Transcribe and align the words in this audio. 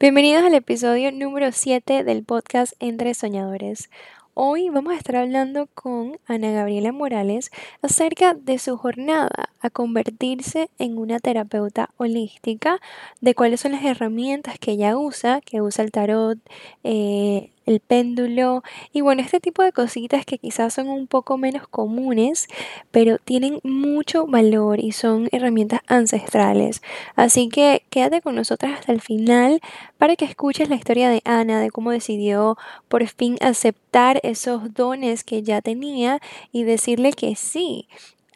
Bienvenidos 0.00 0.44
al 0.44 0.54
episodio 0.54 1.12
número 1.12 1.52
7 1.52 2.04
del 2.04 2.24
podcast 2.24 2.72
Entre 2.80 3.12
Soñadores. 3.12 3.90
Hoy 4.32 4.70
vamos 4.70 4.94
a 4.94 4.96
estar 4.96 5.16
hablando 5.16 5.66
con 5.74 6.18
Ana 6.24 6.52
Gabriela 6.52 6.90
Morales 6.90 7.50
acerca 7.82 8.32
de 8.32 8.58
su 8.58 8.78
jornada 8.78 9.50
a 9.60 9.68
convertirse 9.68 10.70
en 10.78 10.96
una 10.96 11.18
terapeuta 11.18 11.90
holística, 11.98 12.80
de 13.20 13.34
cuáles 13.34 13.60
son 13.60 13.72
las 13.72 13.84
herramientas 13.84 14.58
que 14.58 14.70
ella 14.70 14.96
usa, 14.96 15.42
que 15.42 15.60
usa 15.60 15.84
el 15.84 15.90
tarot, 15.90 16.38
eh, 16.82 17.50
el 17.70 17.80
péndulo 17.80 18.62
y 18.92 19.00
bueno, 19.00 19.22
este 19.22 19.40
tipo 19.40 19.62
de 19.62 19.72
cositas 19.72 20.26
que 20.26 20.38
quizás 20.38 20.74
son 20.74 20.88
un 20.88 21.06
poco 21.06 21.38
menos 21.38 21.66
comunes, 21.68 22.48
pero 22.90 23.18
tienen 23.18 23.60
mucho 23.62 24.26
valor 24.26 24.80
y 24.80 24.92
son 24.92 25.28
herramientas 25.32 25.80
ancestrales. 25.86 26.82
Así 27.16 27.48
que 27.48 27.82
quédate 27.90 28.20
con 28.20 28.34
nosotras 28.34 28.78
hasta 28.78 28.92
el 28.92 29.00
final 29.00 29.60
para 29.98 30.16
que 30.16 30.24
escuches 30.24 30.68
la 30.68 30.76
historia 30.76 31.08
de 31.08 31.22
Ana, 31.24 31.60
de 31.60 31.70
cómo 31.70 31.90
decidió 31.90 32.56
por 32.88 33.06
fin 33.06 33.36
aceptar 33.40 34.20
esos 34.22 34.74
dones 34.74 35.24
que 35.24 35.42
ya 35.42 35.60
tenía 35.60 36.20
y 36.52 36.64
decirle 36.64 37.12
que 37.12 37.36
sí 37.36 37.88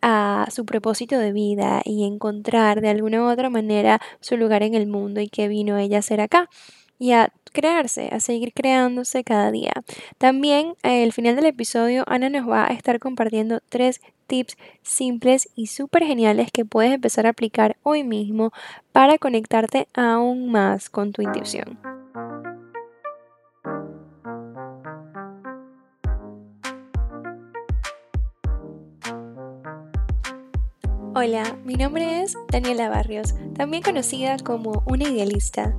a 0.07 0.47
su 0.51 0.67
propósito 0.67 1.19
de 1.19 1.33
vida 1.33 1.81
y 1.83 2.05
encontrar 2.05 2.83
de 2.83 2.91
alguna 2.91 3.23
u 3.23 3.31
otra 3.31 3.49
manera 3.49 4.03
su 4.21 4.37
lugar 4.37 4.63
en 4.63 4.75
el 4.75 4.87
mundo 4.87 5.23
y 5.23 5.29
que 5.29 5.49
vino 5.49 5.79
ella 5.79 6.01
a 6.01 6.03
ser 6.03 6.21
acá 6.21 6.51
y 6.99 7.13
a 7.13 7.33
crearse, 7.55 8.11
a 8.13 8.21
seguir 8.21 8.53
creándose 8.53 9.25
cada 9.25 9.51
día. 9.51 9.73
También 10.19 10.75
al 10.83 11.13
final 11.13 11.37
del 11.37 11.47
episodio 11.47 12.05
Ana 12.07 12.29
nos 12.29 12.47
va 12.47 12.67
a 12.67 12.75
estar 12.75 12.99
compartiendo 12.99 13.61
tres 13.71 14.03
tips 14.27 14.59
simples 14.83 15.49
y 15.55 15.69
súper 15.69 16.05
geniales 16.05 16.51
que 16.53 16.67
puedes 16.67 16.93
empezar 16.93 17.27
a 17.27 17.31
aplicar 17.31 17.77
hoy 17.83 18.05
mismo 18.05 18.53
para 18.93 19.17
conectarte 19.17 19.89
aún 19.95 20.51
más 20.51 20.91
con 20.91 21.13
tu 21.13 21.23
intuición. 21.23 21.79
Hola, 31.17 31.57
mi 31.65 31.75
nombre 31.77 32.23
es 32.23 32.37
Daniela 32.51 32.89
Barrios, 32.89 33.37
también 33.55 33.85
conocida 33.85 34.37
como 34.39 34.83
una 34.87 35.05
idealista. 35.05 35.77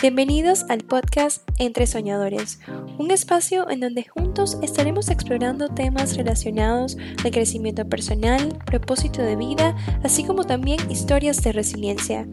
Bienvenidos 0.00 0.64
al 0.68 0.84
podcast 0.84 1.42
Entre 1.58 1.84
Soñadores, 1.88 2.60
un 2.98 3.10
espacio 3.10 3.68
en 3.68 3.80
donde 3.80 4.04
juntos 4.04 4.56
estaremos 4.62 5.08
explorando 5.08 5.70
temas 5.70 6.16
relacionados 6.16 6.96
al 7.24 7.32
crecimiento 7.32 7.88
personal, 7.88 8.56
propósito 8.64 9.22
de 9.22 9.34
vida, 9.34 9.76
así 10.04 10.22
como 10.22 10.44
también 10.44 10.78
historias 10.88 11.42
de 11.42 11.50
resiliencia. 11.50 12.28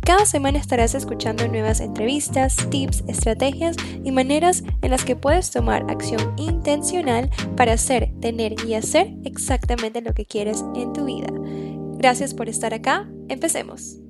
Cada 0.00 0.26
semana 0.26 0.58
estarás 0.58 0.96
escuchando 0.96 1.46
nuevas 1.46 1.80
entrevistas, 1.80 2.56
tips, 2.68 3.04
estrategias 3.06 3.76
y 4.02 4.10
maneras 4.10 4.64
en 4.82 4.90
las 4.90 5.04
que 5.04 5.14
puedes 5.14 5.52
tomar 5.52 5.88
acción 5.88 6.34
intencional 6.36 7.30
para 7.56 7.74
hacer, 7.74 8.10
tener 8.20 8.56
y 8.66 8.74
hacer 8.74 9.14
exactamente 9.24 10.00
lo 10.00 10.14
que 10.14 10.26
quieres 10.26 10.64
en 10.74 10.92
tu 10.92 11.04
vida. 11.04 11.28
Gracias 11.96 12.34
por 12.34 12.48
estar 12.48 12.74
acá. 12.74 13.08
Empecemos. 13.28 14.00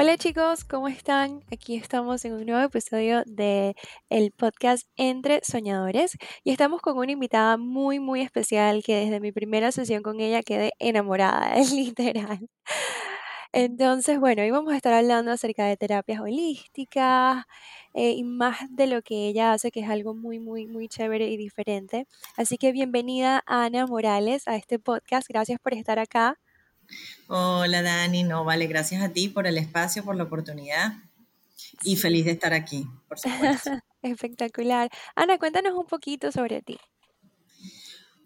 Hola 0.00 0.16
chicos, 0.16 0.62
¿cómo 0.62 0.86
están? 0.86 1.40
Aquí 1.50 1.74
estamos 1.74 2.24
en 2.24 2.34
un 2.34 2.46
nuevo 2.46 2.62
episodio 2.62 3.24
de 3.26 3.74
el 4.10 4.30
podcast 4.30 4.86
Entre 4.96 5.40
Soñadores 5.42 6.16
y 6.44 6.52
estamos 6.52 6.80
con 6.82 6.96
una 6.98 7.10
invitada 7.10 7.56
muy 7.56 7.98
muy 7.98 8.20
especial 8.20 8.84
que 8.84 8.94
desde 8.94 9.18
mi 9.18 9.32
primera 9.32 9.72
sesión 9.72 10.04
con 10.04 10.20
ella 10.20 10.44
quedé 10.44 10.70
enamorada, 10.78 11.56
es 11.56 11.72
literal. 11.72 12.48
Entonces, 13.52 14.20
bueno, 14.20 14.42
hoy 14.42 14.50
vamos 14.52 14.72
a 14.72 14.76
estar 14.76 14.92
hablando 14.92 15.32
acerca 15.32 15.64
de 15.66 15.76
terapias 15.76 16.20
holísticas 16.20 17.44
eh, 17.94 18.12
y 18.12 18.22
más 18.22 18.58
de 18.70 18.86
lo 18.86 19.02
que 19.02 19.26
ella 19.26 19.52
hace, 19.52 19.72
que 19.72 19.80
es 19.80 19.88
algo 19.90 20.14
muy, 20.14 20.38
muy, 20.38 20.66
muy 20.68 20.86
chévere 20.88 21.28
y 21.28 21.36
diferente. 21.36 22.06
Así 22.36 22.56
que 22.56 22.70
bienvenida 22.70 23.42
Ana 23.46 23.86
Morales 23.88 24.46
a 24.46 24.54
este 24.54 24.78
podcast. 24.78 25.26
Gracias 25.28 25.58
por 25.60 25.74
estar 25.74 25.98
acá. 25.98 26.38
Hola 27.26 27.82
Dani, 27.82 28.22
no, 28.22 28.44
vale, 28.44 28.66
gracias 28.66 29.02
a 29.02 29.12
ti 29.12 29.28
por 29.28 29.46
el 29.46 29.58
espacio, 29.58 30.04
por 30.04 30.16
la 30.16 30.24
oportunidad 30.24 30.94
y 31.82 31.96
feliz 31.96 32.24
de 32.24 32.32
estar 32.32 32.52
aquí, 32.52 32.86
por 33.08 33.18
supuesto. 33.18 33.70
Espectacular. 34.02 34.88
Ana, 35.14 35.38
cuéntanos 35.38 35.74
un 35.74 35.86
poquito 35.86 36.32
sobre 36.32 36.62
ti. 36.62 36.78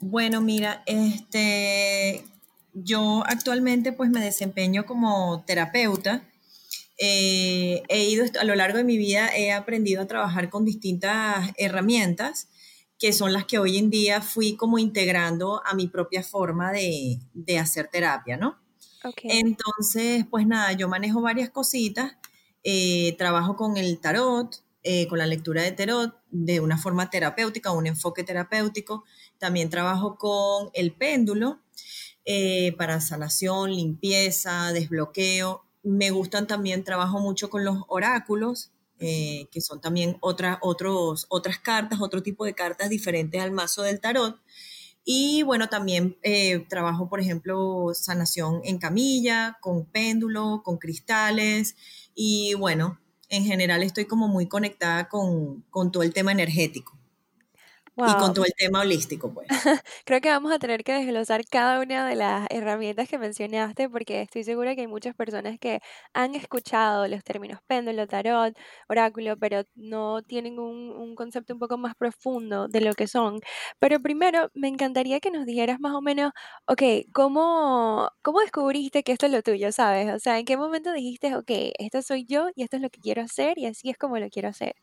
Bueno, 0.01 0.41
mira, 0.41 0.83
este, 0.87 2.25
yo 2.75 3.25
actualmente 3.27 3.93
pues 3.93 4.11
me 4.11 4.21
desempeño 4.21 4.85
como 4.85 5.45
terapeuta. 5.47 6.29
Eh, 6.99 7.83
he 7.89 8.05
ido 8.05 8.25
a 8.41 8.45
lo 8.45 8.55
largo 8.55 8.79
de 8.79 8.85
mi 8.85 8.99
vida, 8.99 9.35
he 9.35 9.53
aprendido 9.53 10.03
a 10.03 10.07
trabajar 10.07 10.51
con 10.51 10.65
distintas 10.65 11.51
herramientas 11.57 12.49
que 13.03 13.13
son 13.13 13.33
las 13.33 13.47
que 13.47 13.59
hoy 13.59 13.79
en 13.79 13.91
día 13.91 14.21
fui 14.21 14.55
como 14.55 14.79
integrando 14.79 15.61
a 15.67 15.75
mi 15.75 15.89
propia 15.89 16.23
forma 16.23 16.71
de, 16.71 17.19
hacer 17.59 17.89
terapia, 17.89 18.37
¿no? 18.37 18.61
Entonces, 19.25 20.25
pues 20.31 20.47
nada, 20.47 20.71
yo 20.75 20.89
manejo 20.89 21.21
varias 21.21 21.51
cositas, 21.51 22.13
eh, 22.63 23.17
trabajo 23.19 23.57
con 23.57 23.77
el 23.77 23.99
tarot, 23.99 24.55
eh, 24.85 25.09
con 25.09 25.19
la 25.19 25.27
lectura 25.27 25.63
de 25.63 25.73
tarot 25.73 26.15
de 26.31 26.61
una 26.61 26.79
forma 26.79 27.11
terapéutica, 27.11 27.73
un 27.73 27.89
enfoque 27.89 28.23
terapéutico, 28.23 29.03
también 29.39 29.69
trabajo 29.69 30.17
con 30.17 30.71
el 30.73 30.93
péndulo 30.93 31.59
eh, 32.25 32.73
para 32.79 33.01
sanación, 33.01 33.73
limpieza, 33.73 34.73
desbloqueo. 34.73 35.65
Me 35.83 36.13
gustan 36.13 36.47
también, 36.47 36.85
trabajo 36.85 37.19
mucho 37.19 37.51
con 37.51 37.65
los 37.65 37.79
oráculos, 37.89 38.71
eh, 39.03 39.49
que 39.51 39.61
son 39.61 39.81
también 39.81 40.17
otras 40.21 40.59
otros, 40.63 41.27
otras 41.29 41.59
cartas, 41.59 42.01
otro 42.01 42.23
tipo 42.23 42.45
de 42.45 42.55
cartas 42.55 42.89
diferentes 42.89 43.41
al 43.41 43.51
mazo 43.51 43.83
del 43.83 44.01
tarot. 44.01 44.41
Y 45.05 45.43
bueno, 45.43 45.69
también 45.69 46.17
eh, 46.23 46.61
trabajo, 46.69 47.09
por 47.09 47.21
ejemplo, 47.21 47.91
sanación 47.95 48.61
en 48.65 48.79
camilla, 48.79 49.59
con 49.61 49.85
péndulo, 49.85 50.63
con 50.65 50.79
cristales. 50.79 51.77
Y 52.15 52.55
bueno, 52.55 53.01
en 53.29 53.45
general 53.45 53.83
estoy 53.83 54.05
como 54.05 54.29
muy 54.29 54.47
conectada 54.47 55.09
con, 55.09 55.63
con 55.71 55.91
todo 55.91 56.05
el 56.05 56.13
tema 56.13 56.31
energético. 56.33 57.02
Y 58.05 58.17
con 58.17 58.35
todo 58.35 58.45
el 58.45 58.53
tema 58.57 58.81
holístico, 58.81 59.33
pues. 59.33 59.49
Creo 60.05 60.21
que 60.21 60.29
vamos 60.31 60.53
a 60.53 60.59
tener 60.59 60.85
que 60.85 60.93
desglosar 60.93 61.45
cada 61.47 61.81
una 61.81 62.07
de 62.07 62.17
las 62.17 62.47
herramientas 62.51 63.09
que 63.09 63.19
mencionaste 63.19 63.89
porque 63.89 64.23
estoy 64.23 64.45
segura 64.45 64.75
que 64.75 64.83
hay 64.83 64.87
muchas 64.87 65.15
personas 65.15 65.59
que 65.59 65.81
han 66.15 66.35
escuchado 66.35 67.07
los 67.09 67.23
términos 67.25 67.61
péndulo, 67.67 68.07
tarot, 68.07 68.57
oráculo, 68.89 69.37
pero 69.39 69.63
no 69.75 70.23
tienen 70.23 70.59
un, 70.59 70.91
un 70.91 71.15
concepto 71.15 71.55
un 71.55 71.61
poco 71.61 71.79
más 71.79 71.95
profundo 71.95 72.69
de 72.69 72.81
lo 72.81 72.95
que 72.95 73.07
son. 73.07 73.41
Pero 73.79 74.01
primero, 74.01 74.51
me 74.55 74.69
encantaría 74.69 75.21
que 75.21 75.31
nos 75.31 75.47
dijeras 75.47 75.81
más 75.81 75.95
o 75.95 76.01
menos, 76.03 76.33
ok, 76.67 76.83
¿cómo, 77.13 78.11
cómo 78.23 78.41
descubriste 78.41 79.03
que 79.03 79.13
esto 79.13 79.27
es 79.27 79.33
lo 79.33 79.43
tuyo, 79.43 79.73
sabes? 79.73 80.13
O 80.15 80.19
sea, 80.19 80.39
¿en 80.39 80.45
qué 80.45 80.57
momento 80.57 80.93
dijiste, 80.93 81.35
ok, 81.37 81.51
esto 81.79 82.03
soy 82.03 82.25
yo 82.27 82.49
y 82.55 82.63
esto 82.63 82.77
es 82.77 82.83
lo 82.83 82.91
que 82.91 83.01
quiero 83.01 83.23
hacer 83.23 83.59
y 83.59 83.67
así 83.67 83.91
es 83.91 83.99
como 83.99 84.19
lo 84.19 84.29
quiero 84.29 84.49
hacer? 84.49 84.75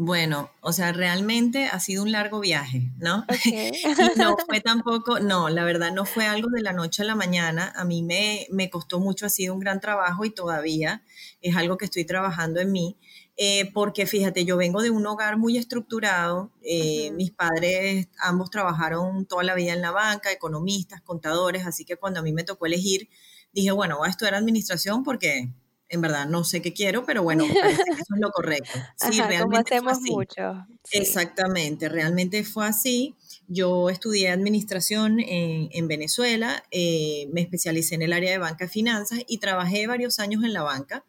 Bueno, 0.00 0.48
o 0.60 0.72
sea, 0.72 0.92
realmente 0.92 1.66
ha 1.66 1.80
sido 1.80 2.04
un 2.04 2.12
largo 2.12 2.38
viaje, 2.38 2.92
¿no? 2.98 3.24
y 3.44 3.72
no 4.16 4.36
fue 4.46 4.60
tampoco, 4.60 5.18
no, 5.18 5.48
la 5.48 5.64
verdad 5.64 5.90
no 5.92 6.04
fue 6.04 6.24
algo 6.24 6.50
de 6.50 6.62
la 6.62 6.72
noche 6.72 7.02
a 7.02 7.04
la 7.04 7.16
mañana. 7.16 7.72
A 7.74 7.84
mí 7.84 8.04
me, 8.04 8.46
me 8.52 8.70
costó 8.70 9.00
mucho, 9.00 9.26
ha 9.26 9.28
sido 9.28 9.54
un 9.54 9.58
gran 9.58 9.80
trabajo 9.80 10.24
y 10.24 10.30
todavía 10.30 11.02
es 11.40 11.56
algo 11.56 11.76
que 11.78 11.86
estoy 11.86 12.04
trabajando 12.04 12.60
en 12.60 12.70
mí. 12.70 12.96
Eh, 13.36 13.72
porque 13.72 14.06
fíjate, 14.06 14.44
yo 14.44 14.56
vengo 14.56 14.82
de 14.82 14.90
un 14.90 15.04
hogar 15.04 15.36
muy 15.36 15.58
estructurado, 15.58 16.52
eh, 16.62 17.10
mis 17.10 17.32
padres 17.32 18.06
ambos 18.20 18.50
trabajaron 18.50 19.26
toda 19.26 19.42
la 19.42 19.56
vida 19.56 19.72
en 19.72 19.80
la 19.80 19.90
banca, 19.90 20.30
economistas, 20.30 21.00
contadores, 21.00 21.66
así 21.66 21.84
que 21.84 21.96
cuando 21.96 22.20
a 22.20 22.22
mí 22.22 22.32
me 22.32 22.44
tocó 22.44 22.66
elegir, 22.66 23.08
dije, 23.52 23.72
bueno, 23.72 23.98
voy 23.98 24.06
a 24.06 24.10
estudiar 24.10 24.36
administración 24.36 25.02
porque 25.02 25.52
en 25.88 26.00
verdad 26.00 26.26
no 26.26 26.44
sé 26.44 26.62
qué 26.62 26.72
quiero, 26.72 27.04
pero 27.04 27.22
bueno, 27.22 27.44
eso 27.44 27.60
es 27.64 28.20
lo 28.20 28.30
correcto. 28.30 28.70
Sí, 29.10 29.20
realmente 29.20 29.76
hacemos 29.76 30.00
mucho. 30.02 30.66
Exactamente, 30.92 31.88
realmente 31.88 32.44
fue 32.44 32.66
así. 32.66 33.14
Yo 33.46 33.88
estudié 33.88 34.28
administración 34.28 35.20
en, 35.20 35.88
Venezuela, 35.88 36.64
eh, 36.70 37.28
me 37.32 37.40
especialicé 37.40 37.94
en 37.94 38.02
el 38.02 38.12
área 38.12 38.30
de 38.30 38.38
banca 38.38 38.66
y 38.66 38.68
finanzas 38.68 39.20
y 39.26 39.38
trabajé 39.38 39.86
varios 39.86 40.18
años 40.18 40.44
en 40.44 40.52
la 40.52 40.62
banca 40.62 41.04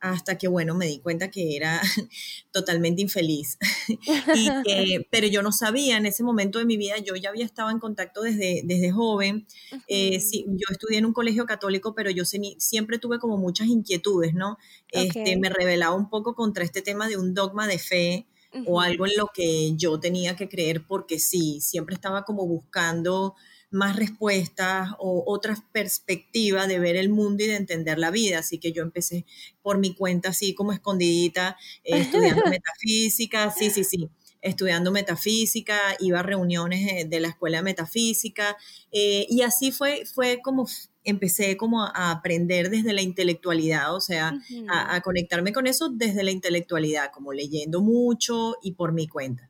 hasta 0.00 0.38
que, 0.38 0.48
bueno, 0.48 0.74
me 0.74 0.86
di 0.86 0.98
cuenta 0.98 1.30
que 1.30 1.56
era 1.56 1.80
totalmente 2.52 3.02
infeliz. 3.02 3.58
pero 5.10 5.26
yo 5.26 5.42
no 5.42 5.52
sabía, 5.52 5.96
en 5.96 6.06
ese 6.06 6.22
momento 6.22 6.58
de 6.58 6.64
mi 6.64 6.76
vida, 6.76 6.98
yo 6.98 7.14
ya 7.16 7.28
había 7.28 7.44
estado 7.44 7.70
en 7.70 7.78
contacto 7.78 8.22
desde, 8.22 8.62
desde 8.64 8.90
joven. 8.90 9.46
Eh, 9.88 10.18
yo 10.32 10.66
estudié 10.70 10.98
en 10.98 11.06
un 11.06 11.12
colegio 11.12 11.46
católico, 11.46 11.94
pero 11.94 12.10
yo 12.10 12.24
siempre 12.24 12.98
tuve 12.98 13.18
como 13.18 13.36
muchas 13.36 13.68
inquietudes, 13.68 14.34
¿no? 14.34 14.58
Este, 14.90 15.36
me 15.38 15.50
rebelaba 15.50 15.94
un 15.94 16.08
poco 16.08 16.34
contra 16.34 16.64
este 16.64 16.82
tema 16.82 17.08
de 17.08 17.16
un 17.16 17.34
dogma 17.34 17.66
de 17.66 17.78
fe 17.78 18.26
o 18.66 18.80
algo 18.80 19.06
en 19.06 19.12
lo 19.16 19.28
que 19.32 19.76
yo 19.76 20.00
tenía 20.00 20.34
que 20.34 20.48
creer 20.48 20.84
porque 20.84 21.20
sí, 21.20 21.60
siempre 21.60 21.94
estaba 21.94 22.24
como 22.24 22.46
buscando 22.46 23.36
más 23.70 23.96
respuestas 23.96 24.90
o 24.98 25.24
otras 25.26 25.60
perspectivas 25.72 26.68
de 26.68 26.78
ver 26.78 26.96
el 26.96 27.08
mundo 27.08 27.44
y 27.44 27.46
de 27.46 27.56
entender 27.56 27.98
la 27.98 28.10
vida. 28.10 28.40
Así 28.40 28.58
que 28.58 28.72
yo 28.72 28.82
empecé 28.82 29.24
por 29.62 29.78
mi 29.78 29.94
cuenta, 29.94 30.30
así 30.30 30.54
como 30.54 30.72
escondidita, 30.72 31.56
eh, 31.84 31.90
estudiando 32.36 32.42
metafísica, 32.48 33.50
sí, 33.50 33.70
sí, 33.70 33.84
sí 33.84 34.10
estudiando 34.42 34.90
metafísica, 34.90 35.78
iba 35.98 36.20
a 36.20 36.22
reuniones 36.22 37.10
de 37.10 37.20
la 37.20 37.28
escuela 37.28 37.58
de 37.58 37.62
metafísica 37.62 38.56
eh, 38.90 39.26
y 39.28 39.42
así 39.42 39.70
fue, 39.70 40.04
fue 40.06 40.40
como 40.42 40.66
empecé 41.04 41.56
como 41.56 41.84
a 41.84 42.10
aprender 42.10 42.70
desde 42.70 42.92
la 42.92 43.02
intelectualidad, 43.02 43.94
o 43.94 44.00
sea, 44.00 44.34
a, 44.68 45.00
conectarme 45.00 45.52
con 45.52 45.66
eso 45.66 45.88
desde 45.88 46.22
la 46.22 46.30
intelectualidad, 46.30 47.10
como 47.10 47.32
leyendo 47.32 47.80
mucho 47.80 48.56
y 48.62 48.72
por 48.72 48.92
mi 48.92 49.08
cuenta. 49.08 49.49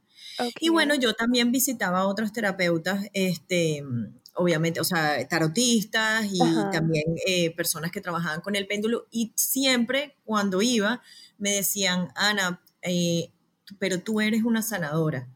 Y 0.60 0.68
bueno, 0.68 0.94
yo 0.94 1.14
también 1.14 1.52
visitaba 1.52 2.00
a 2.00 2.06
otros 2.06 2.32
terapeutas, 2.32 3.06
este, 3.12 3.84
obviamente, 4.34 4.80
o 4.80 4.84
sea, 4.84 5.26
tarotistas 5.28 6.26
y 6.32 6.38
también 6.72 7.04
eh, 7.26 7.54
personas 7.54 7.90
que 7.90 8.00
trabajaban 8.00 8.40
con 8.40 8.56
el 8.56 8.66
péndulo 8.66 9.06
y 9.10 9.32
siempre 9.36 10.16
cuando 10.24 10.62
iba 10.62 11.02
me 11.38 11.52
decían, 11.52 12.08
Ana, 12.14 12.60
eh, 12.82 13.30
pero 13.78 14.00
tú 14.00 14.20
eres 14.20 14.44
una 14.44 14.62
sanadora. 14.62 15.28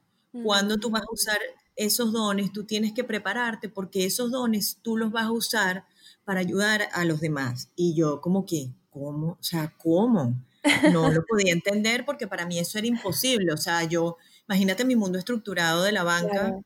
Cuando 0.43 0.79
tú 0.79 0.91
vas 0.91 1.03
a 1.03 1.13
usar 1.13 1.39
esos 1.77 2.13
dones, 2.13 2.53
tú 2.53 2.65
tienes 2.65 2.93
que 2.93 3.05
prepararte 3.05 3.69
porque 3.69 4.05
esos 4.05 4.33
dones 4.33 4.79
tú 4.83 4.97
los 4.97 5.13
vas 5.13 5.27
a 5.27 5.33
usar 5.33 5.85
para 6.25 6.41
ayudar 6.41 6.89
a 6.93 7.05
los 7.05 7.21
demás. 7.21 7.71
Y 7.77 7.95
yo 7.95 8.21
como 8.21 8.45
que, 8.45 8.71
¿cómo? 8.91 9.33
O 9.33 9.43
sea, 9.43 9.73
¿cómo? 9.79 10.35
No 10.93 11.11
lo 11.13 11.25
podía 11.25 11.53
entender 11.53 12.05
porque 12.05 12.27
para 12.27 12.47
mí 12.47 12.59
eso 12.59 12.79
era 12.79 12.87
imposible. 12.87 13.53
O 13.53 13.57
sea, 13.57 13.85
yo, 13.85 14.17
imagínate 14.49 14.85
mi 14.85 14.97
mundo 14.97 15.19
estructurado 15.19 15.83
de 15.83 15.93
la 15.93 16.05
banca. 16.05 16.59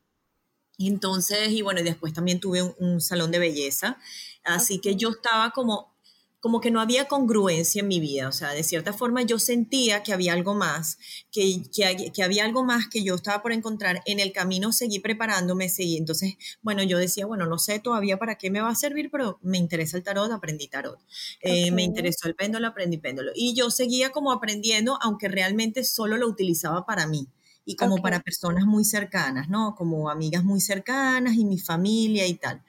Y 0.77 0.89
entonces, 0.89 1.51
y 1.51 1.63
bueno, 1.63 1.81
y 1.81 1.85
después 1.85 2.13
también 2.13 2.41
tuve 2.41 2.63
un, 2.63 3.01
salón 3.01 3.33
de 3.33 3.41
belleza. 3.41 3.99
Así 4.45 4.81
que 4.81 4.97
yo 4.97 5.11
estaba 5.11 5.51
como 5.51 5.99
como 6.41 6.61
que 6.61 6.71
no 6.71 6.81
había 6.81 7.07
congruencia 7.09 7.81
en 7.81 7.89
mi 7.89 7.99
vida, 7.99 8.29
o 8.29 8.33
sea, 8.33 8.51
de 8.51 8.63
cierta 8.63 8.93
forma 8.93 9.23
yo 9.23 9.41
sentía 9.41 10.05
que 10.05 10.13
había 10.13 10.33
algo 10.33 10.55
más, 10.55 10.97
que, 11.33 11.63
que, 11.75 12.23
había 12.23 12.45
algo 12.45 12.65
más 12.65 12.87
que 12.89 13.03
yo 13.03 13.17
estaba 13.17 13.43
por 13.43 13.53
encontrar, 13.53 14.03
en 14.07 14.21
el 14.21 14.33
camino 14.33 14.73
seguí 14.73 15.01
preparándome, 15.01 15.69
seguí, 15.69 15.97
entonces, 15.97 16.37
bueno, 16.63 16.85
yo 16.85 16.97
decía, 16.97 17.27
bueno, 17.27 17.47
no 17.47 17.59
sé 17.59 17.81
todavía 17.81 18.19
para 18.19 18.37
qué 18.37 18.51
me 18.51 18.61
va 18.61 18.71
a 18.71 18.77
servir, 18.77 19.11
pero 19.11 19.41
me 19.43 19.59
interesa 19.59 19.97
el 19.97 20.05
tarot, 20.05 20.31
aprendí 20.31 20.69
tarot, 20.69 21.01
eh, 21.41 21.73
me 21.73 21.83
interesó 21.83 22.29
el 22.29 22.37
péndulo, 22.37 22.69
aprendí 22.69 22.99
péndulo, 22.99 23.33
y 23.35 23.55
yo 23.55 23.73
seguía 23.73 24.11
como 24.11 24.31
aprendiendo, 24.31 24.97
aunque 25.03 25.27
realmente 25.27 25.83
solo 25.83 26.17
lo 26.19 26.29
utilizaba 26.29 26.87
para 26.87 27.09
mí 27.09 27.29
y 27.69 27.77
como 27.77 27.99
para 27.99 28.21
personas 28.21 28.65
muy 28.65 28.85
cercanas, 28.85 29.51
¿no? 29.51 29.75
Como 29.77 30.09
amigas 30.09 30.43
muy 30.43 30.61
cercanas 30.61 31.35
y 31.35 31.45
mi 31.45 31.59
familia 31.59 32.27
y 32.27 32.35
tal 32.35 32.63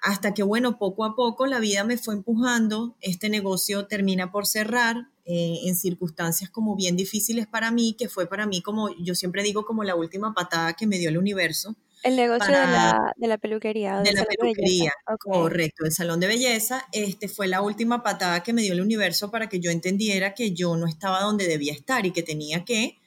hasta 0.00 0.32
que, 0.32 0.42
bueno, 0.42 0.78
poco 0.78 1.04
a 1.04 1.14
poco 1.16 1.46
la 1.46 1.58
vida 1.58 1.84
me 1.84 1.98
fue 1.98 2.14
empujando, 2.14 2.96
este 3.00 3.28
negocio 3.28 3.86
termina 3.86 4.30
por 4.30 4.46
cerrar 4.46 5.08
eh, 5.24 5.58
en 5.64 5.76
circunstancias 5.76 6.50
como 6.50 6.76
bien 6.76 6.96
difíciles 6.96 7.46
para 7.46 7.70
mí, 7.70 7.96
que 7.98 8.08
fue 8.08 8.28
para 8.28 8.46
mí 8.46 8.62
como, 8.62 8.90
yo 9.02 9.14
siempre 9.14 9.42
digo, 9.42 9.64
como 9.64 9.84
la 9.84 9.96
última 9.96 10.34
patada 10.34 10.74
que 10.74 10.86
me 10.86 10.98
dio 10.98 11.08
el 11.08 11.18
universo. 11.18 11.74
El 12.04 12.14
negocio 12.14 12.46
de, 12.46 12.52
la, 12.52 13.12
de, 13.16 13.26
la, 13.26 13.38
peluquería. 13.38 14.00
De 14.02 14.12
la 14.12 14.24
peluquería, 14.24 14.92
correcto, 15.18 15.84
el 15.84 15.90
salón 15.90 16.20
de 16.20 16.28
belleza. 16.28 16.86
Este 16.92 17.26
fue 17.26 17.48
la 17.48 17.60
última 17.60 18.04
patada 18.04 18.44
que 18.44 18.52
me 18.52 18.62
dio 18.62 18.72
el 18.74 18.80
universo 18.80 19.32
para 19.32 19.48
que 19.48 19.58
yo 19.58 19.72
entendiera 19.72 20.32
que 20.32 20.52
yo 20.52 20.76
no 20.76 20.86
estaba 20.86 21.22
donde 21.22 21.48
debía 21.48 21.72
estar 21.72 22.06
y 22.06 22.12
que 22.12 22.22
tenía 22.22 22.64
que. 22.64 23.00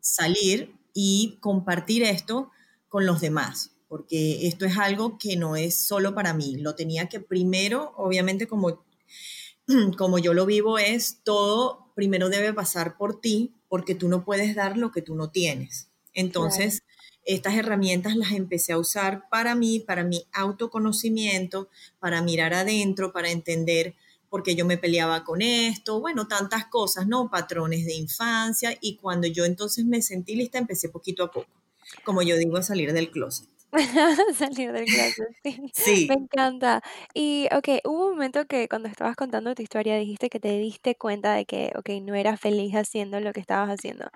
Salir 0.00 0.74
y 0.94 1.38
compartir 1.40 2.02
esto 2.02 2.50
con 2.88 3.06
los 3.06 3.20
demás 3.20 3.72
porque 3.88 4.46
esto 4.46 4.66
es 4.66 4.76
algo 4.76 5.18
que 5.18 5.36
no 5.36 5.56
es 5.56 5.86
solo 5.86 6.14
para 6.14 6.34
mí. 6.34 6.58
Lo 6.58 6.74
tenía 6.74 7.08
que 7.08 7.20
primero, 7.20 7.94
obviamente 7.96 8.46
como, 8.46 8.84
como 9.96 10.18
yo 10.18 10.34
lo 10.34 10.44
vivo, 10.46 10.78
es 10.78 11.20
todo 11.24 11.88
primero 11.98 12.28
debe 12.28 12.52
pasar 12.52 12.96
por 12.96 13.20
ti, 13.20 13.56
porque 13.68 13.96
tú 13.96 14.08
no 14.08 14.24
puedes 14.24 14.54
dar 14.54 14.76
lo 14.76 14.92
que 14.92 15.02
tú 15.02 15.16
no 15.16 15.30
tienes. 15.30 15.88
Entonces, 16.14 16.84
estas 17.24 17.56
herramientas 17.56 18.14
las 18.14 18.30
empecé 18.30 18.72
a 18.72 18.78
usar 18.78 19.28
para 19.30 19.56
mí, 19.56 19.80
para 19.80 20.04
mi 20.04 20.24
autoconocimiento, 20.32 21.68
para 21.98 22.22
mirar 22.22 22.54
adentro, 22.54 23.12
para 23.12 23.30
entender 23.30 23.96
por 24.28 24.42
qué 24.42 24.54
yo 24.54 24.64
me 24.64 24.78
peleaba 24.78 25.24
con 25.24 25.42
esto, 25.42 26.00
bueno, 26.00 26.28
tantas 26.28 26.66
cosas, 26.66 27.06
¿no? 27.06 27.30
Patrones 27.30 27.86
de 27.86 27.94
infancia. 27.94 28.76
Y 28.80 28.96
cuando 28.96 29.26
yo 29.26 29.44
entonces 29.44 29.84
me 29.84 30.02
sentí 30.02 30.34
lista, 30.36 30.58
empecé 30.58 30.88
poquito 30.88 31.24
a 31.24 31.30
poco, 31.30 31.50
como 32.04 32.22
yo 32.22 32.36
digo, 32.36 32.56
a 32.56 32.62
salir 32.62 32.92
del 32.92 33.10
closet. 33.10 33.48
Salir 34.34 34.72
del 34.72 34.86
closet, 34.86 35.28
sí. 35.74 36.06
Me 36.08 36.14
encanta. 36.14 36.82
Y, 37.12 37.48
ok, 37.54 37.80
hubo 37.84 38.06
un 38.06 38.12
momento 38.12 38.46
que 38.46 38.66
cuando 38.66 38.88
estabas 38.88 39.14
contando 39.14 39.54
tu 39.54 39.62
historia 39.62 39.96
dijiste 39.96 40.30
que 40.30 40.40
te 40.40 40.58
diste 40.58 40.94
cuenta 40.94 41.34
de 41.34 41.44
que, 41.44 41.72
ok, 41.76 41.90
no 42.02 42.14
eras 42.14 42.40
feliz 42.40 42.74
haciendo 42.74 43.20
lo 43.20 43.32
que 43.34 43.40
estabas 43.40 43.68
haciendo. 43.68 44.08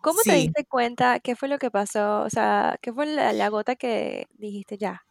¿Cómo 0.00 0.20
te 0.22 0.34
diste 0.34 0.64
cuenta? 0.64 1.20
¿Qué 1.20 1.34
fue 1.34 1.48
lo 1.48 1.58
que 1.58 1.70
pasó? 1.70 2.20
O 2.20 2.30
sea, 2.30 2.76
¿qué 2.80 2.92
fue 2.92 3.06
la, 3.06 3.48
gota 3.48 3.76
que 3.76 4.26
dijiste 4.38 4.78
ya? 4.78 5.02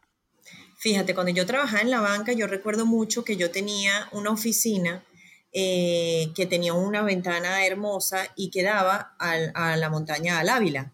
Fíjate, 0.77 1.15
cuando 1.15 1.33
yo 1.33 1.45
trabajaba 1.45 1.81
en 1.81 1.89
la 1.89 2.01
banca, 2.01 2.33
yo 2.33 2.45
recuerdo 2.45 2.85
mucho 2.85 3.23
que 3.23 3.35
yo 3.35 3.49
tenía 3.49 4.07
una 4.11 4.29
oficina 4.29 5.03
eh, 5.51 6.31
que 6.35 6.45
tenía 6.45 6.73
una 6.73 7.01
ventana 7.01 7.65
hermosa 7.65 8.31
y 8.35 8.51
que 8.51 8.61
daba 8.61 9.15
a 9.17 9.75
la 9.75 9.89
montaña 9.89 10.39
al 10.39 10.49
Ávila. 10.49 10.93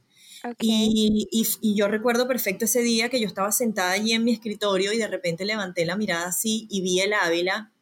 Y, 0.60 1.28
y, 1.32 1.76
yo 1.76 1.88
recuerdo 1.88 2.28
perfecto 2.28 2.66
ese 2.66 2.82
día 2.82 3.10
que 3.10 3.20
yo 3.20 3.28
estaba 3.28 3.52
sentada 3.52 3.92
allí 3.92 4.14
en 4.14 4.24
mi 4.24 4.34
escritorio 4.34 4.94
y 4.94 4.98
de 4.98 5.08
repente 5.08 5.46
levanté 5.46 5.86
la 5.86 5.98
mirada 5.98 6.28
así 6.28 6.68
y 6.70 6.82
vi 6.82 7.00
el 7.00 7.14
Ávila 7.14 7.73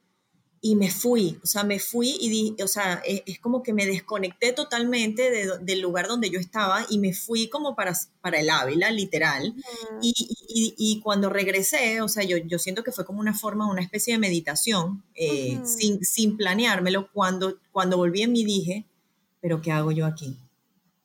y 0.63 0.75
me 0.75 0.91
fui, 0.91 1.39
o 1.43 1.47
sea, 1.47 1.63
me 1.63 1.79
fui 1.79 2.15
y 2.19 2.29
di, 2.29 2.55
o 2.63 2.67
sea, 2.67 3.01
es, 3.05 3.23
es, 3.25 3.39
como 3.39 3.63
que 3.63 3.73
me 3.73 3.87
desconecté 3.87 4.53
totalmente 4.53 5.31
de, 5.31 5.57
del 5.59 5.81
lugar 5.81 6.07
donde 6.07 6.29
yo 6.29 6.39
estaba 6.39 6.85
y 6.87 6.99
me 6.99 7.13
fui 7.13 7.49
como 7.49 7.75
para, 7.75 7.93
para 8.21 8.39
el 8.39 8.49
Ávila, 8.49 8.91
literal. 8.91 9.55
y, 10.01 10.13
y, 10.47 10.75
y, 10.77 10.99
cuando 11.01 11.29
regresé, 11.29 12.01
o 12.01 12.07
sea, 12.07 12.23
yo, 12.23 12.37
yo 12.37 12.59
siento 12.59 12.83
que 12.83 12.91
fue 12.91 13.05
como 13.05 13.19
una 13.19 13.33
forma, 13.33 13.69
una 13.69 13.81
especie 13.81 14.13
de 14.13 14.19
meditación, 14.19 15.03
eh, 15.15 15.59
sin, 15.65 16.03
sin 16.05 16.37
planeármelo. 16.37 17.11
Cuando, 17.11 17.57
cuando 17.71 17.97
volví 17.97 18.21
en 18.21 18.31
mí 18.31 18.43
dije, 18.43 18.85
pero 19.41 19.61
¿qué 19.61 19.71
hago 19.71 19.91
yo 19.91 20.05
aquí? 20.05 20.37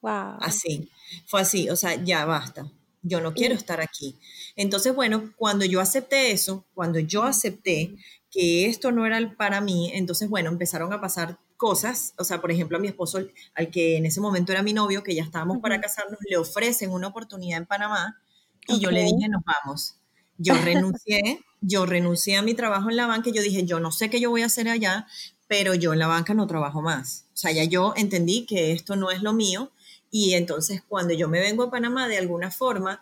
Wow. 0.03 0.37
Así 0.41 0.91
fue 1.27 1.41
así, 1.41 1.69
o 1.71 1.77
sea, 1.77 2.03
ya 2.03 2.25
basta, 2.25 2.71
yo 3.03 3.21
no 3.21 3.35
quiero 3.35 3.55
estar 3.55 3.81
aquí. 3.81 4.17
Entonces, 4.57 4.95
bueno, 4.95 5.33
cuando 5.37 5.65
yo 5.65 5.81
acepté 5.81 6.33
eso, 6.33 6.65
cuando 6.75 6.99
yo 6.99 7.23
acepté 7.23 7.95
que 8.37 8.67
esto 8.67 8.93
no 8.93 9.07
era 9.07 9.35
para 9.35 9.63
mí, 9.63 9.91
entonces, 9.95 10.29
bueno, 10.29 10.51
empezaron 10.51 10.93
a 10.93 11.01
pasar 11.01 11.39
cosas, 11.57 12.13
o 12.19 12.25
sea, 12.25 12.39
por 12.43 12.51
ejemplo, 12.51 12.77
a 12.77 12.81
mi 12.81 12.87
esposo, 12.87 13.19
al 13.55 13.71
que 13.71 13.97
en 13.97 14.05
ese 14.05 14.21
momento 14.21 14.53
era 14.53 14.63
mi 14.63 14.75
novio, 14.75 15.03
que 15.03 15.15
ya 15.15 15.23
estábamos 15.23 15.57
para 15.63 15.81
casarnos, 15.81 16.19
le 16.29 16.37
ofrecen 16.37 16.91
una 16.91 17.07
oportunidad 17.07 17.57
en 17.57 17.65
Panamá 17.65 18.21
y 18.69 18.79
yo 18.79 18.91
le 18.91 19.05
dije, 19.05 19.31
nos 19.31 19.43
vamos. 19.43 19.97
Yo 20.37 20.53
renuncié, 20.53 21.41
yo 21.63 21.87
renuncié 21.87 22.37
a 22.37 22.43
mi 22.43 22.53
trabajo 22.53 22.91
en 22.91 22.97
la 22.97 23.07
banca 23.07 23.31
y 23.31 23.33
yo 23.33 23.41
dije, 23.41 23.65
yo 23.65 23.81
no 23.81 23.91
sé 23.91 24.11
qué 24.11 24.21
yo 24.21 24.29
voy 24.29 24.43
a 24.43 24.47
hacer 24.47 24.69
allá, 24.69 25.07
pero 25.49 25.75
yo 25.75 25.95
en 25.95 25.99
la 25.99 26.07
banca 26.07 26.35
no 26.35 26.47
trabajo 26.47 26.83
más. 26.83 27.25
O 27.33 27.39
sea, 27.39 27.53
ya 27.53 27.65
yo 27.65 27.95
entendí 27.97 28.45
que 28.45 28.73
esto 28.73 28.97
no 28.97 29.11
es 29.11 29.23
lo 29.23 29.33
mío 29.33 29.73
y 30.11 30.35
entonces 30.35 30.83
cuando 30.87 31.15
yo 31.15 31.31
me 31.31 31.41
vengo 31.41 31.63
a 31.63 31.71
Panamá, 31.71 32.07
de 32.07 32.19
alguna 32.19 32.51
forma, 32.51 33.01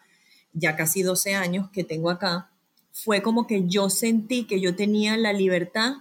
ya 0.53 0.77
casi 0.77 1.03
12 1.03 1.35
años 1.35 1.71
que 1.73 1.83
tengo 1.83 2.09
acá, 2.09 2.53
fue 2.95 3.23
como 3.23 3.47
que 3.47 3.67
yo 3.67 3.91
sentí 3.91 4.45
que 4.45 4.61
yo 4.61 4.77
tenía 4.77 5.17
la 5.17 5.33
libertad 5.33 5.97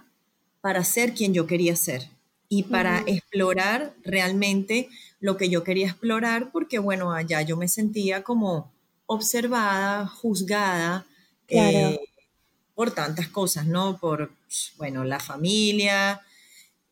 para 0.60 0.84
ser 0.84 1.12
quien 1.12 1.34
yo 1.34 1.46
quería 1.46 1.74
ser 1.74 2.08
y 2.48 2.62
para 2.62 3.02
explorar 3.06 3.94
realmente 4.04 4.88
lo 5.18 5.36
que 5.36 5.50
yo 5.50 5.64
quería 5.64 5.88
explorar, 5.88 6.52
porque 6.52 6.78
bueno, 6.78 7.12
allá 7.12 7.42
yo 7.42 7.56
me 7.56 7.66
sentía 7.66 8.22
como 8.22 8.72
observada, 9.06 10.06
juzgada 10.06 11.04
eh, 11.48 11.98
por 12.76 12.92
tantas 12.92 13.26
cosas, 13.28 13.66
¿no? 13.66 13.98
Por, 13.98 14.30
bueno, 14.76 15.02
la 15.02 15.18
familia, 15.18 16.22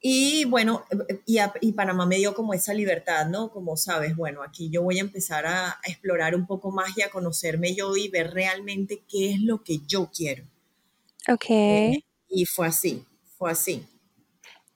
y 0.04 0.44
bueno, 0.46 0.84
y, 1.26 1.38
y, 1.60 1.72
Panamá 1.72 2.06
me 2.06 2.16
dio 2.16 2.34
como 2.34 2.54
esa 2.54 2.74
libertad, 2.74 3.28
¿no? 3.28 3.52
Como 3.52 3.76
sabes, 3.76 4.16
bueno, 4.16 4.42
aquí 4.42 4.68
yo 4.68 4.82
voy 4.82 4.98
a 4.98 5.02
empezar 5.02 5.46
a, 5.46 5.78
explorar 5.86 6.34
un 6.34 6.44
poco 6.44 6.72
más 6.72 6.98
y 6.98 7.02
a 7.02 7.10
conocerme 7.10 7.76
yo 7.76 7.96
y 7.96 8.08
ver 8.08 8.32
realmente 8.34 9.04
qué 9.08 9.30
es 9.30 9.40
lo 9.40 9.62
que 9.62 9.78
yo 9.86 10.10
quiero. 10.12 10.44
Ok. 11.28 11.44
Eh, 11.50 12.04
y 12.28 12.46
fue 12.46 12.66
así, 12.66 13.04
fue 13.38 13.52
así. 13.52 13.86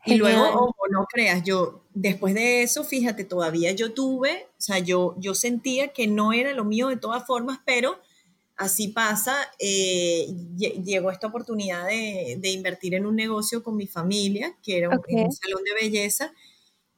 Y 0.05 0.15
luego, 0.15 0.73
no 0.93 1.07
creas, 1.13 1.43
yo 1.43 1.83
después 1.93 2.33
de 2.33 2.63
eso, 2.63 2.85
fíjate, 2.85 3.25
todavía 3.25 3.73
yo 3.73 3.93
tuve, 3.93 4.47
o 4.51 4.61
sea, 4.61 4.79
yo, 4.79 5.17
yo 5.19 5.35
sentía 5.35 5.89
que 5.89 6.07
no 6.07 6.33
era 6.33 6.53
lo 6.53 6.65
mío 6.65 6.87
de 6.87 6.99
todas 6.99 7.27
formas, 7.27 7.59
pero 7.65 7.99
así 8.57 8.89
pasa, 8.89 9.37
eh, 9.59 10.27
llegó 10.57 11.11
esta 11.11 11.27
oportunidad 11.27 11.87
de, 11.87 12.51
invertir 12.51 12.95
en 12.95 13.07
un 13.07 13.17
negocio 13.17 13.63
con 13.63 13.77
mi 13.77 13.87
familia, 13.87 14.57
que 14.63 14.79
era 14.79 14.89
un, 14.89 15.33
salón 15.33 15.63
de 15.65 15.75
belleza, 15.81 16.33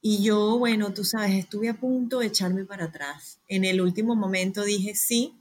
y 0.01 0.23
yo, 0.23 0.57
bueno, 0.57 0.93
tú 0.93 1.03
sabes, 1.03 1.31
estuve 1.31 1.67
a 1.67 1.73
punto 1.73 2.19
de 2.19 2.27
echarme 2.27 2.63
para 2.63 2.85
atrás. 2.85 3.39
En 3.49 3.65
el 3.65 3.81
último 3.81 4.15
momento 4.15 4.63
dije 4.63 4.95
sí, 4.95 5.35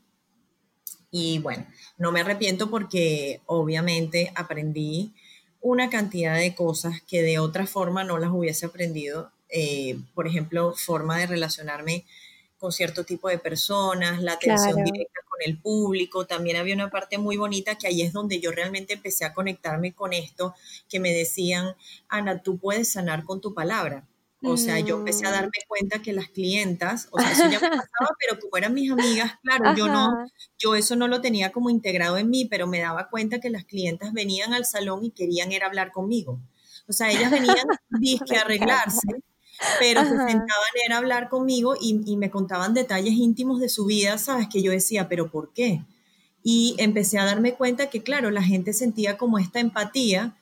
Y 1.11 1.39
bueno, 1.39 1.65
no 1.97 2.13
me 2.13 2.21
arrepiento 2.21 2.69
porque 2.69 3.41
obviamente 3.47 4.33
aprendí 4.35 5.15
una 5.61 5.89
cantidad 5.89 6.37
de 6.37 6.55
cosas 6.55 7.01
que 7.03 7.23
de 7.23 7.39
otra 7.39 7.67
forma 7.67 8.05
no 8.05 8.19
las 8.19 8.31
hubiese 8.31 8.67
aprendido. 8.67 9.31
Eh, 9.49 9.99
por 10.15 10.27
ejemplo, 10.27 10.75
forma 10.77 11.19
de 11.19 11.27
relacionarme 11.27 12.05
con 12.59 12.73
cierto 12.73 13.05
tipo 13.05 13.29
de 13.29 13.39
personas, 13.39 14.23
la 14.23 14.33
atención 14.33 14.77
directa 14.85 15.21
con 15.29 15.39
el 15.45 15.59
público. 15.59 16.27
También 16.27 16.57
había 16.57 16.75
una 16.75 16.91
parte 16.91 17.19
muy 17.19 17.37
bonita 17.37 17.77
que 17.77 17.87
ahí 17.87 18.03
es 18.03 18.13
donde 18.13 18.41
yo 18.41 18.51
realmente 18.51 18.95
empecé 18.95 19.25
a 19.25 19.33
conectarme 19.33 19.95
con 19.95 20.13
esto, 20.13 20.55
que 20.89 21.01
me 21.01 21.13
decían, 21.13 21.75
Ana, 22.09 22.43
tú 22.43 22.59
puedes 22.59 22.93
sanar 22.93 23.25
con 23.25 23.41
tu 23.41 23.55
palabra. 23.55 24.07
O 24.43 24.57
sea, 24.57 24.79
yo 24.79 24.99
empecé 24.99 25.27
a 25.27 25.31
mm. 25.31 25.33
darme 25.33 25.59
cuenta 25.67 26.01
que 26.01 26.13
las 26.13 26.29
clientas, 26.29 27.09
o 27.11 27.19
sea, 27.19 27.33
eso 27.33 27.51
ya 27.51 27.59
me 27.59 27.71
pasaba, 27.71 28.17
pero 28.21 28.39
como 28.41 28.57
eran 28.57 28.73
mis 28.73 28.91
amigas, 28.91 29.33
claro, 29.43 29.75
yo 29.77 29.89
no, 29.89 30.27
yo 30.57 30.77
eso 30.77 30.95
no 30.95 31.09
lo 31.09 31.21
tenía 31.21 31.51
como 31.51 31.71
integrado 31.71 32.19
en 32.19 32.31
mí, 32.31 32.45
pero 32.45 32.69
me 32.69 32.79
daba 32.79 33.09
cuenta 33.09 33.41
que 33.41 33.51
las 33.51 33.65
clientas 33.65 34.13
venían 34.13 34.55
al 34.55 34.65
salón 34.65 35.05
y 35.05 35.11
querían 35.11 35.51
ir 35.51 35.65
a 35.65 35.67
hablar 35.67 35.91
conmigo. 35.91 36.41
O 36.87 36.93
sea, 36.93 37.11
ellas 37.11 37.33
venían 37.33 37.67
a 37.69 37.81
arreglarse, 38.41 39.09
pero 39.79 40.03
se 40.03 40.11
sentaban 40.11 40.47
a 40.93 40.97
hablar 40.97 41.29
conmigo 41.29 41.75
y, 41.81 42.01
y 42.07 42.17
me 42.17 42.31
contaban 42.31 42.75
detalles 42.75 43.15
íntimos 43.15 43.61
de 43.61 43.69
su 43.69 43.87
vida, 43.87 44.19
¿sabes? 44.19 44.49
Que 44.49 44.63
yo 44.63 44.71
decía, 44.71 45.09
pero 45.09 45.31
¿por 45.31 45.53
qué? 45.53 45.83
Y 46.43 46.77
empecé 46.79 47.19
a 47.19 47.25
darme 47.25 47.55
cuenta 47.55 47.91
que, 47.91 48.03
claro, 48.03 48.31
la 48.31 48.43
gente 48.43 48.73
sentía 48.73 49.19
como 49.19 49.39
esta 49.39 49.61
empatía 49.61 50.37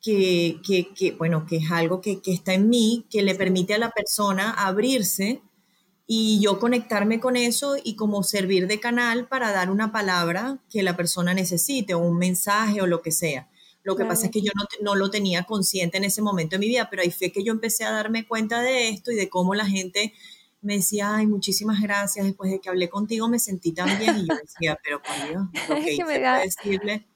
que, 0.00 0.60
que, 0.64 1.12
bueno, 1.12 1.46
que 1.46 1.56
es 1.56 1.70
algo 1.70 2.00
que, 2.00 2.22
que, 2.22 2.32
está 2.32 2.54
en 2.54 2.68
mí, 2.68 3.06
que 3.10 3.22
le 3.22 3.34
permite 3.34 3.74
a 3.74 3.78
la 3.78 3.90
persona 3.90 4.50
abrirse 4.50 5.42
y 6.06 6.40
yo 6.40 6.58
conectarme 6.58 7.20
con 7.20 7.36
eso 7.36 7.76
y 7.82 7.96
como 7.96 8.22
servir 8.22 8.66
de 8.66 8.80
canal 8.80 9.28
para 9.28 9.52
dar 9.52 9.70
una 9.70 9.92
palabra 9.92 10.58
que 10.70 10.82
la 10.82 10.96
persona 10.96 11.34
necesite 11.34 11.94
o 11.94 11.98
un 11.98 12.18
mensaje 12.18 12.80
o 12.80 12.86
lo 12.86 13.02
que 13.02 13.12
sea. 13.12 13.48
Lo 13.82 13.96
que 13.96 14.04
pasa 14.04 14.26
es 14.26 14.32
que 14.32 14.42
yo 14.42 14.50
no, 14.54 14.64
no, 14.82 14.94
lo 14.94 15.10
tenía 15.10 15.44
consciente 15.44 15.96
en 15.96 16.04
ese 16.04 16.20
momento 16.20 16.56
de 16.56 16.60
mi 16.60 16.68
vida, 16.68 16.88
pero 16.90 17.02
ahí 17.02 17.10
fue 17.10 17.32
que 17.32 17.42
yo 17.42 17.52
empecé 17.52 17.84
a 17.84 17.90
darme 17.90 18.26
cuenta 18.26 18.60
de 18.60 18.90
esto 18.90 19.10
y 19.10 19.16
de 19.16 19.28
cómo 19.28 19.54
la 19.54 19.64
gente 19.64 20.12
me 20.60 20.74
decía, 20.76 21.16
ay, 21.16 21.26
muchísimas 21.26 21.80
gracias, 21.80 22.26
después 22.26 22.50
de 22.50 22.60
que 22.60 22.68
hablé 22.68 22.90
contigo 22.90 23.28
me 23.28 23.38
sentí 23.38 23.72
tan 23.72 23.98
bien 23.98 24.18
y 24.18 24.28
yo 24.28 24.34
decía, 24.34 24.78
pero 24.84 25.00
por 25.02 25.28
Dios, 25.28 25.44
lo 25.68 25.74
que 25.76 25.94
hice 25.94 26.20
decirle 26.44 27.06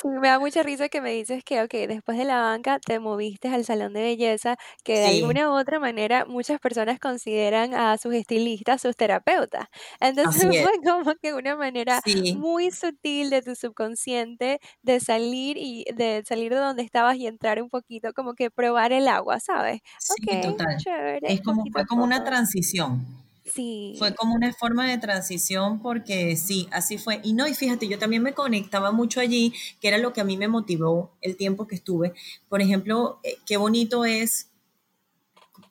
Sí, 0.00 0.06
me 0.20 0.28
da 0.28 0.38
mucha 0.38 0.62
risa 0.62 0.88
que 0.88 1.00
me 1.00 1.12
dices 1.12 1.42
que, 1.44 1.62
ok, 1.62 1.72
después 1.88 2.16
de 2.18 2.24
la 2.24 2.40
banca 2.40 2.78
te 2.78 3.00
moviste 3.00 3.48
al 3.48 3.64
salón 3.64 3.94
de 3.94 4.02
belleza, 4.02 4.56
que 4.84 4.98
de 4.98 5.06
alguna 5.06 5.50
u 5.50 5.54
otra 5.58 5.80
manera 5.80 6.24
muchas 6.26 6.60
personas 6.60 7.00
consideran 7.00 7.74
a 7.74 7.96
sus 7.98 8.14
estilistas 8.14 8.82
sus 8.82 8.96
terapeutas. 8.96 9.66
Entonces 10.00 10.44
fue 10.60 10.70
como 10.84 11.14
que 11.20 11.34
una 11.34 11.56
manera 11.56 12.02
muy 12.30 12.70
sutil 12.70 13.30
de 13.30 13.42
tu 13.42 13.54
subconsciente 13.56 14.60
de 14.82 15.00
salir 15.00 15.56
y 15.58 15.84
de 15.94 16.22
salir 16.26 16.52
de 16.52 16.58
donde 16.60 16.82
estabas 16.82 17.16
y 17.16 17.26
entrar 17.26 17.60
un 17.62 17.68
poquito, 17.70 18.12
como 18.12 18.34
que 18.34 18.50
probar 18.50 18.92
el 18.92 19.08
agua, 19.08 19.40
¿sabes? 19.40 19.80
Sí, 19.98 20.38
total. 20.40 20.86
Es 21.26 21.40
como, 21.42 21.70
fue 21.70 21.86
como 21.86 22.04
una 22.04 22.24
transición. 22.24 23.06
Sí. 23.52 23.94
Fue 23.98 24.14
como 24.14 24.34
una 24.34 24.52
forma 24.52 24.88
de 24.88 24.98
transición 24.98 25.80
porque 25.80 26.36
sí, 26.36 26.68
así 26.70 26.98
fue. 26.98 27.20
Y 27.22 27.32
no, 27.32 27.46
y 27.46 27.54
fíjate, 27.54 27.88
yo 27.88 27.98
también 27.98 28.22
me 28.22 28.34
conectaba 28.34 28.92
mucho 28.92 29.20
allí, 29.20 29.52
que 29.80 29.88
era 29.88 29.98
lo 29.98 30.12
que 30.12 30.20
a 30.20 30.24
mí 30.24 30.36
me 30.36 30.48
motivó 30.48 31.16
el 31.20 31.36
tiempo 31.36 31.66
que 31.66 31.76
estuve. 31.76 32.14
Por 32.48 32.60
ejemplo, 32.60 33.20
eh, 33.22 33.38
qué 33.46 33.56
bonito 33.56 34.04
es 34.04 34.50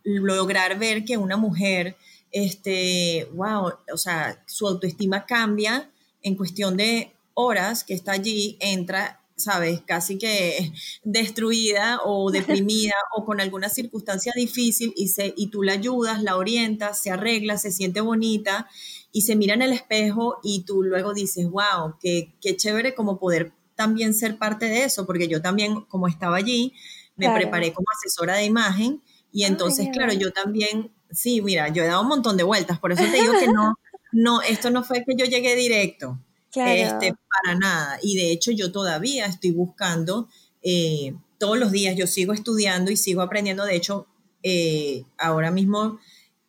lograr 0.04 0.80
ver 0.80 1.06
que 1.06 1.18
una 1.18 1.38
mujer, 1.38 1.98
este, 2.32 3.28
wow, 3.34 3.74
o 3.94 3.98
sea, 3.98 4.44
su 4.48 4.68
autoestima 4.68 5.26
cambia 5.26 5.90
en 6.22 6.36
cuestión 6.36 6.78
de 6.78 7.14
horas 7.34 7.84
que 7.84 7.94
está 7.94 8.14
allí, 8.14 8.58
entra 8.60 9.17
sabes, 9.38 9.82
casi 9.86 10.18
que 10.18 10.74
destruida 11.04 12.00
o 12.04 12.32
deprimida 12.32 12.96
o 13.16 13.24
con 13.24 13.40
alguna 13.40 13.70
circunstancia 13.70 14.34
difícil 14.36 14.94
y, 14.98 15.08
se, 15.08 15.34
y 15.38 15.50
tú 15.50 15.64
la 15.64 15.74
ayudas, 15.74 16.22
la 16.22 16.36
orientas, 16.36 17.02
se 17.02 17.12
arregla, 17.12 17.58
se 17.58 17.72
siente 17.72 18.02
bonita 18.02 18.68
y 19.12 19.22
se 19.22 19.36
mira 19.36 19.54
en 19.54 19.62
el 19.62 19.74
espejo 19.74 20.38
y 20.44 20.64
tú 20.66 20.84
luego 20.84 21.14
dices, 21.14 21.50
wow, 21.50 21.96
qué, 22.02 22.36
qué 22.42 22.58
chévere 22.58 22.96
como 22.96 23.20
poder 23.20 23.54
también 23.76 24.14
ser 24.14 24.38
parte 24.38 24.66
de 24.66 24.84
eso, 24.84 25.06
porque 25.06 25.28
yo 25.28 25.42
también, 25.42 25.82
como 25.82 26.08
estaba 26.08 26.36
allí, 26.36 26.74
me 27.16 27.32
preparé 27.32 27.74
como 27.74 27.86
asesora 27.96 28.36
de 28.36 28.46
imagen 28.46 29.02
y 29.32 29.44
entonces, 29.44 29.90
claro, 29.94 30.14
yo 30.14 30.32
también, 30.32 30.92
sí, 31.12 31.42
mira, 31.42 31.70
yo 31.70 31.84
he 31.84 31.88
dado 31.88 32.02
un 32.02 32.08
montón 32.08 32.38
de 32.38 32.44
vueltas, 32.44 32.80
por 32.80 32.92
eso 32.92 33.04
te 33.04 33.22
digo 33.22 33.34
que 33.40 33.48
no, 33.48 33.76
no, 34.12 34.42
esto 34.42 34.72
no 34.72 34.84
fue 34.84 35.04
que 35.06 35.16
yo 35.16 35.26
llegué 35.26 35.56
directo. 35.56 36.20
Este, 36.54 37.14
para 37.44 37.58
nada. 37.58 38.00
Y 38.02 38.16
de 38.16 38.32
hecho 38.32 38.52
yo 38.52 38.72
todavía 38.72 39.26
estoy 39.26 39.52
buscando, 39.52 40.28
eh, 40.62 41.14
todos 41.38 41.58
los 41.58 41.72
días 41.72 41.96
yo 41.96 42.08
sigo 42.08 42.34
estudiando 42.34 42.92
y 42.92 42.98
sigo 42.98 43.22
aprendiendo. 43.22 43.66
De 43.66 43.76
hecho, 43.76 44.08
eh, 44.44 45.06
ahora 45.18 45.52
mismo 45.52 46.00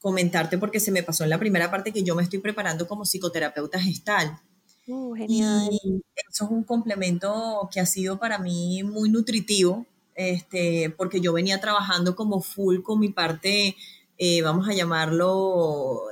comentarte 0.00 0.59
porque 0.59 0.81
se 0.81 0.93
me 0.93 1.02
pasó 1.02 1.25
en 1.25 1.31
la 1.31 1.38
primera 1.38 1.71
parte 1.71 1.93
que 1.93 2.02
yo 2.02 2.14
me 2.14 2.23
estoy 2.23 2.38
preparando 2.38 2.87
como 2.87 3.05
psicoterapeuta 3.05 3.81
gestal. 3.81 4.40
Uh, 4.87 5.14
genial. 5.14 5.69
Y 5.71 6.02
eso 6.31 6.45
es 6.45 6.50
un 6.50 6.64
complemento 6.64 7.69
que 7.71 7.81
ha 7.81 7.87
sido 7.87 8.19
para 8.19 8.38
mí 8.38 8.83
muy 8.83 9.11
nutritivo, 9.11 9.85
este, 10.14 10.95
porque 10.97 11.21
yo 11.21 11.33
venía 11.33 11.61
trabajando 11.61 12.17
como 12.17 12.40
full 12.40 12.81
con 12.81 12.99
mi 12.99 13.11
parte, 13.11 13.76
eh, 14.17 14.43
vamos 14.43 14.67
a 14.69 14.73
llamarlo, 14.73 16.05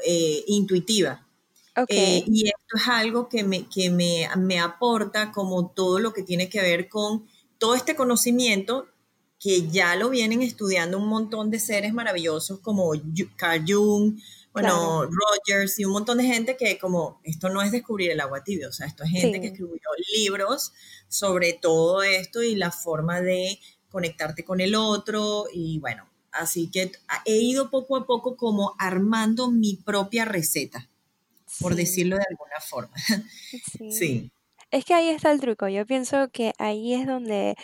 intuitiva. 0.47 1.26
Eh, 1.89 2.25
y 2.27 2.49
esto 2.49 2.77
es 2.77 2.89
algo 2.89 3.29
que, 3.29 3.45
me, 3.45 3.69
que 3.69 3.91
me, 3.91 4.27
me, 4.39 4.59
aporta 4.59 5.31
como 5.31 5.71
todo 5.71 5.99
lo 5.99 6.15
que 6.15 6.23
tiene 6.23 6.49
que 6.49 6.63
ver 6.63 6.89
con 6.89 7.27
todo 7.59 7.75
este 7.75 7.95
conocimiento 7.95 8.89
que 9.39 9.69
ya 9.69 9.95
lo 9.97 10.09
vienen 10.09 10.43
estudiando 10.43 10.99
un 10.99 11.09
montón 11.09 11.51
de 11.51 11.59
seres 11.59 11.93
maravillosos 11.93 12.61
como 12.61 12.93
Carl 13.37 13.65
Jung, 13.67 14.19
bueno, 14.53 15.03
Rogers 15.03 15.79
y 15.79 15.85
un 15.85 15.93
montón 15.93 16.17
de 16.17 16.25
gente 16.25 16.57
que 16.57 16.79
como 16.79 17.21
esto 17.25 17.51
no 17.51 17.61
es 17.61 17.71
descubrir 17.73 18.11
el 18.11 18.21
agua 18.21 18.43
tibia, 18.43 18.69
o 18.69 18.73
sea, 18.73 18.87
esto 18.87 19.05
es 19.05 19.11
gente 19.11 19.39
que 19.43 19.49
escribió 19.49 19.77
libros 20.15 20.73
sobre 21.09 21.53
todo 21.53 22.03
esto 22.03 22.43
y 22.43 22.55
la 22.55 22.71
forma 22.71 23.21
de 23.21 23.61
conectarte 23.91 24.45
con 24.45 24.63
el 24.63 24.75
otro 24.75 25.45
y 25.53 25.79
bueno, 25.81 26.09
así 26.33 26.71
que 26.71 26.91
he 27.27 27.37
ido 27.37 27.69
poco 27.69 27.97
a 27.97 28.07
poco 28.07 28.39
como 28.39 28.75
armando 28.79 29.51
mi 29.51 29.77
propia 29.77 30.25
receta 30.25 30.89
por 31.61 31.75
decirlo 31.75 32.17
de 32.17 32.25
alguna 32.29 32.61
forma. 32.61 32.95
sí. 33.91 34.31
Es 34.71 34.85
que 34.85 34.95
ahí 34.95 35.09
está 35.09 35.31
el 35.31 35.41
truco. 35.41 35.69
Yo 35.69 35.87
pienso 35.87 36.29
que 36.31 36.53
ahí 36.59 36.95
es 36.95 37.07
donde 37.07 37.55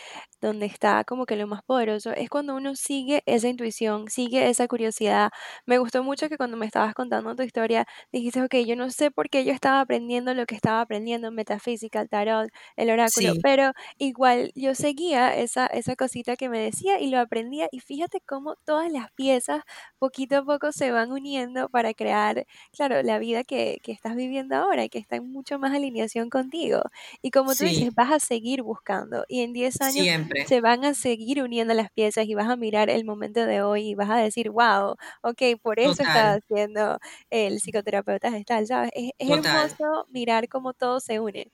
donde 0.43 0.65
está 0.65 1.03
como 1.05 1.25
que 1.25 1.35
lo 1.35 1.47
más 1.47 1.63
poderoso, 1.63 2.11
es 2.11 2.29
cuando 2.29 2.55
uno 2.55 2.75
sigue 2.75 3.23
esa 3.25 3.47
intuición, 3.47 4.09
sigue 4.09 4.49
esa 4.49 4.67
curiosidad. 4.67 5.31
Me 5.65 5.77
gustó 5.77 6.03
mucho 6.03 6.29
que 6.29 6.37
cuando 6.37 6.57
me 6.57 6.65
estabas 6.65 6.93
contando 6.93 7.35
tu 7.35 7.43
historia, 7.43 7.85
dijiste, 8.11 8.41
ok, 8.43 8.55
yo 8.67 8.75
no 8.75 8.89
sé 8.91 9.11
por 9.11 9.29
qué 9.29 9.45
yo 9.45 9.53
estaba 9.53 9.79
aprendiendo 9.81 10.33
lo 10.33 10.45
que 10.45 10.55
estaba 10.55 10.81
aprendiendo 10.81 11.29
en 11.29 11.35
metafísica, 11.35 12.01
el 12.01 12.09
tarot, 12.09 12.49
el 12.75 12.89
oráculo, 12.89 13.35
pero 13.41 13.71
igual 13.97 14.51
yo 14.55 14.75
seguía 14.75 15.35
esa, 15.35 15.65
esa 15.67 15.95
cosita 15.95 16.35
que 16.35 16.49
me 16.49 16.59
decía 16.59 16.99
y 16.99 17.09
lo 17.09 17.19
aprendía 17.19 17.67
y 17.71 17.79
fíjate 17.79 18.19
cómo 18.25 18.55
todas 18.65 18.91
las 18.91 19.11
piezas 19.13 19.61
poquito 19.99 20.37
a 20.37 20.43
poco 20.45 20.71
se 20.71 20.91
van 20.91 21.11
uniendo 21.11 21.69
para 21.69 21.93
crear, 21.93 22.45
claro, 22.71 23.01
la 23.03 23.19
vida 23.19 23.43
que, 23.43 23.79
que 23.83 23.91
estás 23.91 24.15
viviendo 24.15 24.55
ahora 24.55 24.83
y 24.83 24.89
que 24.89 24.99
está 24.99 25.15
en 25.17 25.31
mucho 25.31 25.59
más 25.59 25.73
alineación 25.73 26.29
contigo. 26.29 26.81
Y 27.21 27.31
como 27.31 27.55
tú 27.55 27.65
dices, 27.65 27.93
vas 27.95 28.11
a 28.11 28.19
seguir 28.19 28.61
buscando 28.63 29.23
y 29.27 29.41
en 29.41 29.53
10 29.53 29.81
años 29.81 30.07
se 30.47 30.61
van 30.61 30.85
a 30.85 30.93
seguir 30.93 31.41
uniendo 31.41 31.73
las 31.73 31.91
piezas 31.91 32.25
y 32.25 32.33
vas 32.33 32.49
a 32.49 32.55
mirar 32.55 32.89
el 32.89 33.05
momento 33.05 33.45
de 33.45 33.61
hoy 33.61 33.89
y 33.89 33.95
vas 33.95 34.09
a 34.09 34.17
decir, 34.17 34.49
wow, 34.49 34.95
ok, 35.21 35.41
por 35.61 35.79
eso 35.79 36.03
está 36.03 36.33
haciendo 36.33 36.99
el 37.29 37.59
psicoterapeuta 37.59 38.31
gestal, 38.31 38.67
¿sabes? 38.67 38.91
Es, 38.93 39.11
hermoso 39.17 40.07
mirar 40.09 40.47
cómo 40.49 40.73
todo 40.73 40.99
se 40.99 41.19
une. 41.19 41.51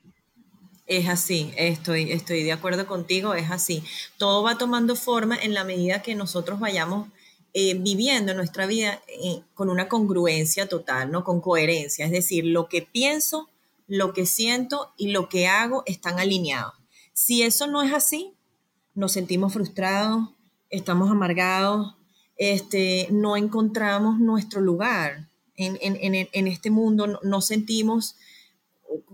Es 0.86 1.08
así, 1.08 1.52
estoy, 1.56 2.10
estoy 2.10 2.42
de 2.42 2.52
acuerdo 2.52 2.86
contigo, 2.86 3.34
es 3.34 3.50
así. 3.50 3.84
Todo 4.18 4.42
va 4.42 4.58
tomando 4.58 4.96
forma 4.96 5.36
en 5.36 5.54
la 5.54 5.62
medida 5.62 6.02
que 6.02 6.16
nosotros 6.16 6.58
vayamos 6.58 7.08
eh, 7.52 7.74
viviendo 7.74 8.32
nuestra 8.34 8.66
vida 8.66 9.02
eh, 9.08 9.42
con 9.54 9.70
una 9.70 9.88
congruencia 9.88 10.68
total, 10.68 11.10
¿no? 11.10 11.24
Con 11.24 11.40
coherencia. 11.40 12.06
Es 12.06 12.12
decir, 12.12 12.44
lo 12.44 12.68
que 12.68 12.82
pienso, 12.82 13.48
lo 13.88 14.12
que 14.12 14.24
siento 14.24 14.92
y 14.96 15.08
lo 15.08 15.28
que 15.28 15.48
hago 15.48 15.82
están 15.86 16.20
alineados. 16.20 16.74
Si 17.12 17.42
eso 17.42 17.66
no 17.66 17.82
es 17.82 17.92
así, 17.92 18.34
nos 18.94 19.12
sentimos 19.12 19.52
frustrados, 19.52 20.28
estamos 20.68 21.10
amargados, 21.10 21.96
este, 22.36 23.08
no 23.10 23.36
encontramos 23.36 24.18
nuestro 24.18 24.60
lugar 24.60 25.28
en, 25.56 26.46
este 26.46 26.70
mundo, 26.70 27.20
no, 27.22 27.40
sentimos 27.42 28.16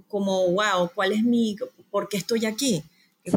como, 0.07 0.49
wow, 0.53 0.91
¿cuál 0.95 1.13
es 1.13 1.25
mi, 1.25 1.57
por 1.91 2.09
qué 2.09 2.17
estoy 2.17 2.47
aquí? 2.47 2.85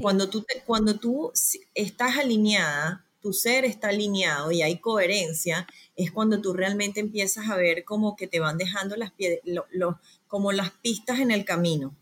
Cuando, 0.02 0.30
tú 0.30 0.46
cuando 0.68 1.00
tú 1.00 1.32
estás 1.74 2.18
alineada 2.18 3.04
tu 3.22 3.34
ser 3.34 3.66
está 3.66 3.90
alineado 3.90 4.52
y 4.52 4.62
hay 4.62 4.80
coherencia, 4.80 5.68
es 5.96 6.12
cuando 6.12 6.42
tú 6.42 6.54
realmente 6.54 7.00
empiezas 7.00 7.50
a 7.50 7.56
ver 7.56 7.84
como 7.84 8.16
que 8.16 8.28
te 8.28 8.40
van 8.40 8.58
dejando 8.58 8.96
las 8.96 9.12
como 10.28 10.52
las 10.52 10.72
pistas 10.72 11.20
en 11.20 11.32
el 11.32 11.46
camino. 11.46 11.96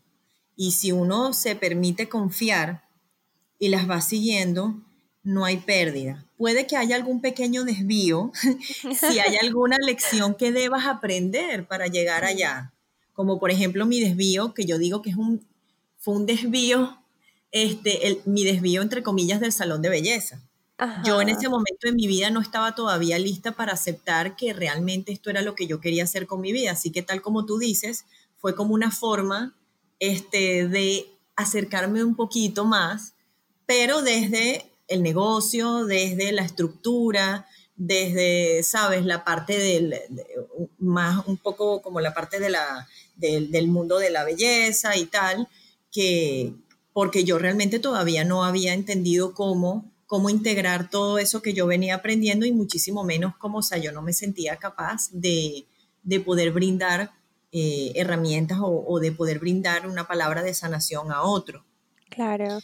Y 0.56 0.72
si 0.72 0.92
uno 0.92 1.32
se 1.32 1.56
permite 1.56 2.08
confiar 2.08 2.87
y 3.58 3.68
las 3.68 3.88
va 3.88 4.00
siguiendo, 4.00 4.80
no 5.22 5.44
hay 5.44 5.58
pérdida. 5.58 6.24
Puede 6.36 6.66
que 6.66 6.76
haya 6.76 6.96
algún 6.96 7.20
pequeño 7.20 7.64
desvío, 7.64 8.32
si 8.98 9.18
hay 9.18 9.36
alguna 9.42 9.76
lección 9.78 10.34
que 10.34 10.52
debas 10.52 10.86
aprender 10.86 11.66
para 11.66 11.86
llegar 11.86 12.24
allá. 12.24 12.72
Como 13.12 13.40
por 13.40 13.50
ejemplo 13.50 13.84
mi 13.86 14.00
desvío, 14.00 14.54
que 14.54 14.64
yo 14.64 14.78
digo 14.78 15.02
que 15.02 15.10
es 15.10 15.16
un, 15.16 15.44
fue 15.98 16.14
un 16.14 16.26
desvío, 16.26 16.98
este, 17.50 18.20
mi 18.26 18.44
desvío 18.44 18.82
entre 18.82 19.02
comillas 19.02 19.40
del 19.40 19.52
salón 19.52 19.82
de 19.82 19.88
belleza. 19.88 20.40
Yo 21.04 21.20
en 21.20 21.28
ese 21.28 21.48
momento 21.48 21.88
de 21.88 21.92
mi 21.92 22.06
vida 22.06 22.30
no 22.30 22.40
estaba 22.40 22.76
todavía 22.76 23.18
lista 23.18 23.56
para 23.56 23.72
aceptar 23.72 24.36
que 24.36 24.52
realmente 24.52 25.10
esto 25.10 25.28
era 25.28 25.42
lo 25.42 25.56
que 25.56 25.66
yo 25.66 25.80
quería 25.80 26.04
hacer 26.04 26.28
con 26.28 26.40
mi 26.40 26.52
vida. 26.52 26.70
Así 26.70 26.92
que 26.92 27.02
tal 27.02 27.20
como 27.20 27.46
tú 27.46 27.58
dices, 27.58 28.04
fue 28.36 28.54
como 28.54 28.74
una 28.74 28.92
forma 28.92 29.56
este, 29.98 30.68
de 30.68 31.06
acercarme 31.34 32.04
un 32.04 32.14
poquito 32.14 32.64
más, 32.64 33.14
pero 33.68 34.00
desde 34.00 34.64
el 34.88 35.02
negocio, 35.02 35.84
desde 35.84 36.32
la 36.32 36.40
estructura, 36.40 37.46
desde, 37.76 38.62
sabes, 38.62 39.04
la 39.04 39.24
parte 39.24 39.58
del, 39.58 39.94
más 40.78 41.26
un 41.26 41.36
poco 41.36 41.82
como 41.82 42.00
la 42.00 42.14
parte 42.14 42.40
del 42.40 43.68
mundo 43.68 43.98
de 43.98 44.08
la 44.08 44.24
belleza 44.24 44.96
y 44.96 45.04
tal, 45.04 45.48
que 45.92 46.54
porque 46.94 47.24
yo 47.24 47.38
realmente 47.38 47.78
todavía 47.78 48.24
no 48.24 48.42
había 48.42 48.72
entendido 48.72 49.34
cómo 49.34 49.92
cómo 50.06 50.30
integrar 50.30 50.88
todo 50.88 51.18
eso 51.18 51.42
que 51.42 51.52
yo 51.52 51.66
venía 51.66 51.96
aprendiendo 51.96 52.46
y 52.46 52.52
muchísimo 52.52 53.04
menos 53.04 53.36
cómo, 53.36 53.58
o 53.58 53.62
sea, 53.62 53.76
yo 53.76 53.92
no 53.92 54.00
me 54.00 54.14
sentía 54.14 54.56
capaz 54.56 55.10
de, 55.12 55.66
poder 56.24 56.52
brindar 56.52 57.12
eh, 57.52 57.92
herramientas 57.94 58.56
o, 58.62 58.98
de 58.98 59.12
poder 59.12 59.38
brindar 59.38 59.86
una 59.86 60.06
palabra 60.06 60.42
de 60.42 60.54
sanación 60.54 61.12
a 61.12 61.20
otro. 61.20 61.66
Claro 62.08 62.60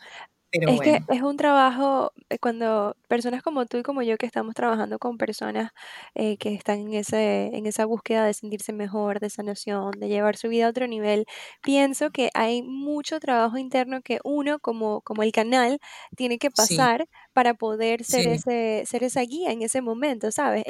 es 0.67 0.81
que 0.81 1.01
es 1.09 1.23
un 1.23 1.37
trabajo, 1.37 2.13
eh, 2.31 2.39
cuando 2.39 2.97
personas 3.09 3.43
como 3.43 3.67
tú 3.67 3.79
y 3.79 3.83
como 3.83 4.03
yo 4.03 4.17
que 4.17 4.27
estamos 4.27 4.55
trabajando 4.55 4.99
con 4.99 5.19
personas 5.19 5.73
eh, 6.15 6.37
que 6.39 6.55
están 6.55 6.81
en 6.81 6.95
ese, 6.95 7.51
en 7.57 7.67
esa 7.67 7.85
búsqueda 7.87 8.25
de 8.27 8.35
sentirse 8.35 8.73
mejor, 8.73 9.21
de 9.21 9.31
sanación, 9.31 9.93
de 9.99 10.09
llevar 10.09 10.37
su 10.37 10.49
vida 10.49 10.67
a 10.67 10.71
otro 10.71 10.87
nivel, 10.87 11.27
pienso 11.63 12.11
que 12.11 12.31
hay 12.35 12.63
mucho 12.63 13.21
trabajo 13.21 13.59
interno 13.59 14.03
que 14.03 14.21
uno 14.25 14.59
como, 14.59 15.01
como 15.03 15.23
el 15.23 15.33
canal 15.33 15.79
tiene 16.17 16.39
que 16.39 16.51
pasar 16.51 17.09
para 17.33 17.55
poder 17.55 18.05
ser 18.05 18.27
ese, 18.29 18.85
ser 18.87 19.05
esa 19.05 19.21
guía 19.23 19.53
en 19.53 19.63
ese 19.63 19.81
momento, 19.83 20.31
¿sabes? 20.33 20.65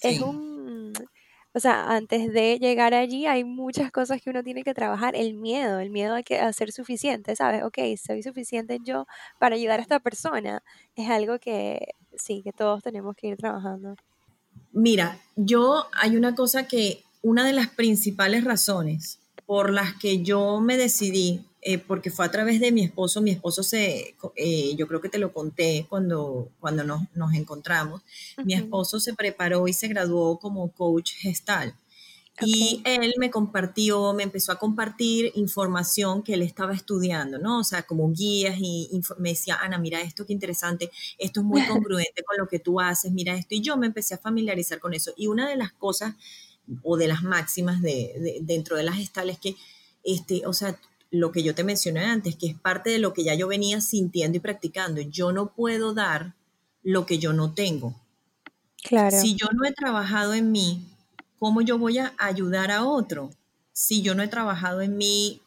es 0.00 0.20
un 0.20 0.55
o 1.56 1.58
sea, 1.58 1.88
antes 1.88 2.34
de 2.34 2.58
llegar 2.58 2.92
allí 2.92 3.24
hay 3.24 3.42
muchas 3.42 3.90
cosas 3.90 4.20
que 4.20 4.28
uno 4.28 4.42
tiene 4.42 4.62
que 4.62 4.74
trabajar. 4.74 5.16
El 5.16 5.32
miedo, 5.32 5.80
el 5.80 5.88
miedo 5.88 6.14
a, 6.14 6.22
que, 6.22 6.38
a 6.38 6.52
ser 6.52 6.70
suficiente, 6.70 7.34
¿sabes? 7.34 7.62
Ok, 7.62 7.78
soy 7.96 8.22
suficiente 8.22 8.78
yo 8.84 9.06
para 9.38 9.56
ayudar 9.56 9.78
a 9.78 9.82
esta 9.82 9.98
persona. 9.98 10.62
Es 10.96 11.08
algo 11.08 11.38
que 11.38 11.94
sí, 12.14 12.42
que 12.42 12.52
todos 12.52 12.82
tenemos 12.82 13.16
que 13.16 13.28
ir 13.28 13.38
trabajando. 13.38 13.96
Mira, 14.72 15.18
yo 15.34 15.86
hay 15.92 16.18
una 16.18 16.34
cosa 16.34 16.68
que, 16.68 17.02
una 17.22 17.46
de 17.46 17.54
las 17.54 17.68
principales 17.68 18.44
razones 18.44 19.18
por 19.46 19.72
las 19.72 19.94
que 19.94 20.22
yo 20.22 20.60
me 20.60 20.76
decidí 20.76 21.40
eh, 21.68 21.78
porque 21.78 22.12
fue 22.12 22.24
a 22.24 22.30
través 22.30 22.60
de 22.60 22.70
mi 22.70 22.84
esposo, 22.84 23.20
mi 23.20 23.32
esposo 23.32 23.64
se, 23.64 24.14
eh, 24.36 24.76
yo 24.76 24.86
creo 24.86 25.00
que 25.00 25.08
te 25.08 25.18
lo 25.18 25.32
conté 25.32 25.84
cuando, 25.88 26.52
cuando 26.60 26.84
nos, 26.84 27.02
nos 27.12 27.34
encontramos, 27.34 28.02
mi 28.44 28.54
esposo 28.54 29.00
se 29.00 29.14
preparó 29.14 29.66
y 29.66 29.72
se 29.72 29.88
graduó 29.88 30.38
como 30.38 30.70
coach 30.70 31.14
gestal. 31.16 31.74
Y 32.40 32.82
él 32.84 33.14
me 33.18 33.32
compartió, 33.32 34.12
me 34.12 34.22
empezó 34.22 34.52
a 34.52 34.60
compartir 34.60 35.32
información 35.34 36.22
que 36.22 36.34
él 36.34 36.42
estaba 36.42 36.72
estudiando, 36.72 37.38
¿no? 37.38 37.58
O 37.58 37.64
sea, 37.64 37.82
como 37.82 38.12
guías 38.12 38.54
y 38.60 39.00
me 39.18 39.30
decía, 39.30 39.56
Ana, 39.56 39.76
mira 39.78 40.00
esto, 40.00 40.24
qué 40.24 40.34
interesante, 40.34 40.92
esto 41.18 41.40
es 41.40 41.46
muy 41.46 41.62
congruente 41.66 42.22
con 42.22 42.36
lo 42.38 42.46
que 42.46 42.60
tú 42.60 42.78
haces, 42.78 43.10
mira 43.10 43.34
esto. 43.34 43.56
Y 43.56 43.60
yo 43.60 43.76
me 43.76 43.88
empecé 43.88 44.14
a 44.14 44.18
familiarizar 44.18 44.78
con 44.78 44.94
eso. 44.94 45.10
Y 45.16 45.26
una 45.26 45.48
de 45.48 45.56
las 45.56 45.72
cosas 45.72 46.14
o 46.84 46.96
de 46.96 47.08
las 47.08 47.24
máximas 47.24 47.82
de, 47.82 48.38
dentro 48.42 48.76
de 48.76 48.84
las 48.84 48.94
gestales 48.94 49.40
que, 49.40 49.56
este, 50.04 50.46
o 50.46 50.52
sea, 50.52 50.78
lo 51.10 51.32
que 51.32 51.42
yo 51.42 51.54
te 51.54 51.64
mencioné 51.64 52.04
antes, 52.04 52.36
que 52.36 52.48
es 52.48 52.58
parte 52.58 52.90
de 52.90 52.98
lo 52.98 53.12
que 53.12 53.24
ya 53.24 53.34
yo 53.34 53.48
venía 53.48 53.80
sintiendo 53.80 54.36
y 54.36 54.40
practicando. 54.40 55.00
Yo 55.00 55.32
no 55.32 55.52
puedo 55.54 55.94
dar 55.94 56.34
lo 56.82 57.06
que 57.06 57.18
yo 57.18 57.32
no 57.32 57.52
tengo. 57.52 57.94
Claro. 58.82 59.18
Si 59.18 59.34
yo 59.34 59.48
no 59.52 59.64
he 59.64 59.72
trabajado 59.72 60.34
en 60.34 60.52
mí, 60.52 60.84
¿cómo 61.38 61.60
yo 61.60 61.78
voy 61.78 61.98
a 61.98 62.14
ayudar 62.18 62.70
a 62.70 62.84
otro? 62.84 63.30
Si 63.72 64.02
yo 64.02 64.14
no 64.14 64.22
he 64.22 64.28
trabajado 64.28 64.80
en 64.80 64.96
mí, 64.96 65.40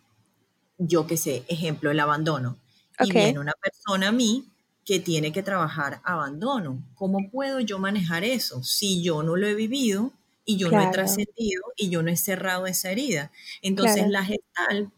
yo 0.77 1.07
qué 1.07 1.17
sé, 1.17 1.43
ejemplo, 1.47 1.91
el 1.91 1.99
abandono. 1.99 2.57
Y 2.99 3.11
viene 3.11 3.39
una 3.39 3.53
persona 3.53 4.09
a 4.09 4.11
mí 4.11 4.45
que 4.85 4.99
tiene 4.99 5.31
que 5.31 5.43
trabajar 5.43 6.01
abandono. 6.03 6.83
¿Cómo 6.95 7.29
puedo 7.31 7.59
yo 7.59 7.79
manejar 7.79 8.23
eso 8.23 8.63
si 8.63 9.01
yo 9.01 9.23
no 9.23 9.35
lo 9.35 9.47
he 9.47 9.53
vivido 9.53 10.11
y 10.45 10.57
yo 10.57 10.71
no 10.71 10.81
he 10.81 10.91
trascendido 10.91 11.63
y 11.77 11.89
yo 11.89 12.01
no 12.01 12.09
he 12.09 12.17
cerrado 12.17 12.65
esa 12.65 12.91
herida? 12.91 13.31
Entonces 13.61 14.09
la 14.09 14.25
gestal 14.25 14.91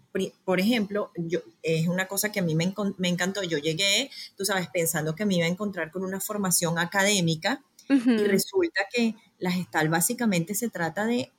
por 0.44 0.60
ejemplo, 0.60 1.12
yo, 1.16 1.40
es 1.64 1.88
una 1.88 2.08
cosa 2.08 2.32
que 2.32 2.40
a 2.40 2.44
mí 2.44 2.56
me, 2.56 2.74
encantó. 3.08 3.44
Yo 3.44 3.58
llegué, 3.58 4.10
tú 4.38 4.46
sabes, 4.46 4.68
pensando 4.68 5.16
que 5.16 5.26
me 5.26 5.36
iba 5.36 5.46
a 5.46 5.50
encontrar 5.50 5.92
con 5.92 6.04
una 6.04 6.20
formación 6.20 6.78
académica 6.78 7.64
y 7.90 8.24
resulta 8.24 8.82
que 8.94 9.16
la 9.38 9.52
gestal 9.52 9.90
básicamente 9.90 10.56
se 10.56 10.70
trata 10.70 11.06
de 11.06 11.32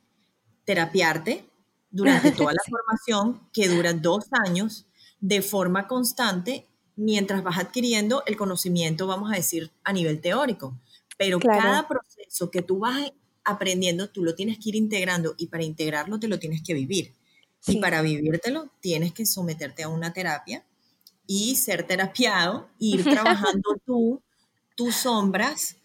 terapiarte 0.65 1.45
durante 1.89 2.31
toda 2.31 2.53
la 2.53 2.61
formación 2.69 3.49
que 3.51 3.69
dura 3.69 3.93
dos 3.93 4.25
años 4.45 4.85
de 5.19 5.41
forma 5.41 5.87
constante 5.87 6.67
mientras 6.95 7.43
vas 7.43 7.57
adquiriendo 7.57 8.23
el 8.25 8.37
conocimiento, 8.37 9.07
vamos 9.07 9.31
a 9.31 9.35
decir, 9.35 9.71
a 9.83 9.93
nivel 9.93 10.21
teórico. 10.21 10.77
Pero 11.17 11.39
cada 11.39 11.87
proceso 11.87 12.51
que 12.51 12.61
tú 12.61 12.79
vas 12.79 13.11
aprendiendo, 13.43 14.09
tú 14.09 14.23
lo 14.23 14.35
tienes 14.35 14.57
que 14.57 14.69
ir 14.69 14.75
integrando 14.75 15.35
y 15.37 15.47
para 15.47 15.63
integrarlo 15.63 16.19
te 16.19 16.27
lo 16.27 16.39
tienes 16.39 16.61
que 16.63 16.73
vivir. 16.73 17.13
Y 17.65 17.77
para 17.77 18.01
vivírtelo 18.01 18.69
tienes 18.81 19.13
que 19.13 19.25
someterte 19.25 19.83
a 19.83 19.89
una 19.89 20.11
terapia 20.13 20.65
y 21.25 21.55
ser 21.55 21.87
terapiado, 21.87 22.69
ir 22.79 23.03
trabajando 23.03 23.77
tú, 23.85 24.21
tus 24.75 24.95
sombras 24.95 25.77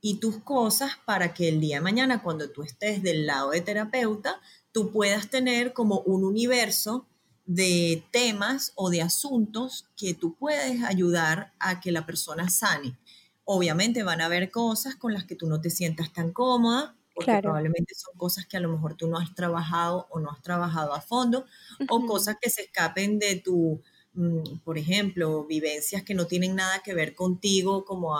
y 0.00 0.20
tus 0.20 0.38
cosas 0.38 0.92
para 1.04 1.34
que 1.34 1.48
el 1.48 1.60
día 1.60 1.76
de 1.76 1.82
mañana, 1.82 2.22
cuando 2.22 2.50
tú 2.50 2.62
estés 2.62 3.02
del 3.02 3.26
lado 3.26 3.50
de 3.50 3.62
terapeuta, 3.62 4.40
tú 4.70 4.92
puedas 4.92 5.28
tener 5.30 5.72
como 5.72 6.00
un 6.00 6.24
universo 6.24 7.06
de 7.46 8.04
temas 8.10 8.72
o 8.74 8.90
de 8.90 9.02
asuntos 9.02 9.86
que 9.96 10.14
tú 10.14 10.34
puedes 10.34 10.82
ayudar 10.82 11.52
a 11.58 11.80
que 11.80 11.92
la 11.92 12.06
persona 12.06 12.48
sane. 12.48 12.98
Obviamente 13.44 14.02
van 14.02 14.20
a 14.20 14.26
haber 14.26 14.50
cosas 14.50 14.96
con 14.96 15.12
las 15.12 15.24
que 15.24 15.36
tú 15.36 15.46
no 15.46 15.60
te 15.60 15.70
sientas 15.70 16.12
tan 16.12 16.32
cómoda, 16.32 16.96
porque 17.14 17.38
probablemente 17.40 17.94
son 17.94 18.16
cosas 18.16 18.46
que 18.46 18.56
a 18.56 18.60
lo 18.60 18.68
mejor 18.68 18.96
tú 18.96 19.08
no 19.08 19.18
has 19.18 19.34
trabajado 19.34 20.06
o 20.10 20.20
no 20.20 20.30
has 20.30 20.42
trabajado 20.42 20.92
a 20.94 21.00
fondo, 21.00 21.46
o 21.88 22.06
cosas 22.06 22.36
que 22.40 22.50
se 22.50 22.62
escapen 22.62 23.18
de 23.18 23.36
tu, 23.36 23.80
mm, 24.14 24.58
por 24.64 24.78
ejemplo, 24.78 25.44
vivencias 25.44 26.02
que 26.02 26.14
no 26.14 26.26
tienen 26.26 26.56
nada 26.56 26.80
que 26.82 26.94
ver 26.94 27.14
contigo, 27.14 27.84
como 27.84 28.16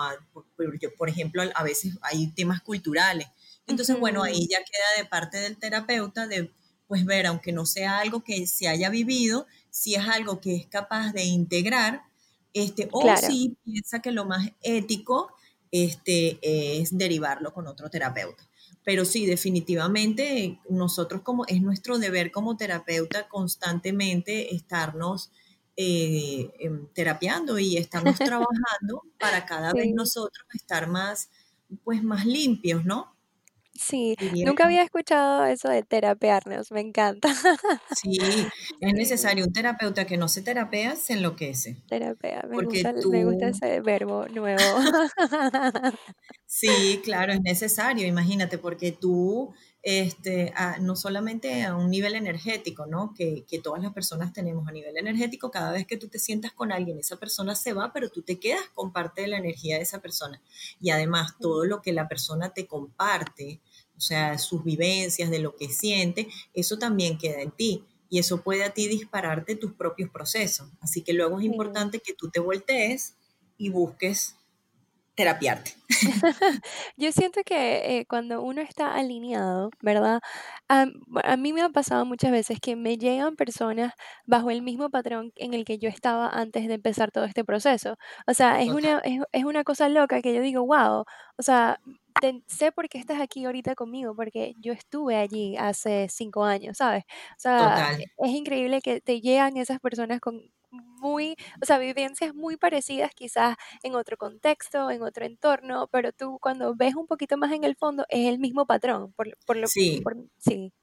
por, 0.97 1.09
ejemplo, 1.09 1.43
a 1.53 1.63
veces 1.63 1.97
hay 2.01 2.27
temas 2.31 2.61
culturales. 2.61 3.27
Entonces, 3.67 3.99
bueno, 3.99 4.23
ahí 4.23 4.47
ya 4.49 4.59
queda 4.59 5.03
de 5.03 5.05
parte 5.09 5.37
del 5.37 5.57
terapeuta 5.57 6.27
de, 6.27 6.51
pues 6.87 7.05
ver, 7.05 7.25
aunque 7.25 7.51
no 7.51 7.65
sea 7.65 7.99
algo 7.99 8.23
que 8.23 8.47
se 8.47 8.67
haya 8.67 8.89
vivido, 8.89 9.47
si 9.69 9.95
es 9.95 10.07
algo 10.07 10.39
que 10.39 10.55
es 10.55 10.67
capaz 10.67 11.11
de 11.11 11.25
integrar, 11.25 12.03
este, 12.53 12.87
o 12.91 13.17
si 13.17 13.57
piensa 13.65 14.01
que 14.01 14.11
lo 14.11 14.23
más 14.25 14.49
ético 14.61 15.33
este, 15.71 16.39
es 16.79 16.97
derivarlo 16.97 17.53
con 17.53 17.67
otro 17.67 17.89
terapeuta. 17.89 18.47
Pero 18.85 19.03
sí, 19.03 19.25
definitivamente 19.25 20.59
nosotros 20.69 21.21
como 21.21 21.45
es 21.47 21.61
nuestro 21.61 21.97
deber 21.97 22.31
como 22.31 22.55
terapeuta 22.55 23.27
constantemente 23.27 24.55
estarnos 24.55 25.31
eh, 25.75 26.51
em, 26.59 26.87
terapiando 26.93 27.59
y 27.59 27.77
estarnos 27.77 28.15
trabajando 28.19 29.01
para 29.19 29.45
cada 29.45 29.73
vez 29.73 29.91
nosotros 29.93 30.45
estar 30.53 30.87
más, 30.87 31.29
pues 31.83 32.03
más 32.03 32.25
limpios, 32.25 32.85
¿no? 32.85 33.14
Sí, 33.77 34.15
nunca 34.41 34.65
había 34.65 34.83
escuchado 34.83 35.45
eso 35.45 35.69
de 35.69 35.83
terapearnos, 35.83 36.71
me 36.71 36.79
encanta. 36.81 37.29
Sí, 37.87 38.51
es 38.79 38.93
necesario 38.93 39.43
un 39.43 39.51
terapeuta 39.51 40.05
que 40.05 40.17
no 40.17 40.27
se 40.27 40.43
terapea, 40.43 40.95
se 40.95 41.13
enloquece. 41.13 41.81
Terapea, 41.87 42.43
me, 42.49 42.63
gusta, 42.63 42.93
me 42.93 43.25
gusta 43.25 43.47
ese 43.49 43.79
verbo 43.81 44.27
nuevo. 44.27 44.75
Sí, 46.47 47.01
claro, 47.03 47.33
es 47.33 47.41
necesario, 47.41 48.05
imagínate, 48.07 48.57
porque 48.59 48.91
tú, 48.91 49.53
este, 49.81 50.53
a- 50.55 50.77
no 50.79 50.95
solamente 50.95 51.63
a 51.63 51.75
un 51.75 51.89
nivel 51.89 52.15
energético, 52.15 52.85
¿no? 52.85 53.13
Que, 53.15 53.45
que 53.47 53.59
todas 53.59 53.81
las 53.83 53.93
personas 53.93 54.31
tenemos 54.33 54.67
a 54.67 54.71
nivel 54.71 54.95
energético, 54.97 55.51
cada 55.51 55.71
vez 55.71 55.85
que 55.87 55.97
tú 55.97 56.07
te 56.07 56.19
sientas 56.19 56.53
con 56.53 56.71
alguien, 56.71 56.99
esa 56.99 57.17
persona 57.17 57.55
se 57.55 57.73
va, 57.73 57.91
pero 57.93 58.09
tú 58.09 58.21
te 58.21 58.39
quedas 58.39 58.61
con 58.73 58.91
parte 58.93 59.21
de 59.23 59.27
la 59.27 59.37
energía 59.37 59.77
de 59.77 59.83
esa 59.83 60.01
persona. 60.01 60.41
Y 60.79 60.91
además, 60.91 61.33
todo 61.39 61.65
lo 61.65 61.81
que 61.81 61.93
la 61.93 62.07
persona 62.07 62.53
te 62.53 62.67
comparte, 62.67 63.59
o 63.97 64.01
sea, 64.01 64.37
sus 64.37 64.63
vivencias, 64.63 65.29
de 65.29 65.39
lo 65.39 65.55
que 65.55 65.69
siente, 65.69 66.27
eso 66.53 66.77
también 66.77 67.17
queda 67.17 67.41
en 67.41 67.51
ti. 67.51 67.85
Y 68.09 68.19
eso 68.19 68.41
puede 68.41 68.63
a 68.63 68.73
ti 68.73 68.87
dispararte 68.87 69.55
tus 69.55 69.73
propios 69.73 70.09
procesos. 70.09 70.69
Así 70.81 71.01
que 71.01 71.13
luego 71.13 71.39
es 71.39 71.45
importante 71.45 71.99
que 71.99 72.13
tú 72.13 72.29
te 72.29 72.39
voltees 72.39 73.15
y 73.57 73.69
busques 73.69 74.35
terapiarte. 75.15 75.73
Yo 76.97 77.11
siento 77.11 77.41
que 77.45 77.99
eh, 77.99 78.05
cuando 78.05 78.41
uno 78.41 78.61
está 78.61 78.93
alineado, 78.95 79.71
¿verdad? 79.81 80.19
A, 80.69 80.87
a 81.23 81.37
mí 81.37 81.53
me 81.53 81.61
ha 81.61 81.69
pasado 81.69 82.05
muchas 82.05 82.31
veces 82.31 82.59
que 82.61 82.75
me 82.75 82.97
llegan 82.97 83.35
personas 83.35 83.93
bajo 84.25 84.51
el 84.51 84.61
mismo 84.61 84.89
patrón 84.89 85.31
en 85.37 85.53
el 85.53 85.65
que 85.65 85.77
yo 85.77 85.89
estaba 85.89 86.29
antes 86.29 86.67
de 86.67 86.75
empezar 86.75 87.11
todo 87.11 87.23
este 87.25 87.45
proceso. 87.45 87.97
O 88.27 88.33
sea, 88.33 88.61
es 88.61 88.69
una, 88.69 88.99
es, 88.99 89.21
es 89.31 89.45
una 89.45 89.63
cosa 89.63 89.89
loca 89.89 90.21
que 90.21 90.33
yo 90.33 90.41
digo, 90.41 90.65
wow, 90.65 91.05
o 91.37 91.43
sea, 91.43 91.79
te- 92.19 92.43
sé 92.47 92.71
por 92.71 92.89
qué 92.89 92.97
estás 92.97 93.19
aquí 93.21 93.45
ahorita 93.45 93.75
conmigo, 93.75 94.15
porque 94.15 94.53
yo 94.59 94.73
estuve 94.73 95.15
allí 95.17 95.55
hace 95.57 96.07
cinco 96.09 96.43
años, 96.43 96.77
¿sabes? 96.77 97.03
O 97.31 97.39
sea, 97.39 97.85
total. 97.85 98.05
es 98.17 98.31
increíble 98.31 98.81
que 98.81 99.01
te 99.01 99.21
llegan 99.21 99.57
esas 99.57 99.79
personas 99.79 100.19
con 100.21 100.41
muy, 100.71 101.35
o 101.61 101.65
sea, 101.65 101.77
vivencias 101.79 102.33
muy 102.35 102.57
parecidas 102.57 103.11
quizás 103.15 103.55
en 103.83 103.95
otro 103.95 104.17
contexto, 104.17 104.89
en 104.91 105.01
otro 105.03 105.25
entorno, 105.25 105.87
pero 105.91 106.11
tú 106.11 106.37
cuando 106.41 106.75
ves 106.75 106.95
un 106.95 107.07
poquito 107.07 107.37
más 107.37 107.51
en 107.53 107.63
el 107.63 107.75
fondo 107.77 108.05
es 108.09 108.27
el 108.27 108.39
mismo 108.39 108.65
patrón, 108.65 109.13
por, 109.13 109.27
lo- 109.27 109.37
por 109.45 109.55
lo, 109.57 109.71
Sí, 109.71 110.03
por, 110.03 110.15
sí. 110.37 110.73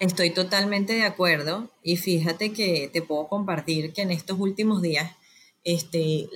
estoy 0.00 0.30
totalmente 0.30 0.94
de 0.94 1.02
acuerdo 1.04 1.70
y 1.82 1.96
fíjate 1.96 2.52
que 2.52 2.88
te 2.92 3.02
puedo 3.02 3.28
compartir 3.28 3.92
que 3.92 4.02
en 4.02 4.10
estos 4.10 4.38
últimos 4.38 4.82
días, 4.82 5.12
este, 5.64 6.28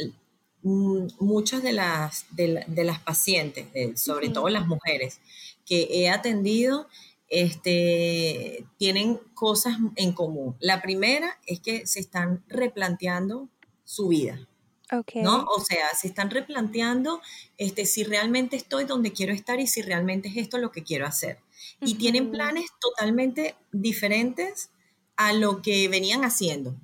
muchas 0.62 1.62
de 1.62 1.72
las, 1.72 2.26
de, 2.30 2.48
la- 2.48 2.64
de 2.66 2.84
las 2.84 3.00
pacientes, 3.00 3.68
sobre 4.00 4.28
todo 4.30 4.48
Ujú, 4.48 4.50
las 4.50 4.66
mujeres 4.66 5.20
que 5.66 5.88
he 5.90 6.08
atendido, 6.08 6.88
este, 7.28 8.66
tienen 8.78 9.16
cosas 9.34 9.76
en 9.96 10.12
común. 10.12 10.56
La 10.60 10.82
primera 10.82 11.38
es 11.46 11.60
que 11.60 11.86
se 11.86 12.00
están 12.00 12.44
replanteando 12.48 13.48
su 13.84 14.08
vida. 14.08 14.48
Ok. 14.92 15.12
¿no? 15.18 15.44
O 15.56 15.60
sea, 15.60 15.88
se 15.98 16.08
están 16.08 16.30
replanteando 16.30 17.20
este, 17.58 17.86
si 17.86 18.04
realmente 18.04 18.56
estoy 18.56 18.84
donde 18.84 19.12
quiero 19.12 19.32
estar 19.32 19.60
y 19.60 19.66
si 19.66 19.82
realmente 19.82 20.28
es 20.28 20.36
esto 20.36 20.58
lo 20.58 20.72
que 20.72 20.82
quiero 20.82 21.06
hacer. 21.06 21.38
Y 21.82 21.94
tienen 21.94 22.30
planes 22.30 22.66
totalmente 22.80 23.54
diferentes 23.72 24.70
a 25.16 25.32
lo 25.32 25.62
que 25.62 25.88
venían 25.88 26.24
haciendo. 26.24 26.74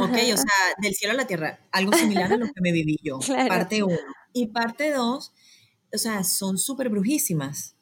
¿Ok? 0.00 0.10
O 0.10 0.14
Ajá. 0.14 0.36
sea, 0.36 0.74
del 0.78 0.94
cielo 0.94 1.14
a 1.14 1.16
la 1.16 1.26
tierra, 1.26 1.60
algo 1.70 1.92
similar 1.92 2.32
a 2.32 2.36
lo 2.36 2.46
que 2.46 2.60
me 2.60 2.72
viví 2.72 2.98
yo. 3.02 3.18
Claro. 3.26 3.48
Parte 3.48 3.82
uno. 3.82 3.96
Y 4.32 4.46
parte 4.48 4.92
dos, 4.92 5.32
o 5.92 5.98
sea, 5.98 6.24
son 6.24 6.58
súper 6.58 6.88
brujísimas 6.88 7.76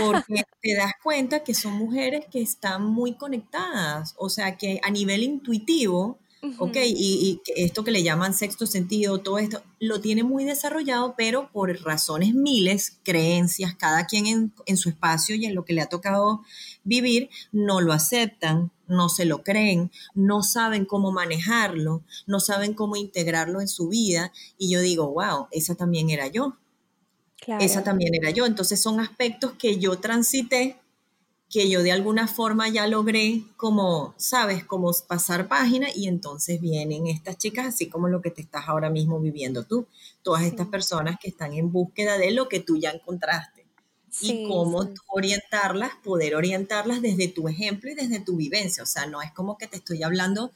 porque 0.00 0.42
te 0.62 0.74
das 0.74 0.92
cuenta 1.02 1.42
que 1.42 1.54
son 1.54 1.74
mujeres 1.74 2.26
que 2.30 2.42
están 2.42 2.84
muy 2.84 3.16
conectadas, 3.16 4.14
o 4.18 4.28
sea, 4.28 4.56
que 4.56 4.80
a 4.82 4.90
nivel 4.90 5.22
intuitivo, 5.22 6.18
¿ok? 6.58 6.76
Y, 6.84 7.40
esto 7.56 7.84
que 7.84 7.90
le 7.90 8.02
llaman 8.02 8.34
sexto 8.34 8.66
sentido, 8.66 9.18
todo 9.18 9.38
esto, 9.38 9.62
lo 9.80 10.00
tiene 10.00 10.22
muy 10.22 10.44
desarrollado, 10.44 11.14
pero 11.16 11.50
por 11.52 11.70
razones 11.82 12.34
miles, 12.34 12.98
creencias, 13.02 13.74
cada 13.74 14.06
quien 14.06 14.26
en, 14.26 14.52
en 14.66 14.76
su 14.76 14.88
espacio 14.88 15.34
y 15.34 15.46
en 15.46 15.54
lo 15.54 15.64
que 15.64 15.72
le 15.72 15.80
ha 15.80 15.88
tocado 15.88 16.42
vivir, 16.84 17.30
no 17.52 17.80
lo 17.80 17.92
aceptan, 17.92 18.70
no 18.86 19.08
se 19.08 19.24
lo 19.24 19.42
creen, 19.42 19.90
no 20.14 20.42
saben 20.42 20.84
cómo 20.84 21.12
manejarlo, 21.12 22.02
no 22.26 22.40
saben 22.40 22.74
cómo 22.74 22.96
integrarlo 22.96 23.60
en 23.60 23.68
su 23.68 23.88
vida. 23.88 24.32
Y 24.58 24.70
yo 24.70 24.80
digo, 24.80 25.12
wow, 25.12 25.48
esa 25.50 25.74
también 25.74 26.10
era 26.10 26.28
yo 26.28 26.56
esa 27.60 27.82
también 27.82 28.14
era 28.14 28.30
yo. 28.30 28.46
Entonces 28.46 28.80
son 28.80 29.00
aspectos 29.00 29.52
que 29.52 29.78
yo 29.78 29.98
transité, 29.98 30.78
que 31.54 31.70
yo 31.70 31.84
de 31.84 31.92
alguna 31.92 32.26
forma 32.26 32.68
ya 32.68 32.88
logré 32.88 33.44
como, 33.56 34.12
sabes, 34.16 34.64
como 34.64 34.90
pasar 35.06 35.46
página 35.46 35.86
y 35.94 36.08
entonces 36.08 36.60
vienen 36.60 37.06
estas 37.06 37.38
chicas, 37.38 37.66
así 37.66 37.88
como 37.88 38.08
lo 38.08 38.20
que 38.20 38.32
te 38.32 38.42
estás 38.42 38.64
ahora 38.66 38.90
mismo 38.90 39.20
viviendo 39.20 39.62
tú, 39.62 39.86
todas 40.24 40.42
estas 40.42 40.66
personas 40.66 41.16
que 41.22 41.28
están 41.28 41.52
en 41.52 41.70
búsqueda 41.70 42.18
de 42.18 42.32
lo 42.32 42.48
que 42.48 42.58
tú 42.58 42.76
ya 42.76 42.90
encontraste. 42.90 43.64
Y 44.20 44.26
sí, 44.26 44.44
cómo 44.48 44.88
tú 44.88 45.00
orientarlas, 45.06 45.92
poder 46.02 46.34
orientarlas 46.34 47.00
desde 47.00 47.28
tu 47.28 47.46
ejemplo 47.46 47.88
y 47.88 47.94
desde 47.94 48.18
tu 48.18 48.34
vivencia. 48.34 48.82
O 48.82 48.86
sea, 48.86 49.06
no 49.06 49.22
es 49.22 49.30
como 49.30 49.56
que 49.56 49.68
te 49.68 49.76
estoy 49.76 50.02
hablando 50.02 50.50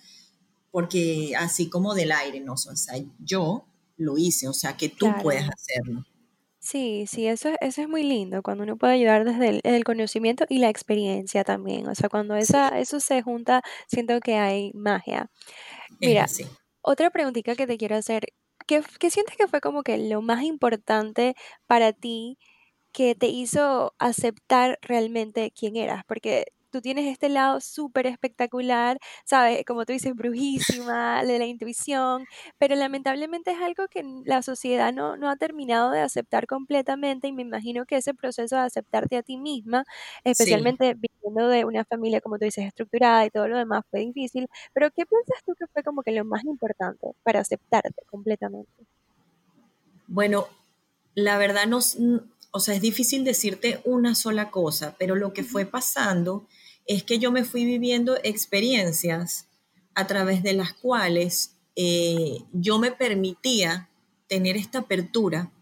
porque 0.73 1.35
así 1.39 1.69
como 1.69 1.95
del 1.95 2.11
aire, 2.11 2.41
no, 2.41 2.55
o 2.55 2.57
sea, 2.57 3.01
yo 3.21 3.65
lo 3.99 4.19
hice, 4.19 4.49
o 4.49 4.53
sea, 4.53 4.77
que 4.77 4.89
tú 4.89 5.07
puedes 5.23 5.49
hacerlo. 5.49 6.05
Sí, 6.71 7.07
sí, 7.07 7.27
eso, 7.27 7.51
eso 7.61 7.81
es 7.83 7.89
muy 7.89 8.03
lindo, 8.03 8.43
cuando 8.43 8.65
uno 8.65 8.77
puede 8.77 8.93
ayudar 8.95 9.25
desde 9.25 9.49
el, 9.49 9.61
el 9.65 9.85
conocimiento 9.85 10.45
y 10.51 10.59
la 10.59 10.69
experiencia 10.69 11.43
también. 11.45 11.89
O 11.89 11.95
sea, 11.95 12.11
cuando 12.11 12.35
Sí, 12.39 12.53
esa, 12.53 12.79
eso 12.79 13.01
se 13.01 13.23
junta, 13.23 13.63
siento 13.87 14.21
que 14.21 14.35
hay 14.37 14.73
magia. 14.75 15.31
es 16.01 16.01
Mira, 16.03 16.21
así. 16.21 16.45
Otra 16.83 17.11
preguntita 17.11 17.57
que 17.57 17.67
te 17.69 17.79
quiero 17.79 17.97
hacer, 17.97 18.29
¿qué, 18.67 18.77
f- 18.79 18.99
qué 19.01 19.11
sientes 19.11 19.37
que 19.37 19.49
fue 19.49 19.61
como 19.63 19.83
que 19.85 19.99
lo 19.99 20.23
más 20.23 20.43
importante 20.45 21.35
para 21.67 21.93
ti 21.95 22.39
que 22.93 23.15
te 23.17 23.29
hizo 23.29 23.95
aceptar 23.99 24.79
realmente 24.83 25.53
quién 25.53 25.77
eras? 25.77 26.05
Porque 26.07 26.47
tú 26.71 26.81
tienes 26.81 27.07
este 27.07 27.29
lado 27.29 27.61
súper 27.61 28.07
espectacular, 28.07 28.99
¿sabes? 29.25 29.65
Como 29.67 29.85
tú 29.87 29.93
dices, 29.93 30.15
brujísima, 30.15 31.25
de 31.25 31.39
la 31.39 31.47
intuición, 31.47 32.27
pero 32.59 32.75
lamentablemente 32.77 33.53
es 33.53 33.61
algo 33.61 33.89
que 33.89 34.03
la 34.25 34.43
sociedad 34.43 34.93
no, 34.93 35.17
no 35.17 35.31
ha 35.31 35.37
terminado 35.37 35.91
de 35.91 36.01
aceptar 36.01 36.47
completamente 36.47 37.29
y 37.29 37.33
me 37.33 37.43
imagino 37.43 37.87
que 37.87 37.97
ese 37.97 38.15
proceso 38.15 38.57
de 38.57 38.63
aceptarte 38.63 39.17
a 39.17 39.23
ti 39.23 39.37
misma, 39.39 39.85
Sí. 40.33 40.55
especialmente 40.55 40.95
viniendo 40.95 41.49
de 41.49 41.65
una 41.65 41.85
familia, 41.85 42.21
como 42.21 42.39
tú 42.39 42.45
dices, 42.45 42.65
estructurada 42.67 43.25
y 43.27 43.31
todo 43.31 43.49
lo 43.49 43.57
demás, 43.59 43.83
fue 43.91 44.01
difícil, 44.01 44.49
pero 44.73 44.91
¿qué 44.91 45.07
piensas 45.07 45.43
tú 45.45 45.55
que 45.59 45.67
fue 45.73 45.83
como 45.83 46.03
que 46.03 46.13
lo 46.13 46.25
más 46.25 46.45
importante 46.45 47.09
para 47.23 47.41
aceptarte 47.41 48.03
completamente? 48.07 48.87
Bueno, 50.07 50.49
la 51.15 51.39
verdad 51.39 51.67
no, 51.67 51.79
o 52.53 52.61
sea, 52.61 52.75
es 52.75 52.81
difícil 52.81 53.25
decirte 53.25 53.81
una 53.85 54.15
sola 54.15 54.51
cosa, 54.51 54.97
pero 54.99 55.15
lo 55.17 55.33
que 55.33 55.45
fue 55.45 55.67
pasando 55.67 56.47
es 56.89 57.05
que 57.05 57.19
yo 57.19 57.31
me 57.31 57.45
fui 57.45 57.65
viviendo 57.65 58.17
experiencias 58.25 59.47
a 59.95 60.07
través 60.07 60.43
de 60.43 60.55
las 60.55 60.73
cuales 60.73 61.59
eh, 61.77 62.39
yo 62.53 62.79
me 62.79 62.91
permitía 62.91 63.91
tener 64.27 64.57
esta 64.57 64.81
apertura 64.81 65.53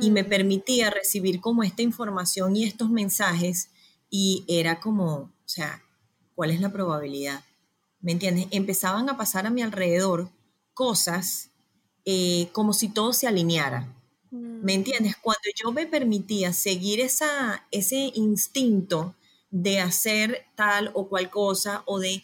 y 0.00 0.10
me 0.10 0.24
permitía 0.24 0.90
recibir 0.90 1.40
como 1.40 1.62
esta 1.62 1.82
información 1.82 2.56
y 2.56 2.64
estos 2.64 2.90
mensajes 2.90 3.70
y 4.10 4.44
era 4.48 4.80
como, 4.80 5.14
o 5.14 5.32
sea, 5.44 5.82
¿cuál 6.34 6.50
es 6.50 6.60
la 6.60 6.72
probabilidad? 6.72 7.44
¿Me 8.00 8.12
entiendes? 8.12 8.46
Empezaban 8.50 9.08
a 9.08 9.16
pasar 9.16 9.46
a 9.46 9.50
mi 9.50 9.62
alrededor 9.62 10.30
cosas 10.74 11.50
eh, 12.04 12.48
como 12.52 12.72
si 12.72 12.88
todo 12.88 13.12
se 13.12 13.26
alineara. 13.26 13.94
¿Me 14.30 14.38
mm, 14.38 14.68
entiendes? 14.70 15.16
Cuando 15.16 15.48
yo 15.54 15.72
me 15.72 15.86
permitía 15.86 16.52
seguir 16.52 17.00
esa, 17.00 17.66
ese 17.70 18.12
instinto 18.14 19.14
de 19.50 19.80
hacer 19.80 20.46
tal 20.54 20.90
o 20.94 21.08
cual 21.08 21.30
cosa 21.30 21.82
o 21.86 21.98
de, 21.98 22.22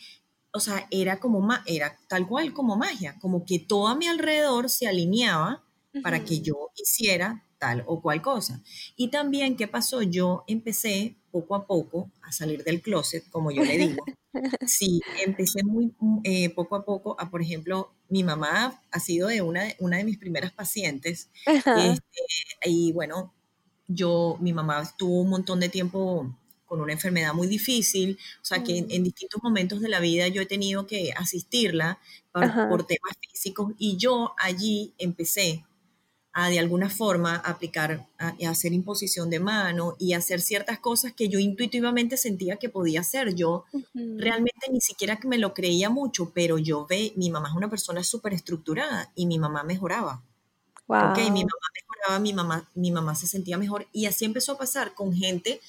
o 0.52 0.60
sea, 0.60 0.86
era 0.90 1.20
como, 1.20 1.40
ma- 1.40 1.62
era 1.66 1.96
tal 2.08 2.26
cual 2.26 2.52
como 2.52 2.76
magia, 2.76 3.18
como 3.20 3.44
que 3.44 3.58
todo 3.58 3.88
a 3.88 3.96
mi 3.96 4.06
alrededor 4.06 4.70
se 4.70 4.86
alineaba 4.86 5.64
para 6.00 6.24
que 6.24 6.40
yo 6.40 6.70
hiciera 6.76 7.44
tal 7.58 7.82
o 7.86 8.02
cual 8.02 8.20
cosa. 8.22 8.62
Y 8.96 9.08
también, 9.08 9.56
¿qué 9.56 9.68
pasó? 9.68 10.02
Yo 10.02 10.44
empecé 10.46 11.16
poco 11.30 11.54
a 11.54 11.66
poco 11.66 12.10
a 12.22 12.30
salir 12.32 12.62
del 12.64 12.82
closet, 12.82 13.28
como 13.30 13.50
yo 13.50 13.64
le 13.64 13.76
digo, 13.78 14.10
Sí, 14.66 15.02
empecé 15.26 15.62
muy 15.64 15.94
eh, 16.24 16.50
poco 16.54 16.76
a 16.76 16.84
poco 16.84 17.16
a, 17.18 17.30
por 17.30 17.42
ejemplo, 17.42 17.92
mi 18.08 18.24
mamá 18.24 18.82
ha 18.90 19.00
sido 19.00 19.28
de 19.28 19.42
una, 19.42 19.64
de- 19.64 19.76
una 19.80 19.98
de 19.98 20.04
mis 20.04 20.18
primeras 20.18 20.52
pacientes, 20.52 21.30
este, 21.72 22.02
y 22.64 22.92
bueno, 22.92 23.34
yo, 23.88 24.38
mi 24.40 24.52
mamá 24.52 24.82
estuvo 24.82 25.20
un 25.20 25.28
montón 25.30 25.60
de 25.60 25.68
tiempo 25.68 26.34
con 26.66 26.80
una 26.80 26.92
enfermedad 26.92 27.34
muy 27.34 27.46
difícil, 27.46 28.18
o 28.42 28.44
sea 28.44 28.62
que 28.62 28.78
en, 28.78 28.86
mm, 28.86 28.90
en 28.90 29.04
distintos 29.04 29.42
momentos 29.42 29.80
de 29.80 29.88
la 29.88 30.00
vida 30.00 30.28
yo 30.28 30.42
he 30.42 30.46
tenido 30.46 30.86
que 30.86 31.12
asistirla 31.16 31.98
por, 32.32 32.56
por 32.66 32.86
temas 32.86 33.14
físicos 33.20 33.72
y 33.78 33.96
yo 33.96 34.34
allí 34.38 34.94
empecé 34.98 35.64
a 36.32 36.50
de 36.50 36.58
alguna 36.58 36.90
forma 36.90 37.36
aplicar, 37.36 38.08
a, 38.18 38.28
a 38.30 38.50
hacer 38.50 38.72
imposición 38.72 39.30
de 39.30 39.38
mano 39.40 39.96
y 39.98 40.14
hacer 40.14 40.40
ciertas 40.40 40.80
cosas 40.80 41.12
que 41.12 41.28
yo 41.28 41.38
intuitivamente 41.38 42.16
sentía 42.16 42.56
que 42.56 42.68
podía 42.68 43.00
hacer. 43.00 43.34
Yo 43.34 43.64
ujú, 43.72 44.04
realmente 44.16 44.66
ni 44.72 44.80
siquiera 44.80 45.16
que 45.18 45.28
me 45.28 45.38
lo 45.38 45.54
creía 45.54 45.90
mucho, 45.90 46.32
pero 46.34 46.58
yo 46.58 46.86
ve, 46.86 47.12
mi 47.16 47.30
mamá 47.30 47.48
es 47.50 47.54
una 47.54 47.70
persona 47.70 48.02
súper 48.02 48.32
estructurada 48.34 49.12
y 49.14 49.26
mi 49.26 49.38
mamá 49.38 49.62
mejoraba. 49.64 50.24
Ok, 50.98 51.18
mi 51.32 51.44
mamá 51.44 51.68
mejoraba, 51.74 52.20
mi 52.20 52.32
mamá, 52.32 52.70
mi 52.74 52.90
mamá 52.92 53.14
se 53.16 53.26
sentía 53.26 53.58
mejor 53.58 53.88
y 53.92 54.06
así 54.06 54.24
empezó 54.24 54.52
a 54.52 54.58
pasar 54.58 54.94
con 54.94 55.12
gente 55.14 55.60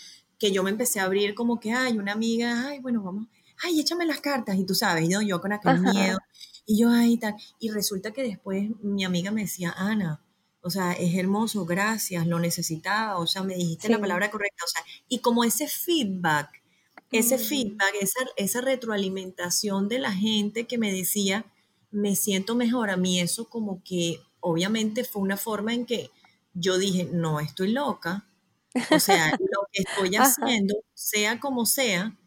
que 0.45 0.51
yo 0.51 0.61
me 0.61 0.69
empecé 0.69 0.99
a 0.99 1.05
abrir 1.05 1.33
como 1.33 1.59
que, 1.59 1.71
ay, 1.71 1.97
una 1.97 2.11
amiga, 2.11 2.67
ay, 2.67 2.79
bueno, 2.79 3.01
vamos, 3.01 3.25
ay, 3.63 3.79
échame 3.79 4.05
las 4.05 4.21
cartas 4.21 4.55
y 4.57 4.63
tú 4.63 4.75
sabes, 4.75 5.09
¿no? 5.09 5.23
yo 5.23 5.41
con 5.41 5.51
aquel 5.53 5.79
miedo 5.79 6.19
y 6.67 6.79
yo, 6.79 6.89
ay, 6.91 7.17
tal, 7.17 7.33
y 7.59 7.71
resulta 7.71 8.11
que 8.11 8.21
después 8.21 8.69
mi 8.83 9.03
amiga 9.03 9.31
me 9.31 9.41
decía, 9.41 9.73
Ana, 9.75 10.21
o 10.61 10.69
sea, 10.69 10.93
es 10.93 11.15
hermoso, 11.15 11.65
gracias, 11.65 12.27
lo 12.27 12.37
necesitaba, 12.37 13.17
o 13.17 13.25
sea, 13.25 13.41
me 13.41 13.55
dijiste 13.55 13.89
la 13.89 13.99
palabra 13.99 14.29
correcta, 14.29 14.65
o 14.65 14.67
sea, 14.67 14.83
y 15.07 15.17
como 15.17 15.43
ese 15.43 15.67
feedback, 15.67 16.61
ese 17.11 17.37
mm. 17.37 17.39
feedback, 17.39 17.95
esa, 17.99 18.19
esa 18.37 18.61
retroalimentación 18.61 19.89
de 19.89 19.97
la 19.97 20.11
gente 20.11 20.67
que 20.67 20.77
me 20.77 20.91
decía, 20.91 21.43
me 21.89 22.15
siento 22.15 22.53
mejor, 22.53 22.91
a 22.91 22.97
mí 22.97 23.19
eso 23.19 23.49
como 23.49 23.81
que 23.83 24.19
obviamente 24.41 25.05
fue 25.05 25.23
una 25.23 25.37
forma 25.37 25.73
en 25.73 25.87
que 25.87 26.11
yo 26.53 26.77
dije, 26.77 27.09
no 27.11 27.39
estoy 27.39 27.71
loca, 27.71 28.27
o 28.91 28.99
sea, 28.99 29.31
lo 29.31 29.67
que 29.71 29.83
estoy 29.83 30.15
haciendo, 30.17 30.75
sea 30.93 31.39
como 31.39 31.65
sea, 31.65 32.17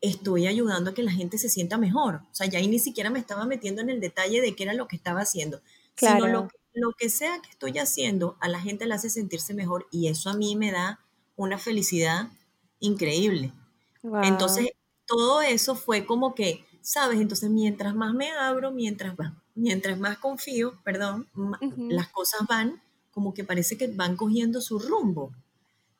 estoy 0.00 0.46
ayudando 0.46 0.90
a 0.90 0.94
que 0.94 1.02
la 1.02 1.12
gente 1.12 1.38
se 1.38 1.48
sienta 1.48 1.78
mejor. 1.78 2.22
O 2.30 2.34
sea, 2.34 2.46
ya 2.46 2.58
ahí 2.58 2.68
ni 2.68 2.78
siquiera 2.78 3.10
me 3.10 3.18
estaba 3.18 3.44
metiendo 3.44 3.82
en 3.82 3.90
el 3.90 4.00
detalle 4.00 4.40
de 4.40 4.54
qué 4.54 4.64
era 4.64 4.74
lo 4.74 4.88
que 4.88 4.96
estaba 4.96 5.20
haciendo, 5.20 5.60
sino 5.96 6.26
lo, 6.26 6.48
lo 6.72 6.92
que 6.92 7.08
sea 7.08 7.40
que 7.40 7.50
estoy 7.50 7.78
haciendo, 7.78 8.36
a 8.40 8.48
la 8.48 8.60
gente 8.60 8.86
le 8.86 8.94
hace 8.94 9.10
sentirse 9.10 9.54
mejor 9.54 9.86
y 9.90 10.08
eso 10.08 10.30
a 10.30 10.34
mí 10.34 10.56
me 10.56 10.72
da 10.72 11.00
una 11.34 11.58
felicidad 11.58 12.28
increíble. 12.80 13.52
Entonces, 14.22 14.68
todo 15.06 15.42
eso 15.42 15.74
fue 15.74 16.06
como 16.06 16.34
que, 16.34 16.64
¿sabes? 16.80 17.20
Entonces, 17.20 17.50
mientras 17.50 17.94
más 17.94 18.14
me 18.14 18.30
abro, 18.30 18.70
mientras, 18.72 19.16
mientras 19.54 19.98
más 19.98 20.18
confío, 20.18 20.78
perdón, 20.84 21.28
las 21.88 22.08
cosas 22.08 22.46
van 22.48 22.82
como 23.10 23.32
que 23.32 23.44
parece 23.44 23.78
que 23.78 23.88
van 23.88 24.16
cogiendo 24.16 24.60
su 24.60 24.78
rumbo. 24.78 25.32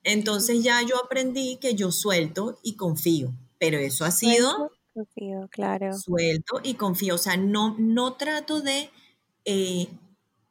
Entonces 0.08 0.62
ya 0.62 0.80
yo 0.82 1.04
aprendí 1.04 1.56
que 1.56 1.74
yo 1.74 1.90
suelto 1.90 2.60
y 2.62 2.76
confío, 2.76 3.34
pero 3.58 3.76
eso 3.78 4.04
ha 4.04 4.12
sido... 4.12 4.70
Confío, 4.94 5.48
claro. 5.50 5.92
Suelto 5.92 6.60
y 6.62 6.74
confío, 6.74 7.16
o 7.16 7.18
sea, 7.18 7.36
no, 7.36 7.74
no 7.76 8.14
trato 8.14 8.60
de 8.60 8.88
eh, 9.44 9.88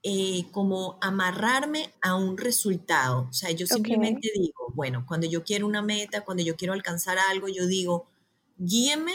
eh, 0.03 0.45
como 0.51 0.97
amarrarme 1.01 1.89
a 2.01 2.15
un 2.15 2.37
resultado, 2.37 3.27
o 3.29 3.33
sea, 3.33 3.49
yo 3.51 3.65
simplemente 3.65 4.29
digo, 4.35 4.73
bueno, 4.73 5.05
cuando 5.07 5.25
yo 5.25 5.45
quiero 5.45 5.65
una 5.65 5.81
meta, 5.81 6.25
cuando 6.25 6.43
yo 6.43 6.57
quiero 6.57 6.73
alcanzar 6.73 7.17
algo, 7.17 7.47
yo 7.47 7.65
digo, 7.65 8.05
guíeme 8.57 9.13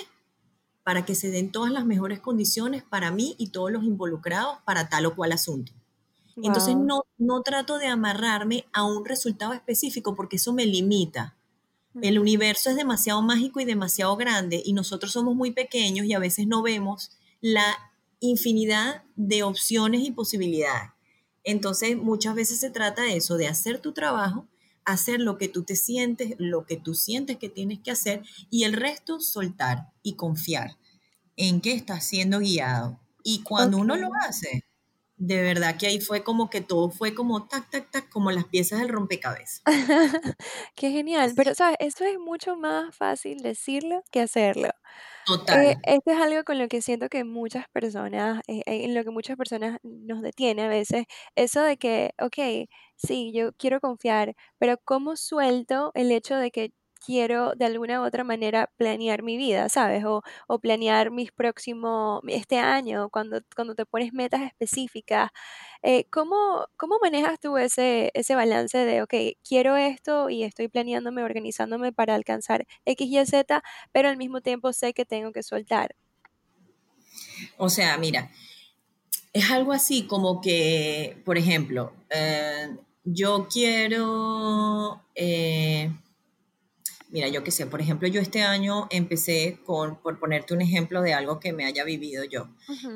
para 0.83 1.05
que 1.05 1.15
se 1.15 1.31
den 1.31 1.53
todas 1.53 1.71
las 1.71 1.85
mejores 1.85 2.19
condiciones 2.19 2.83
para 2.83 3.11
mí 3.11 3.37
y 3.39 3.51
todos 3.51 3.71
los 3.71 3.85
involucrados 3.85 4.57
para 4.65 4.89
tal 4.89 5.05
o 5.05 5.15
cual 5.15 5.33
asunto. 5.33 5.73
Entonces 6.37 6.77
no, 6.77 7.05
no 7.19 7.43
trato 7.43 7.79
de 7.79 7.87
amarrarme 7.87 8.67
a 8.73 8.85
un 8.85 9.05
resultado 9.05 9.53
específico 9.53 10.15
porque 10.15 10.37
eso 10.37 10.53
me 10.53 10.67
limita. 10.67 11.37
El 12.03 12.19
universo 12.19 12.71
es 12.71 12.77
demasiado 12.77 13.21
mágico 13.21 13.61
y 13.61 13.65
demasiado 13.65 14.17
grande 14.17 14.63
y 14.65 14.73
nosotros 14.73 15.13
somos 15.13 15.35
muy 15.35 15.51
pequeños 15.51 16.07
y 16.07 16.13
a 16.13 16.21
veces 16.21 16.47
no 16.47 16.63
vemos 16.63 17.11
la 17.41 17.93
infinidad 18.21 19.03
de 19.17 19.43
opciones 19.43 20.03
y 20.03 20.13
posibilidades. 20.13 20.91
Entonces 21.43 21.97
muchas 21.97 22.35
veces 22.35 22.61
se 22.61 22.71
trata 22.71 23.03
de 23.03 23.17
eso, 23.17 23.37
de 23.37 23.49
hacer 23.49 23.81
tu 23.81 23.93
trabajo, 23.93 24.47
hacer 24.85 25.21
lo 25.21 25.37
que 25.37 25.49
tú 25.49 25.65
te 25.65 25.75
sientes, 25.75 26.35
lo 26.39 26.65
que 26.65 26.77
tú 26.77 26.95
sientes 26.95 27.39
que 27.39 27.49
tienes 27.49 27.81
que 27.81 27.91
hacer 27.91 28.23
y 28.51 28.65
el 28.65 28.75
resto 28.75 29.21
soltar 29.21 29.91
y 30.03 30.15
confiar 30.15 30.77
en 31.37 31.61
que 31.61 31.73
estás 31.73 32.05
siendo 32.05 32.39
guiado. 32.39 33.01
Y 33.23 33.43
cuando 33.43 33.79
uno 33.79 33.97
lo 33.97 34.11
hace, 34.29 34.65
de 35.21 35.41
verdad 35.43 35.77
que 35.79 35.87
ahí 35.87 36.01
fue 36.01 36.25
como 36.25 36.51
que 36.51 36.61
todo 36.63 36.91
fue 36.91 37.15
como 37.15 37.47
tac, 37.47 37.71
tac, 37.71 37.91
tac, 37.93 38.09
como 38.11 38.33
las 38.33 38.47
piezas 38.47 38.81
del 38.81 38.89
rompecabezas. 38.89 39.63
Qué 40.75 40.91
genial, 40.91 41.35
pero 41.37 41.55
sabes, 41.55 41.77
eso 41.81 42.05
es 42.05 42.19
mucho 42.19 42.57
más 42.57 42.97
fácil 42.97 43.39
decirlo 43.43 44.03
que 44.11 44.21
hacerlo. 44.21 44.69
Eh, 45.53 45.77
Total. 45.77 45.81
esto 45.85 46.13
es 46.13 46.19
algo 46.21 46.45
con 46.45 46.59
lo 46.59 46.69
que 46.69 46.83
siento 46.83 47.09
que 47.09 47.25
muchas 47.25 47.67
personas, 47.73 48.43
eh, 48.49 48.63
eh, 48.67 48.85
en 48.85 48.95
lo 48.95 49.05
que 49.05 49.11
muchas 49.11 49.37
personas 49.37 49.79
nos 49.83 50.23
detiene 50.23 50.65
a 50.65 50.69
veces, 50.69 51.07
eso 51.37 51.63
de 51.63 51.77
que, 51.79 52.13
ok, 52.21 52.69
sí, 52.97 53.33
yo 53.35 53.53
quiero 53.55 53.81
confiar, 53.81 54.35
pero 54.59 54.77
¿cómo 54.85 55.17
suelto 55.17 55.93
el 55.95 56.13
hecho 56.13 56.37
de 56.37 56.51
que 56.53 56.73
quiero 57.05 57.55
de 57.55 57.65
alguna 57.65 58.01
u 58.01 58.05
otra 58.05 58.25
manera 58.25 58.71
planear 58.77 59.23
mi 59.23 59.37
vida, 59.37 59.69
¿sabes? 59.69 60.05
O, 60.05 60.23
planear 60.61 61.11
mis 61.11 61.33
próximos, 61.33 62.21
este 62.29 62.59
año, 62.59 63.09
cuando, 63.11 63.41
cuando 63.55 63.75
te 63.75 63.87
pones 63.87 64.13
metas 64.13 64.43
específicas. 64.43 65.31
Eh, 65.83 66.05
¿cómo, 66.11 66.67
¿Cómo 66.77 66.99
manejas 67.03 67.41
tú 67.41 67.57
ese, 67.57 68.11
ese 68.15 68.35
balance 68.35 68.77
de, 68.79 69.03
ok, 69.03 69.15
quiero 69.47 69.77
esto 69.77 70.29
y 70.29 70.45
estoy 70.45 70.69
planeándome, 70.69 71.23
organizándome 71.23 71.93
para 71.93 72.15
alcanzar 72.15 72.67
X 72.85 73.09
y 73.11 73.27
Z, 73.27 73.63
pero 73.93 74.09
al 74.09 74.17
mismo 74.17 74.41
tiempo 74.43 74.73
sé 74.73 74.93
que 74.93 75.07
tengo 75.07 75.33
que 75.33 75.43
soltar? 75.43 75.97
O 77.57 77.71
sea, 77.71 77.97
mira, 77.97 78.31
es 79.33 79.51
algo 79.51 79.73
así 79.73 80.07
como 80.07 80.41
que, 80.41 81.21
por 81.25 81.39
ejemplo, 81.39 81.93
eh, 82.11 82.77
yo 83.05 83.49
quiero... 83.51 85.03
Eh, 85.15 85.91
Mira, 87.13 87.29
yo 87.29 87.43
qué 87.43 87.51
sé, 87.51 87.67
por 87.67 87.81
ejemplo, 87.81 88.07
yo 88.07 88.21
este 88.21 88.43
año 88.43 88.87
empecé 88.91 89.59
con, 89.65 89.97
por 89.97 90.21
ponerte 90.21 90.55
un 90.55 90.61
ejemplo 90.61 91.03
de 91.03 91.13
algo 91.13 91.41
que 91.41 91.53
me 91.53 91.65
haya 91.65 91.83
vivido 91.83 92.23
yo, 92.25 92.49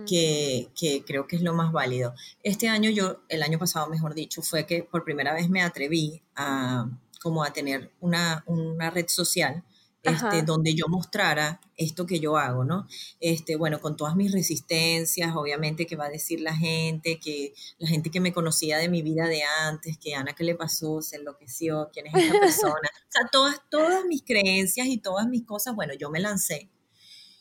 que, 0.06 0.68
que, 0.78 1.04
creo 1.04 1.26
que 1.26 1.36
es 1.36 1.42
lo 1.42 1.52
más 1.52 1.72
válido. 1.72 2.14
Este 2.42 2.68
año 2.68 2.90
yo, 2.90 3.22
el 3.28 3.42
año 3.42 3.58
pasado, 3.58 3.88
mejor 3.88 4.14
dicho, 4.14 4.40
fue 4.42 4.66
que 4.66 4.84
por 4.84 5.04
primera 5.04 5.34
vez 5.34 5.50
me 5.50 5.62
atreví 5.62 6.22
a 6.36 6.88
como 7.24 7.42
a 7.42 7.54
tener 7.54 7.90
una, 8.00 8.44
una 8.46 8.90
red 8.90 9.06
social 9.08 9.64
este, 10.04 10.42
donde 10.42 10.74
yo 10.74 10.86
mostrara 10.88 11.60
esto 11.76 12.06
que 12.06 12.20
yo 12.20 12.36
hago, 12.36 12.64
¿no? 12.64 12.86
Este, 13.20 13.56
bueno, 13.56 13.80
con 13.80 13.96
todas 13.96 14.14
mis 14.16 14.32
resistencias, 14.32 15.34
obviamente 15.34 15.86
que 15.86 15.96
va 15.96 16.06
a 16.06 16.10
decir 16.10 16.40
la 16.40 16.54
gente, 16.54 17.18
que 17.18 17.54
la 17.78 17.88
gente 17.88 18.10
que 18.10 18.20
me 18.20 18.32
conocía 18.32 18.78
de 18.78 18.88
mi 18.88 19.02
vida 19.02 19.26
de 19.26 19.42
antes, 19.62 19.98
que 19.98 20.14
Ana, 20.14 20.34
¿qué 20.34 20.44
le 20.44 20.54
pasó? 20.54 21.02
Se 21.02 21.16
enloqueció, 21.16 21.90
¿quién 21.92 22.06
es 22.06 22.14
esta 22.14 22.38
persona? 22.40 22.90
o 23.08 23.12
sea, 23.12 23.28
todas, 23.32 23.60
todas 23.70 24.04
mis 24.04 24.22
creencias 24.22 24.86
y 24.86 24.98
todas 24.98 25.26
mis 25.26 25.44
cosas, 25.44 25.74
bueno, 25.74 25.94
yo 25.94 26.10
me 26.10 26.20
lancé. 26.20 26.70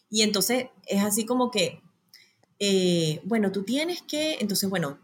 Y 0.10 0.22
entonces 0.22 0.68
es 0.88 1.04
así 1.04 1.26
como 1.26 1.52
que 1.52 1.82
eh, 2.66 3.20
bueno, 3.26 3.52
tú 3.52 3.64
tienes 3.64 4.02
que, 4.04 4.38
entonces, 4.40 4.70
bueno, 4.70 4.98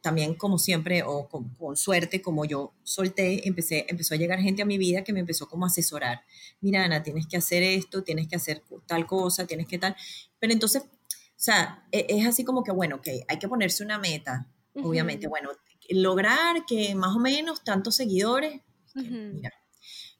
también 0.00 0.34
como 0.34 0.58
siempre, 0.58 1.02
o 1.02 1.28
con, 1.28 1.76
suerte, 1.76 2.22
como 2.22 2.44
yo 2.44 2.72
solté, 2.82 3.46
empecé, 3.46 3.86
empezó 3.88 4.14
a 4.14 4.16
llegar 4.16 4.40
gente 4.40 4.62
a 4.62 4.66
mi 4.66 4.78
vida 4.78 5.04
que 5.04 5.12
me 5.12 5.20
empezó 5.20 5.48
como 5.48 5.64
a 5.64 5.68
asesorar. 5.68 6.22
Mira, 6.60 6.84
Ana, 6.84 7.02
tienes 7.02 7.26
que 7.26 7.36
hacer 7.36 7.62
esto, 7.62 8.02
tienes 8.02 8.28
que 8.28 8.36
hacer 8.36 8.62
tal 8.86 9.06
cosa, 9.06 9.46
tienes 9.46 9.66
que 9.66 9.78
tal. 9.78 9.96
Pero 10.38 10.52
entonces, 10.52 10.82
o 10.82 10.88
sea, 11.36 11.86
e, 11.92 12.06
es, 12.08 12.26
así 12.26 12.44
como 12.44 12.64
que, 12.64 12.72
bueno, 12.72 12.96
ok, 12.96 13.08
hay 13.28 13.38
que 13.38 13.48
ponerse 13.48 13.84
una 13.84 13.98
meta, 13.98 14.48
obviamente. 14.74 15.28
Bueno, 15.28 15.50
lograr 15.90 16.64
que 16.66 16.94
más 16.94 17.14
o 17.14 17.18
menos 17.18 17.62
tantos 17.64 17.96
seguidores, 17.96 18.60
mira, 18.94 19.52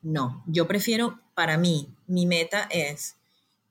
no, 0.03 0.45
yo 0.47 0.69
prefiero, 0.69 1.21
para 1.35 1.59
mí, 1.59 1.95
mi 2.07 2.27
meta 2.27 2.69
es 2.71 3.17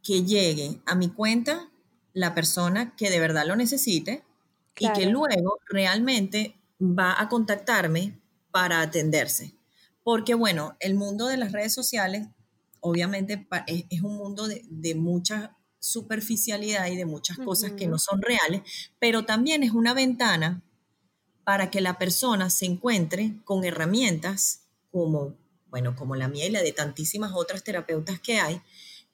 que 0.03 0.23
llegue 0.23 0.81
a 0.85 0.95
mi 0.95 1.09
cuenta 1.09 1.69
la 2.13 2.33
persona 2.33 2.95
que 2.95 3.09
de 3.09 3.19
verdad 3.19 3.45
lo 3.45 3.55
necesite 3.55 4.24
y 4.77 4.91
que 4.93 5.05
luego 5.05 5.59
realmente 5.69 6.59
va 6.81 7.19
a 7.19 7.29
contactarme 7.29 8.19
para 8.51 8.81
atenderse. 8.81 9.55
Porque 10.03 10.33
bueno, 10.33 10.75
el 10.79 10.95
mundo 10.95 11.27
de 11.27 11.37
las 11.37 11.51
redes 11.51 11.73
sociales 11.73 12.27
obviamente 12.85 13.47
es, 13.67 14.01
un 14.03 14.15
mundo 14.15 14.47
de, 14.47 14.95
mucha 14.95 15.57
superficialidad 15.79 16.87
y 16.87 16.95
de 16.95 17.05
muchas 17.05 17.37
cosas 17.37 17.71
que 17.71 17.87
no 17.87 17.97
son 17.97 18.21
reales, 18.21 18.61
pero 18.99 19.25
también 19.25 19.63
es 19.63 19.71
una 19.71 19.93
ventana 19.93 20.63
para 21.43 21.71
que 21.71 21.81
la 21.81 21.97
persona 21.97 22.49
se 22.49 22.65
encuentre 22.65 23.37
con 23.43 23.63
herramientas 23.63 24.67
como, 24.91 25.35
bueno, 25.67 25.95
como 25.95 26.15
la 26.15 26.27
mía 26.27 26.45
y 26.45 26.51
la 26.51 26.61
de 26.61 26.73
tantísimas 26.73 27.31
otras 27.33 27.63
terapeutas 27.63 28.19
que 28.19 28.39
hay, 28.39 28.61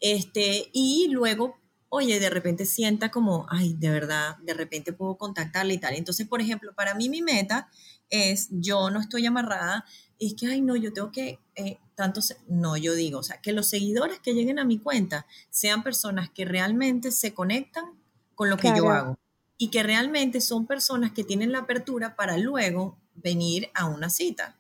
este, 0.02 0.70
y 0.74 1.08
luego 1.10 1.58
oye, 1.94 2.22
de 2.22 2.30
repente 2.30 2.66
sienta 2.66 3.12
como, 3.12 3.46
ay, 3.50 3.74
de 3.78 3.90
verdad, 3.92 4.38
de 4.38 4.54
repente 4.54 4.94
puedo 4.94 5.18
contactarle 5.18 5.74
y 5.74 5.78
tal. 5.78 5.94
Entonces, 5.96 6.26
por 6.26 6.40
ejemplo, 6.40 6.74
para 6.74 6.96
mí 6.96 7.10
mi 7.10 7.22
meta 7.22 7.70
es, 8.10 8.48
yo 8.50 8.90
no 8.90 9.02
estoy 9.02 9.26
amarrada, 9.26 9.84
es 10.18 10.34
que, 10.36 10.48
ay, 10.48 10.62
no, 10.62 10.78
yo 10.78 10.94
tengo 10.94 11.12
que, 11.12 11.40
eh, 11.56 11.80
tantos, 11.96 12.34
no, 12.48 12.78
yo 12.78 12.94
digo, 12.96 13.20
o 13.20 13.24
sea, 13.24 13.42
que 13.42 13.52
los 13.52 13.68
seguidores 13.68 14.20
que 14.20 14.34
lleguen 14.34 14.58
a 14.58 14.64
mi 14.64 14.80
cuenta 14.80 15.28
sean 15.50 15.84
personas 15.84 16.30
que 16.30 16.46
realmente 16.46 17.12
se 17.12 17.34
conectan 17.34 18.00
con 18.36 18.50
lo 18.50 18.62
que 18.62 18.72
yo 18.72 18.90
hago 18.90 19.18
y 19.58 19.70
que 19.70 19.84
realmente 19.84 20.40
son 20.40 20.68
personas 20.68 21.12
que 21.12 21.26
tienen 21.26 21.52
la 21.52 21.60
apertura 21.60 22.16
para 22.16 22.38
luego 22.38 22.98
venir 23.16 23.70
a 23.74 23.86
una 23.88 24.10
cita 24.10 24.58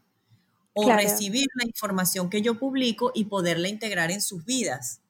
o 0.73 0.91
recibir 0.91 1.47
la 1.55 1.65
información 1.65 2.29
que 2.29 2.41
yo 2.41 2.59
publico 2.59 3.11
y 3.15 3.25
poderla 3.25 3.69
integrar 3.69 4.11
en 4.11 4.21
sus 4.21 4.45
vidas 4.45 5.00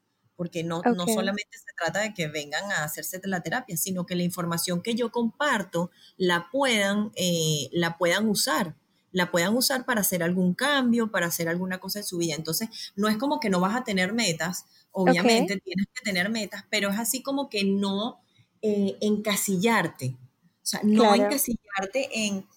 porque 0.42 0.64
no, 0.64 0.82
no 0.82 1.06
solamente 1.06 1.56
se 1.56 1.72
trata 1.78 2.00
de 2.00 2.16
que 2.16 2.28
vengan 2.28 2.72
a 2.72 2.84
hacerse 2.84 3.22
la 3.26 3.44
terapia, 3.44 3.78
sino 3.78 4.08
que 4.08 4.16
la 4.16 4.24
información 4.24 4.82
que 4.82 4.96
yo 4.96 5.12
comparto 5.12 5.92
la 6.18 6.48
puedan, 6.52 7.12
eh, 7.16 7.70
la 7.72 8.00
puedan 8.00 8.28
usar 8.28 8.76
la 9.12 9.30
puedan 9.30 9.56
usar 9.56 9.86
para 9.86 10.02
hacer 10.02 10.24
algún 10.24 10.56
cambio, 10.56 11.12
para 11.12 11.28
hacer 11.28 11.48
alguna 11.48 11.80
cosa 11.80 12.00
en 12.00 12.06
su 12.06 12.18
vida. 12.18 12.34
Entonces, 12.34 12.70
no 12.96 13.08
es 13.08 13.18
como 13.18 13.40
que 13.40 13.52
no 13.52 13.60
vas 13.60 13.76
a 13.76 13.84
tener 13.84 14.14
metas, 14.14 14.66
obviamente 14.92 15.60
tienes 15.60 15.86
que 15.94 16.02
tener 16.02 16.32
metas, 16.32 16.66
pero 16.72 16.90
es 16.90 16.98
así 16.98 17.22
como 17.22 17.48
que 17.48 17.64
no 17.64 18.20
eh, 18.64 18.98
encasillarte. 19.00 20.16
O 20.16 20.66
sea, 20.66 20.80
no 20.84 21.14
encasillarte 21.14 22.10
en, 22.26 22.48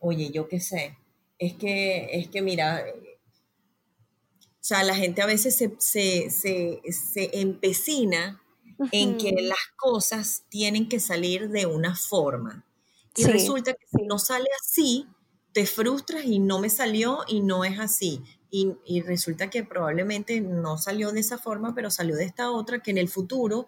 oye, 0.00 0.32
yo 0.32 0.48
qué 0.48 0.58
sé, 0.58 0.98
es 1.38 1.52
que, 1.54 2.08
es 2.18 2.26
que 2.26 2.42
mira, 2.42 2.84
o 4.62 4.64
sea, 4.64 4.84
la 4.84 4.94
gente 4.94 5.20
a 5.22 5.26
veces 5.26 5.56
se, 5.56 6.80
empecina 7.32 8.40
en 8.92 9.18
que 9.18 9.32
las 9.42 9.58
cosas 9.74 10.44
tienen 10.50 10.88
que 10.88 11.00
salir 11.00 11.48
de 11.48 11.66
una 11.66 11.96
forma. 11.96 12.64
Y 13.16 13.24
resulta 13.24 13.72
que 13.72 13.84
si 13.88 14.06
no 14.06 14.20
sale 14.20 14.46
así, 14.62 15.08
te 15.52 15.66
frustras 15.66 16.26
y 16.26 16.38
no 16.38 16.60
me 16.60 16.70
salió 16.70 17.24
y 17.26 17.40
no 17.40 17.64
es 17.64 17.80
así. 17.80 18.22
Y, 18.52 18.76
y, 18.86 19.00
resulta 19.00 19.50
que 19.50 19.64
probablemente 19.64 20.40
no 20.40 20.78
salió 20.78 21.10
de 21.10 21.20
esa 21.20 21.38
forma, 21.38 21.74
pero 21.74 21.90
salió 21.90 22.14
de 22.14 22.24
esta 22.24 22.52
otra 22.52 22.84
que 22.84 22.92
en 22.92 22.98
el 22.98 23.08
futuro 23.08 23.66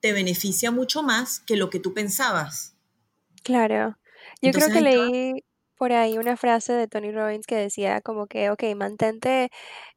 te 0.00 0.12
beneficia 0.12 0.70
mucho 0.70 1.02
más 1.02 1.40
que 1.40 1.56
lo 1.56 1.70
que 1.70 1.80
tú 1.80 1.94
pensabas. 1.94 2.74
Claro. 3.42 3.96
Yo 4.42 4.52
creo 4.52 4.68
que 4.68 4.82
leí 4.82 5.44
por 5.76 5.92
ahí 5.92 6.18
una 6.18 6.36
frase 6.36 6.72
de 6.72 6.88
Tony 6.88 7.12
Robbins 7.12 7.46
que 7.46 7.56
decía 7.56 8.00
como 8.00 8.26
que, 8.26 8.50
ok, 8.50 8.62
mantente 8.76 9.50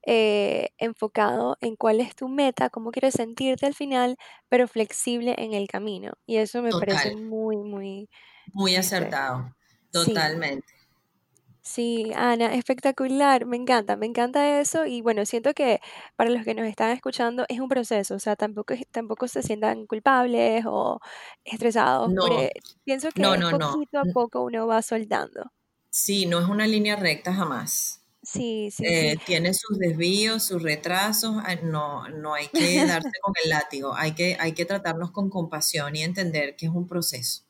eh, 0.05 0.69
enfocado 0.77 1.57
en 1.61 1.75
cuál 1.75 1.99
es 1.99 2.15
tu 2.15 2.27
meta, 2.29 2.69
cómo 2.69 2.91
quieres 2.91 3.15
sentirte 3.15 3.65
al 3.65 3.73
final, 3.75 4.17
pero 4.49 4.67
flexible 4.67 5.35
en 5.37 5.53
el 5.53 5.67
camino. 5.67 6.13
Y 6.25 6.37
eso 6.37 6.61
me 6.61 6.71
parece 6.71 7.15
muy, 7.15 7.57
muy... 7.57 8.09
Muy 8.53 8.75
acertado, 8.75 9.53
totalmente. 9.91 10.77
Sí, 11.67 12.13
Ana, 12.15 12.53
espectacular, 12.53 13.45
me 13.45 13.57
encanta, 13.57 13.97
me 13.97 14.05
encanta 14.05 14.61
eso 14.61 14.85
y 14.85 15.01
bueno, 15.01 15.25
siento 15.25 15.53
que 15.53 15.81
para 16.15 16.29
los 16.29 16.45
que 16.45 16.53
nos 16.53 16.65
están 16.65 16.91
escuchando 16.91 17.45
es 17.49 17.59
un 17.59 17.67
proceso, 17.67 18.15
o 18.15 18.19
sea, 18.19 18.37
tampoco, 18.37 18.73
tampoco 18.91 19.27
se 19.27 19.43
sientan 19.43 19.85
culpables 19.85 20.63
o 20.65 21.01
estresados, 21.43 22.13
porque 22.17 22.51
pienso 22.85 23.09
que 23.11 23.21
poquito 23.21 23.99
a 23.99 24.05
poco 24.13 24.43
uno 24.45 24.65
va 24.65 24.81
soltando. 24.81 25.51
Sí, 25.89 26.25
no 26.25 26.39
es 26.39 26.47
una 26.47 26.67
línea 26.67 26.95
recta 26.95 27.33
jamás. 27.33 28.03
Sí, 28.21 28.69
sí, 28.71 28.83
eh, 28.85 29.17
tiene 29.25 29.53
sus 29.53 29.77
desvíos, 29.79 30.43
sus 30.43 30.61
retrasos, 30.61 31.37
ah, 31.45 31.55
no, 31.63 32.07
no 32.09 32.33
hay 32.33 32.47
que 32.49 32.59
darse 32.85 33.09
con 33.21 33.33
el 33.43 33.49
látigo, 33.49 33.95
hay 33.95 34.13
que, 34.13 34.35
hay 34.39 34.51
que 34.53 34.65
tratarnos 34.65 35.11
con 35.11 35.29
compasión 35.29 35.95
y 35.95 36.03
entender 36.03 36.55
que 36.55 36.65
es 36.65 36.71
un 36.73 36.87
proceso. 36.87 37.43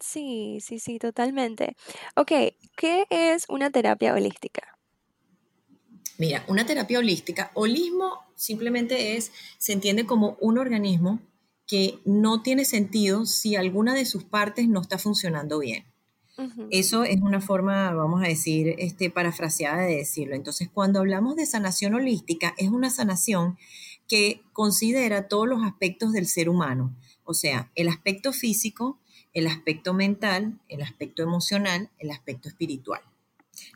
Sí, 0.00 0.58
sí, 0.60 0.78
sí, 0.78 0.98
totalmente. 0.98 1.76
Ok, 2.16 2.32
¿qué 2.76 3.06
es 3.10 3.44
una 3.48 3.70
terapia 3.70 4.14
holística? 4.14 4.62
Mira, 6.18 6.44
una 6.48 6.64
terapia 6.64 6.98
holística, 6.98 7.50
holismo 7.54 8.24
simplemente 8.36 9.16
es, 9.16 9.32
se 9.58 9.72
entiende 9.72 10.06
como 10.06 10.36
un 10.40 10.58
organismo 10.58 11.20
que 11.66 12.00
no 12.04 12.42
tiene 12.42 12.64
sentido 12.64 13.26
si 13.26 13.56
alguna 13.56 13.94
de 13.94 14.04
sus 14.04 14.24
partes 14.24 14.68
no 14.68 14.80
está 14.80 14.98
funcionando 14.98 15.58
bien. 15.58 15.93
Eso 16.70 17.04
es 17.04 17.20
una 17.20 17.40
forma, 17.40 17.92
vamos 17.92 18.22
a 18.22 18.26
decir, 18.26 18.74
este, 18.78 19.08
parafraseada 19.08 19.82
de 19.82 19.96
decirlo. 19.96 20.34
Entonces, 20.34 20.68
cuando 20.72 20.98
hablamos 20.98 21.36
de 21.36 21.46
sanación 21.46 21.94
holística, 21.94 22.54
es 22.58 22.70
una 22.70 22.90
sanación 22.90 23.56
que 24.08 24.42
considera 24.52 25.28
todos 25.28 25.48
los 25.48 25.62
aspectos 25.62 26.12
del 26.12 26.26
ser 26.26 26.48
humano, 26.48 26.94
o 27.24 27.34
sea, 27.34 27.70
el 27.74 27.88
aspecto 27.88 28.32
físico, 28.32 28.98
el 29.32 29.46
aspecto 29.46 29.94
mental, 29.94 30.60
el 30.68 30.82
aspecto 30.82 31.22
emocional, 31.22 31.90
el 31.98 32.10
aspecto 32.10 32.48
espiritual. 32.48 33.00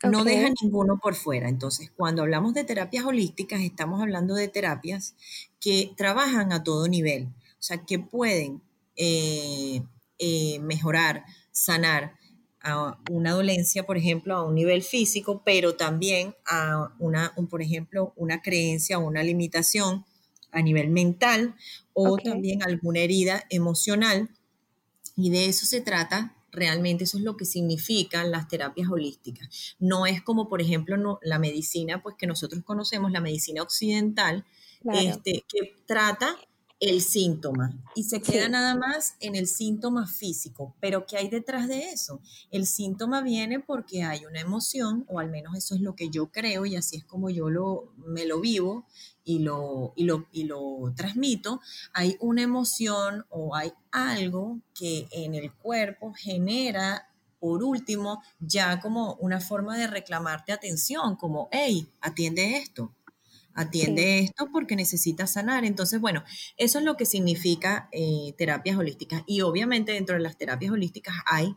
No 0.03 0.23
deja 0.23 0.49
ninguno 0.61 0.99
por 0.99 1.15
fuera. 1.15 1.49
Entonces, 1.49 1.91
cuando 1.95 2.21
hablamos 2.21 2.53
de 2.53 2.63
terapias 2.63 3.05
holísticas, 3.05 3.61
estamos 3.61 4.01
hablando 4.01 4.35
de 4.35 4.47
terapias 4.47 5.15
que 5.59 5.93
trabajan 5.95 6.51
a 6.51 6.63
todo 6.63 6.87
nivel, 6.87 7.27
o 7.27 7.61
sea, 7.61 7.85
que 7.85 7.99
pueden 7.99 8.61
eh, 8.95 9.81
eh, 10.19 10.59
mejorar, 10.59 11.25
sanar 11.51 12.18
a 12.61 12.99
una 13.09 13.31
dolencia, 13.33 13.85
por 13.85 13.97
ejemplo, 13.97 14.35
a 14.35 14.43
un 14.43 14.55
nivel 14.55 14.83
físico, 14.83 15.41
pero 15.45 15.75
también 15.75 16.35
a 16.45 16.93
una, 16.99 17.33
por 17.49 17.61
ejemplo, 17.61 18.13
una 18.15 18.41
creencia 18.41 18.99
o 18.99 19.07
una 19.07 19.23
limitación 19.23 20.05
a 20.51 20.61
nivel 20.61 20.89
mental 20.89 21.55
o 21.93 22.17
también 22.17 22.63
alguna 22.63 22.99
herida 22.99 23.43
emocional. 23.49 24.29
Y 25.15 25.29
de 25.29 25.47
eso 25.47 25.65
se 25.65 25.81
trata 25.81 26.35
realmente 26.51 27.03
eso 27.03 27.17
es 27.17 27.23
lo 27.23 27.37
que 27.37 27.45
significan 27.45 28.31
las 28.31 28.47
terapias 28.47 28.89
holísticas. 28.89 29.75
No 29.79 30.05
es 30.05 30.21
como, 30.21 30.49
por 30.49 30.61
ejemplo, 30.61 31.19
la 31.21 31.39
medicina, 31.39 32.01
pues 32.01 32.15
que 32.17 32.27
nosotros 32.27 32.63
conocemos, 32.63 33.11
la 33.11 33.21
medicina 33.21 33.61
occidental, 33.61 34.45
este, 34.93 35.43
que 35.47 35.75
trata 35.85 36.35
el 36.79 37.01
síntoma 37.01 37.73
y 37.93 38.03
se 38.03 38.21
queda 38.21 38.47
nada 38.47 38.75
más 38.75 39.15
en 39.19 39.35
el 39.35 39.47
síntoma 39.47 40.07
físico. 40.07 40.75
Pero 40.79 41.05
¿qué 41.05 41.17
hay 41.17 41.29
detrás 41.29 41.67
de 41.67 41.89
eso? 41.89 42.21
El 42.51 42.65
síntoma 42.65 43.21
viene 43.21 43.59
porque 43.59 44.03
hay 44.03 44.25
una 44.25 44.39
emoción, 44.39 45.05
o 45.09 45.19
al 45.19 45.29
menos 45.29 45.57
eso 45.57 45.75
es 45.75 45.81
lo 45.81 45.95
que 45.95 46.09
yo 46.09 46.31
creo 46.31 46.65
y 46.65 46.75
así 46.75 46.97
es 46.97 47.03
como 47.03 47.29
yo 47.29 47.49
lo, 47.49 47.93
me 47.97 48.25
lo 48.25 48.39
vivo 48.39 48.85
y 49.25 49.39
lo, 49.39 49.93
y 49.95 50.05
lo, 50.05 50.27
y 50.31 50.43
lo 50.45 50.93
transmito. 50.95 51.59
Hay 51.93 52.15
una 52.21 52.43
emoción 52.43 53.25
o 53.29 53.55
hay 53.55 53.73
algo 53.91 54.59
que 54.73 55.07
en 55.11 55.35
el 55.35 55.51
cuerpo 55.53 56.13
genera 56.13 57.09
por 57.39 57.63
último, 57.63 58.21
ya 58.39 58.81
como 58.81 59.13
una 59.15 59.39
forma 59.39 59.77
de 59.77 59.87
reclamarte 59.87 60.51
atención, 60.51 61.15
como, 61.15 61.47
hey, 61.51 61.87
atiende 62.01 62.57
esto, 62.57 62.93
atiende 63.59 64.19
esto 64.19 64.49
porque 64.51 64.75
necesitas 64.75 65.33
sanar. 65.33 65.65
Entonces, 65.65 65.99
bueno, 65.99 66.23
eso 66.57 66.79
es 66.79 66.85
lo 66.85 66.95
que 66.95 67.05
significa 67.05 67.89
eh, 67.91 68.33
terapias 68.37 68.77
holísticas. 68.77 69.23
Y 69.27 69.41
obviamente 69.41 69.91
dentro 69.91 70.15
de 70.15 70.21
las 70.21 70.37
terapias 70.37 70.71
holísticas 70.71 71.15
hay 71.25 71.55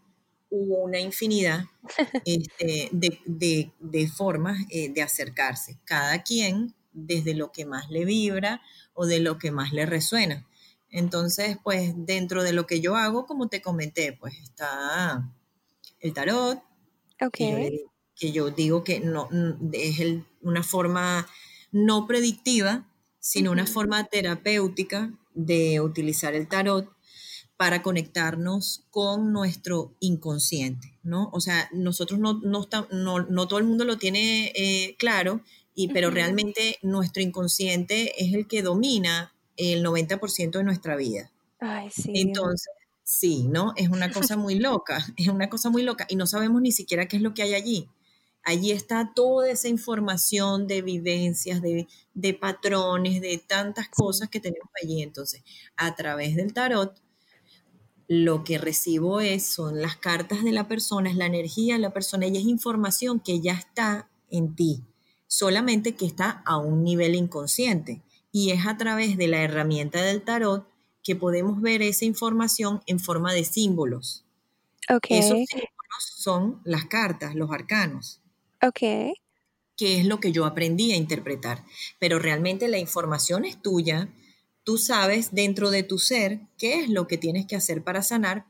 una 0.50 0.98
infinidad 0.98 1.64
este, 2.24 2.90
de, 2.92 4.08
formas 4.08 4.58
eh, 4.70 4.92
de 4.92 5.02
acercarse. 5.02 5.78
Cada 5.84 6.22
quien 6.24 6.74
desde 6.92 7.34
lo 7.34 7.52
que 7.52 7.64
más 7.64 7.88
le 7.88 8.04
vibra 8.04 8.60
o 8.94 9.06
de 9.06 9.20
lo 9.20 9.38
que 9.38 9.52
más 9.52 9.72
le 9.72 9.86
resuena. 9.86 10.46
Entonces, 10.90 11.56
pues 11.62 11.94
dentro 11.96 12.42
de 12.42 12.52
lo 12.52 12.66
que 12.66 12.80
yo 12.80 12.96
hago, 12.96 13.26
como 13.26 13.48
te 13.48 13.62
comenté, 13.62 14.12
pues 14.12 14.34
está 14.42 15.32
el 16.00 16.12
tarot, 16.12 16.60
que, 17.32 17.86
yo, 18.32 18.50
digo 18.50 18.82
que 18.82 18.98
no 19.00 19.28
es 19.72 20.00
una 20.42 20.62
forma 20.62 21.26
no 21.72 22.06
predictiva, 22.06 22.88
sino 23.18 23.50
una 23.50 23.66
forma 23.66 24.04
terapéutica 24.04 25.12
de 25.35 25.80
utilizar 25.80 26.35
el 26.35 26.48
tarot 26.48 26.88
para 27.56 27.82
conectarnos 27.82 28.85
con 28.90 29.32
nuestro 29.32 29.94
inconsciente, 30.00 30.98
¿no? 31.02 31.30
O 31.32 31.40
sea, 31.40 31.68
nosotros 31.72 32.18
no, 32.18 32.40
no, 32.42 32.66
no, 32.90 33.48
todo 33.48 33.58
el 33.58 33.64
mundo 33.64 33.85
lo 33.85 33.98
tiene 33.98 34.52
eh, 34.54 34.96
claro, 34.98 35.42
y, 35.74 35.88
pero 35.88 36.11
realmente 36.11 36.78
nuestro 36.82 37.22
inconsciente 37.22 38.12
es 38.22 38.35
el 38.35 38.46
que 38.46 38.62
domina 38.62 39.32
el 39.56 39.85
90% 39.85 40.58
de 40.58 40.64
nuestra 40.64 40.96
vida. 40.96 41.30
Ay, 41.61 41.88
sí. 41.90 42.11
Entonces, 42.14 42.72
sí, 43.04 43.46
¿no? 43.48 43.72
Es 43.76 43.88
una 43.88 44.11
cosa 44.11 44.37
muy 44.37 44.56
loca, 44.56 45.06
es 45.16 45.28
una 45.28 45.48
cosa 45.48 45.70
muy 45.70 45.82
loca 45.82 46.06
y 46.08 46.16
no 46.16 46.26
sabemos 46.26 46.61
ni 46.62 46.72
siquiera 46.72 47.06
qué 47.06 47.16
es 47.16 47.22
lo 47.22 47.32
que 47.32 47.42
hay 47.42 47.54
allí. 47.54 47.88
Allí 48.44 48.72
está 48.72 49.12
toda 49.14 49.50
esa 49.50 49.68
información 49.68 50.66
de 50.66 50.83
vivencias, 50.83 51.62
de, 51.62 52.35
patrones, 52.35 53.20
de 53.20 53.38
tantas 53.38 53.88
cosas 53.88 54.28
que 54.28 54.40
tenemos 54.40 54.68
allí. 54.83 55.02
Entonces, 55.02 55.44
a 55.76 55.94
través 55.94 56.35
del 56.35 56.52
tarot, 56.52 57.00
lo 58.09 58.42
que 58.42 58.59
recibo 58.59 59.20
es, 59.20 59.46
son 59.46 59.81
las 59.81 59.96
cartas 59.96 60.42
de 60.42 60.50
la 60.50 60.66
persona, 60.66 61.09
es 61.09 61.16
la 61.16 61.26
energía 61.26 61.74
de 61.74 61.81
la 61.81 61.92
persona 61.92 62.26
y 62.26 62.37
es 62.37 62.44
información 62.44 63.20
que 63.20 63.40
ya 63.40 63.52
está 63.52 64.09
en 64.28 64.57
ti, 64.57 64.83
solamente 65.28 65.94
que 65.94 66.07
está 66.07 66.42
a 66.44 66.59
un 66.59 66.83
nivel 66.83 67.14
inconsciente. 67.14 68.02
Y 68.33 68.50
es 68.50 68.66
a 68.66 68.76
través 68.76 69.16
de 69.16 69.28
la 69.28 69.42
herramienta 69.42 70.02
del 70.02 70.22
tarot 70.22 70.66
que 71.05 71.14
podemos 71.14 71.61
ver 71.61 71.83
esa 71.83 72.05
información 72.05 72.83
en 72.87 72.98
forma 72.98 73.33
de 73.33 73.44
símbolos. 73.44 74.24
Esos 75.09 75.46
símbolos 75.48 75.72
son 75.98 76.61
las 76.64 76.87
cartas, 76.87 77.35
los 77.35 77.50
arcanos. 77.50 78.21
Ok. 78.62 78.81
Que 79.77 79.98
es 79.98 80.07
lo 80.07 80.20
que 80.20 80.33
yo 80.33 80.44
aprendí 80.44 80.92
a 80.92 80.96
interpretar. 80.96 81.64
Pero 81.98 82.18
realmente 82.18 82.68
la 82.68 82.79
información 82.79 83.44
es 83.44 83.61
tuya. 83.61 84.09
Tú 84.64 84.78
sabes 84.78 85.34
dentro 85.34 85.70
de 85.70 85.82
tu 85.82 85.99
ser 85.99 86.41
qué 86.59 86.80
es 86.80 86.89
lo 86.89 87.07
que 87.09 87.18
tienes 87.18 87.47
que 87.47 87.57
hacer 87.57 87.82
para 87.82 88.03
sanar 88.03 88.47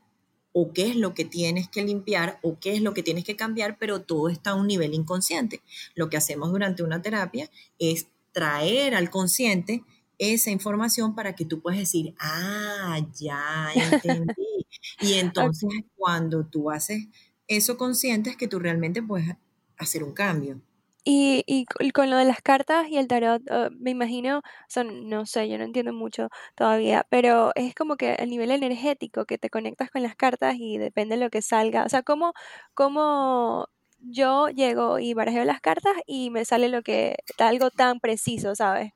o 0.51 0.71
qué 0.71 0.87
es 0.89 0.95
lo 0.95 1.15
que 1.15 1.25
tienes 1.25 1.67
que 1.67 1.83
limpiar 1.83 2.39
o 2.43 2.59
qué 2.59 2.75
es 2.75 2.81
lo 2.81 2.93
que 2.93 3.01
tienes 3.01 3.23
que 3.23 3.35
cambiar, 3.35 3.77
pero 3.79 4.01
todo 4.01 4.29
está 4.29 4.51
a 4.51 4.55
un 4.55 4.67
nivel 4.67 4.93
inconsciente. 4.93 5.61
Lo 5.95 6.09
que 6.09 6.17
hacemos 6.17 6.51
durante 6.51 6.83
una 6.83 7.01
terapia 7.01 7.49
es 7.79 8.07
traer 8.31 8.93
al 8.93 9.09
consciente 9.09 9.83
esa 10.19 10.51
información 10.51 11.15
para 11.15 11.35
que 11.35 11.45
tú 11.45 11.59
puedas 11.59 11.79
decir, 11.79 12.13
ah, 12.19 12.99
ya 13.19 13.71
entendí. 13.73 14.67
y 15.01 15.13
entonces 15.13 15.69
cuando 15.95 16.45
tú 16.45 16.69
haces 16.69 17.07
eso 17.47 17.77
consciente 17.77 18.29
es 18.29 18.37
que 18.37 18.47
tú 18.47 18.59
realmente 18.59 19.01
puedes 19.01 19.35
hacer 19.77 20.03
un 20.03 20.13
cambio. 20.13 20.61
Y, 21.05 21.43
y 21.47 21.91
con 21.91 22.09
lo 22.09 22.15
de 22.15 22.23
las 22.23 22.41
cartas 22.41 22.87
y 22.87 22.97
el 22.97 23.09
tarot, 23.09 23.41
ah, 23.49 23.69
me 23.77 23.91
imagino, 23.91 24.37
o 24.39 24.41
sea, 24.69 24.85
no 24.85 25.25
sé, 25.25 25.49
yo 25.49 25.57
no 25.57 25.65
entiendo 25.65 25.91
mucho 25.91 26.29
todavía, 26.55 27.05
pero 27.09 27.51
es 27.55 27.75
como 27.75 27.97
que 27.97 28.13
el 28.13 28.29
nivel 28.29 28.51
energético 28.51 29.25
que 29.25 29.37
te 29.37 29.49
conectas 29.49 29.91
con 29.91 30.01
las 30.01 30.15
cartas 30.15 30.55
y 30.57 30.77
depende 30.77 31.17
de 31.17 31.23
lo 31.23 31.29
que 31.29 31.41
salga. 31.41 31.83
O 31.83 31.89
sea, 31.89 32.03
¿cómo, 32.03 32.31
cómo 32.73 33.67
yo 33.99 34.47
llego 34.47 34.99
y 34.99 35.13
barajeo 35.13 35.43
las 35.43 35.61
cartas 35.61 35.93
y 36.05 36.29
me 36.29 36.45
sale 36.45 36.69
lo 36.69 36.81
que, 36.83 37.17
algo 37.37 37.69
tan 37.69 37.99
preciso, 37.99 38.55
¿sabes? 38.55 38.93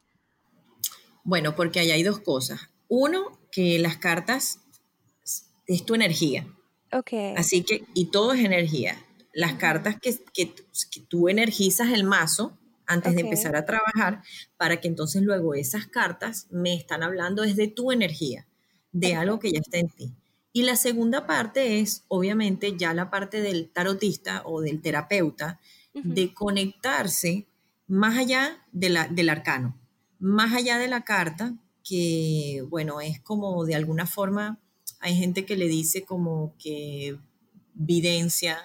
Bueno, 1.24 1.56
porque 1.56 1.80
ahí 1.80 1.92
hay 1.92 2.04
dos 2.04 2.20
cosas. 2.20 2.70
Uno, 2.88 3.38
que 3.52 3.80
las 3.80 3.98
cartas 3.98 4.62
es 5.66 5.86
tu 5.86 5.96
energía. 5.96 6.48
Ok. 6.94 7.12
Así 7.36 7.64
que, 7.64 7.84
y 7.94 8.12
todo 8.12 8.34
es 8.34 8.44
energía. 8.44 8.98
Las 9.38 9.54
cartas 9.54 9.98
que, 10.02 10.18
que, 10.34 10.52
tú 11.08 11.30
energizas 11.30 11.92
el 11.92 12.04
mazo 12.04 12.58
antes 12.88 13.14
de 13.14 13.22
empezar 13.22 13.56
a 13.56 13.66
trabajar, 13.66 14.24
para 14.58 14.82
que 14.82 14.88
entonces 14.88 15.22
luego 15.22 15.54
esas 15.54 15.86
cartas 15.86 16.48
me 16.50 16.74
están 16.74 17.04
hablando 17.04 17.44
desde 17.44 17.68
tu 17.68 17.92
energía, 17.92 18.48
de 18.92 19.14
algo 19.14 19.38
que 19.38 19.52
ya 19.52 19.60
está 19.60 19.78
en 19.78 19.90
ti. 19.90 20.12
Y 20.54 20.64
la 20.64 20.76
segunda 20.76 21.28
parte 21.28 21.80
es, 21.80 22.04
obviamente, 22.08 22.76
ya 22.78 22.96
la 22.96 23.12
parte 23.12 23.42
del 23.42 23.70
tarotista 23.70 24.42
o 24.44 24.62
del 24.62 24.82
terapeuta, 24.82 25.60
de 25.94 26.34
conectarse 26.34 27.46
más 27.86 28.18
allá 28.18 28.66
de 28.72 28.90
la, 28.90 29.08
del 29.08 29.30
arcano, 29.30 29.78
más 30.18 30.52
allá 30.56 30.80
de 30.80 30.88
la 30.88 31.04
carta, 31.04 31.54
que, 31.84 32.66
bueno, 32.70 33.02
es 33.02 33.20
como 33.20 33.66
de 33.66 33.76
alguna 33.76 34.08
forma, 34.08 34.58
hay 35.00 35.16
gente 35.16 35.46
que 35.46 35.58
le 35.58 35.68
dice 35.68 36.06
como 36.06 36.56
que 36.58 37.20
videncia 37.76 38.58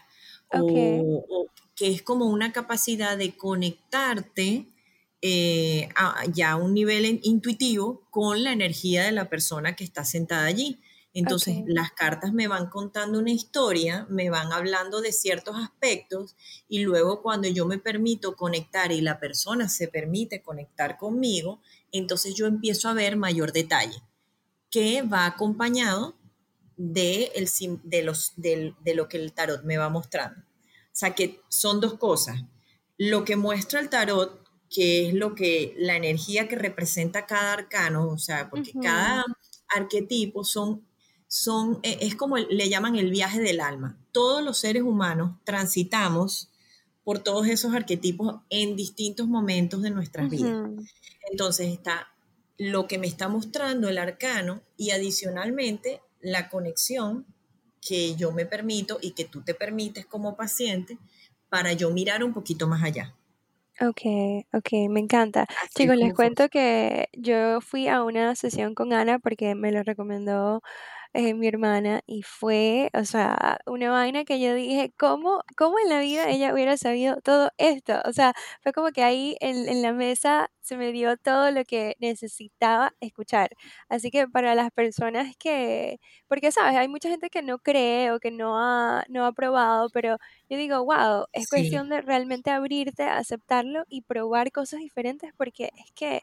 o, 0.54 1.46
que 1.74 1.90
es 1.90 2.02
como 2.02 2.26
una 2.26 2.52
capacidad 2.52 3.16
de 3.16 3.36
conectarte 3.36 4.66
eh, 5.20 5.88
ya 6.32 6.52
a 6.52 6.56
un 6.56 6.74
nivel 6.74 7.20
intuitivo 7.22 8.06
con 8.10 8.42
la 8.42 8.52
energía 8.52 9.04
de 9.04 9.12
la 9.12 9.28
persona 9.28 9.76
que 9.76 9.84
está 9.84 10.04
sentada 10.04 10.46
allí. 10.46 10.80
Entonces 11.14 11.62
las 11.66 11.92
cartas 11.92 12.32
me 12.32 12.48
van 12.48 12.70
contando 12.70 13.18
una 13.18 13.30
historia, 13.30 14.06
me 14.08 14.30
van 14.30 14.50
hablando 14.50 15.02
de 15.02 15.12
ciertos 15.12 15.56
aspectos 15.56 16.36
y 16.68 16.80
luego 16.80 17.20
cuando 17.20 17.48
yo 17.48 17.66
me 17.66 17.78
permito 17.78 18.34
conectar 18.34 18.92
y 18.92 19.02
la 19.02 19.20
persona 19.20 19.68
se 19.68 19.88
permite 19.88 20.40
conectar 20.40 20.96
conmigo, 20.96 21.60
entonces 21.92 22.34
yo 22.34 22.46
empiezo 22.46 22.88
a 22.88 22.94
ver 22.94 23.16
mayor 23.16 23.52
detalle 23.52 24.02
que 24.70 25.02
va 25.02 25.26
acompañado 25.26 26.16
de, 26.76 27.32
el, 27.34 27.48
de, 27.84 28.02
los, 28.02 28.32
de, 28.36 28.74
de 28.80 28.94
lo 28.94 29.08
que 29.08 29.18
el 29.18 29.32
tarot 29.32 29.62
me 29.64 29.78
va 29.78 29.88
mostrando. 29.88 30.40
O 30.40 30.94
sea 30.94 31.14
que 31.14 31.40
son 31.48 31.80
dos 31.80 31.94
cosas. 31.94 32.42
Lo 32.98 33.24
que 33.24 33.36
muestra 33.36 33.80
el 33.80 33.88
tarot 33.88 34.42
que 34.68 35.08
es 35.08 35.14
lo 35.14 35.34
que 35.34 35.74
la 35.76 35.96
energía 35.96 36.48
que 36.48 36.56
representa 36.56 37.26
cada 37.26 37.52
arcano, 37.52 38.08
o 38.08 38.16
sea, 38.16 38.48
porque 38.48 38.72
cada 38.80 39.24
arquetipo 39.68 40.44
son 40.44 40.86
son, 41.32 41.80
e, 41.82 41.96
es 42.02 42.14
como 42.14 42.36
le 42.36 42.68
llaman 42.68 42.96
el 42.96 43.10
viaje 43.10 43.40
del 43.40 43.62
alma. 43.62 43.98
Todos 44.12 44.44
los 44.44 44.58
seres 44.58 44.82
humanos 44.82 45.38
transitamos 45.44 46.50
por 47.04 47.20
todos 47.20 47.46
esos 47.46 47.72
arquetipos 47.74 48.42
en 48.50 48.76
distintos 48.76 49.28
momentos 49.28 49.80
de 49.80 49.90
nuestras 49.90 50.28
vidas. 50.28 50.68
Entonces 51.30 51.72
está 51.72 52.08
lo 52.58 52.86
que 52.86 52.98
me 52.98 53.06
está 53.06 53.28
mostrando 53.28 53.88
el 53.88 53.96
arcano 53.96 54.60
y 54.76 54.90
adicionalmente 54.90 56.02
la 56.22 56.48
conexión 56.48 57.26
que 57.86 58.14
yo 58.14 58.32
me 58.32 58.46
permito 58.46 58.98
y 59.02 59.10
que 59.10 59.24
tú 59.24 59.42
te 59.42 59.54
permites 59.54 60.06
como 60.06 60.36
paciente 60.36 60.98
para 61.48 61.72
yo 61.74 61.90
mirar 61.90 62.24
un 62.24 62.32
poquito 62.32 62.66
más 62.66 62.82
allá. 62.82 63.14
Ok, 63.80 64.02
ok, 64.52 64.88
me 64.90 65.00
encanta. 65.00 65.46
Chicos, 65.74 65.96
les 65.96 66.14
cuento 66.14 66.48
que 66.48 67.08
yo 67.12 67.60
fui 67.60 67.88
a 67.88 68.04
una 68.04 68.34
sesión 68.36 68.74
con 68.74 68.92
Ana 68.92 69.18
porque 69.18 69.54
me 69.54 69.72
lo 69.72 69.82
recomendó 69.82 70.62
eh, 71.14 71.34
mi 71.34 71.46
hermana 71.48 72.00
y 72.06 72.22
fue, 72.22 72.90
o 72.94 73.04
sea, 73.04 73.58
una 73.66 73.90
vaina 73.90 74.24
que 74.24 74.40
yo 74.40 74.54
dije, 74.54 74.92
¿cómo, 74.98 75.42
¿cómo 75.56 75.78
en 75.78 75.88
la 75.90 76.00
vida 76.00 76.28
ella 76.30 76.52
hubiera 76.54 76.76
sabido 76.76 77.16
todo 77.22 77.50
esto? 77.58 78.00
O 78.06 78.12
sea, 78.12 78.32
fue 78.62 78.72
como 78.72 78.90
que 78.92 79.02
ahí 79.02 79.36
en, 79.40 79.68
en 79.68 79.82
la 79.82 79.92
mesa 79.92 80.50
se 80.60 80.76
me 80.76 80.92
dio 80.92 81.16
todo 81.18 81.50
lo 81.50 81.64
que 81.64 81.96
necesitaba 82.00 82.94
escuchar. 83.00 83.50
Así 83.88 84.10
que 84.10 84.26
para 84.28 84.54
las 84.54 84.70
personas 84.70 85.36
que, 85.38 85.98
porque 86.28 86.52
sabes, 86.52 86.76
hay 86.76 86.88
mucha 86.88 87.08
gente 87.08 87.30
que 87.30 87.42
no 87.42 87.58
cree 87.58 88.10
o 88.12 88.20
que 88.20 88.30
no 88.30 88.58
ha, 88.58 89.04
no 89.08 89.26
ha 89.26 89.32
probado, 89.32 89.90
pero 89.90 90.16
yo 90.48 90.56
digo, 90.56 90.84
wow, 90.84 91.26
es 91.32 91.46
cuestión 91.48 91.88
de 91.88 92.00
realmente 92.02 92.50
abrirte, 92.50 93.04
aceptarlo 93.04 93.84
y 93.88 94.02
probar 94.02 94.50
cosas 94.52 94.80
diferentes 94.80 95.32
porque 95.36 95.70
es 95.76 95.92
que 95.94 96.22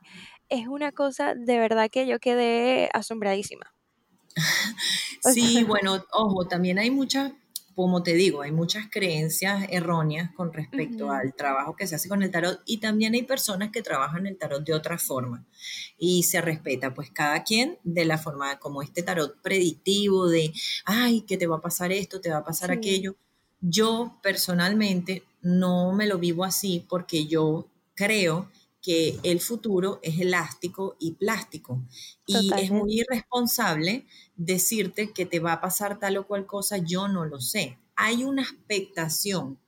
es 0.50 0.68
una 0.68 0.92
cosa 0.92 1.36
de 1.36 1.60
verdad 1.60 1.90
que 1.92 2.08
yo 2.08 2.20
quedé 2.20 2.90
asombradísima. 2.94 3.72
sí, 5.34 5.64
bueno, 5.68 6.06
ojo, 6.12 6.48
también 6.48 6.80
hay 6.80 6.92
muchas, 6.92 7.32
como 7.76 8.04
te 8.04 8.14
digo, 8.14 8.42
hay 8.42 8.52
muchas 8.52 8.88
creencias 8.90 9.66
erróneas 9.70 10.32
con 10.36 10.52
respecto 10.54 11.12
al 11.12 11.34
trabajo 11.34 11.76
que 11.76 11.88
se 11.88 11.96
hace 11.96 12.10
con 12.10 12.24
el 12.24 12.32
tarot 12.32 12.62
y 12.66 12.78
también 12.78 13.14
hay 13.14 13.24
personas 13.24 13.72
que 13.72 13.82
trabajan 13.82 14.28
el 14.28 14.38
tarot 14.38 14.64
de 14.66 14.74
otra 14.74 14.98
forma 14.98 15.46
y 15.98 16.24
se 16.24 16.42
respeta 16.42 16.94
pues 16.94 17.10
cada 17.12 17.44
quien 17.44 17.78
de 17.84 18.06
la 18.06 18.18
forma 18.18 18.60
como 18.60 18.82
este 18.82 19.04
tarot 19.04 19.42
predictivo 19.42 20.28
de, 20.28 20.54
ay, 20.86 21.22
que 21.22 21.38
te 21.38 21.48
va 21.48 21.58
a 21.58 21.62
pasar 21.62 21.92
esto, 21.92 22.20
te 22.20 22.30
va 22.30 22.38
a 22.38 22.46
pasar 22.46 22.72
aquello. 22.72 23.16
Yo 23.62 24.18
personalmente 24.22 25.24
no 25.42 25.94
me 25.94 26.08
lo 26.08 26.18
vivo 26.18 26.44
así 26.44 26.86
porque 26.88 27.28
yo 27.28 27.68
creo 27.96 28.50
que 28.90 29.20
el 29.22 29.40
futuro 29.40 30.00
es 30.02 30.20
elástico 30.20 30.96
y 31.00 31.12
plástico. 31.12 31.80
Y 32.26 32.52
es 32.56 32.72
muy 32.72 33.02
irresponsable 33.02 34.08
decirte 34.36 35.12
que 35.12 35.28
te 35.28 35.40
va 35.40 35.54
a 35.54 35.62
pasar 35.62 36.00
tal 36.00 36.18
o 36.18 36.26
cual 36.26 36.48
cosa, 36.48 36.78
yo 36.78 37.08
no 37.08 37.24
lo 37.24 37.40
sé. 37.40 37.78
Hay 37.96 38.24
una 38.24 38.42
expectación. 38.42 39.60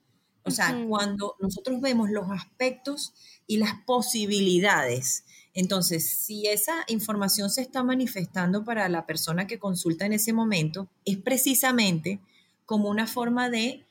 O 0.41 0.49
sea, 0.49 0.87
cuando 0.87 1.35
nosotros 1.39 1.81
vemos 1.81 2.09
los 2.09 2.31
aspectos 2.31 3.13
y 3.45 3.57
las 3.57 3.75
posibilidades, 3.85 5.23
entonces, 5.53 6.09
si 6.09 6.47
esa 6.47 6.83
información 6.87 7.51
se 7.51 7.61
está 7.61 7.83
manifestando 7.83 8.65
para 8.65 8.89
la 8.89 9.05
persona 9.05 9.45
que 9.45 9.59
consulta 9.59 10.07
en 10.07 10.13
ese 10.13 10.33
momento, 10.33 10.89
es 11.05 11.17
precisamente 11.17 12.19
como 12.65 12.89
una 12.89 13.05
forma 13.05 13.51
de 13.51 13.85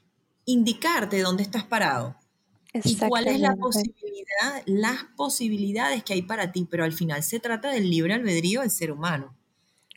indicarte 0.44 1.20
dónde 1.20 1.44
estás 1.44 1.62
parado 1.62 2.16
y 2.72 2.96
cuál 2.96 3.26
es 3.26 3.40
la 3.40 3.56
posibilidad, 3.56 4.62
las 4.66 5.04
posibilidades 5.16 6.04
que 6.04 6.12
hay 6.12 6.22
para 6.22 6.52
ti, 6.52 6.66
pero 6.70 6.84
al 6.84 6.92
final 6.92 7.22
se 7.22 7.40
trata 7.40 7.70
del 7.70 7.90
libre 7.90 8.14
albedrío 8.14 8.60
del 8.60 8.70
ser 8.70 8.92
humano. 8.92 9.36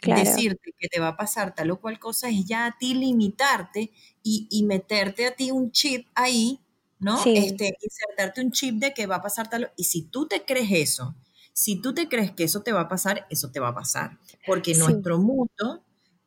Decirte 0.01 0.73
que 0.77 0.89
te 0.89 0.99
va 0.99 1.09
a 1.09 1.17
pasar 1.17 1.55
tal 1.55 1.71
o 1.71 1.79
cual 1.79 1.97
cosa 1.97 2.27
es 2.27 2.43
ya 2.43 2.65
a 2.65 2.77
ti 2.77 2.93
limitarte 2.93 3.91
y, 4.21 4.63
meterte 4.65 5.27
a 5.27 5.35
ti 5.35 5.51
un 5.51 5.71
chip 5.71 6.07
ahí, 6.13 6.59
¿no? 6.99 7.21
Este, 7.25 7.77
insertarte 7.81 8.41
un 8.41 8.51
chip 8.51 8.75
de 8.75 8.93
que 8.93 9.07
va 9.07 9.17
a 9.17 9.21
pasar 9.21 9.49
tal. 9.49 9.71
Y 9.77 9.85
si 9.85 10.01
tú 10.01 10.27
te 10.27 10.43
crees 10.43 10.71
eso, 10.71 11.15
si 11.53 11.77
tú 11.77 11.93
te 11.93 12.09
crees 12.09 12.31
que 12.31 12.43
eso 12.43 12.63
te 12.63 12.73
va 12.73 12.81
a 12.81 12.89
pasar, 12.89 13.27
eso 13.29 13.51
te 13.51 13.61
va 13.61 13.69
a 13.69 13.75
pasar. 13.75 14.19
Porque 14.45 14.75
nuestro 14.75 15.19
mundo 15.19 15.83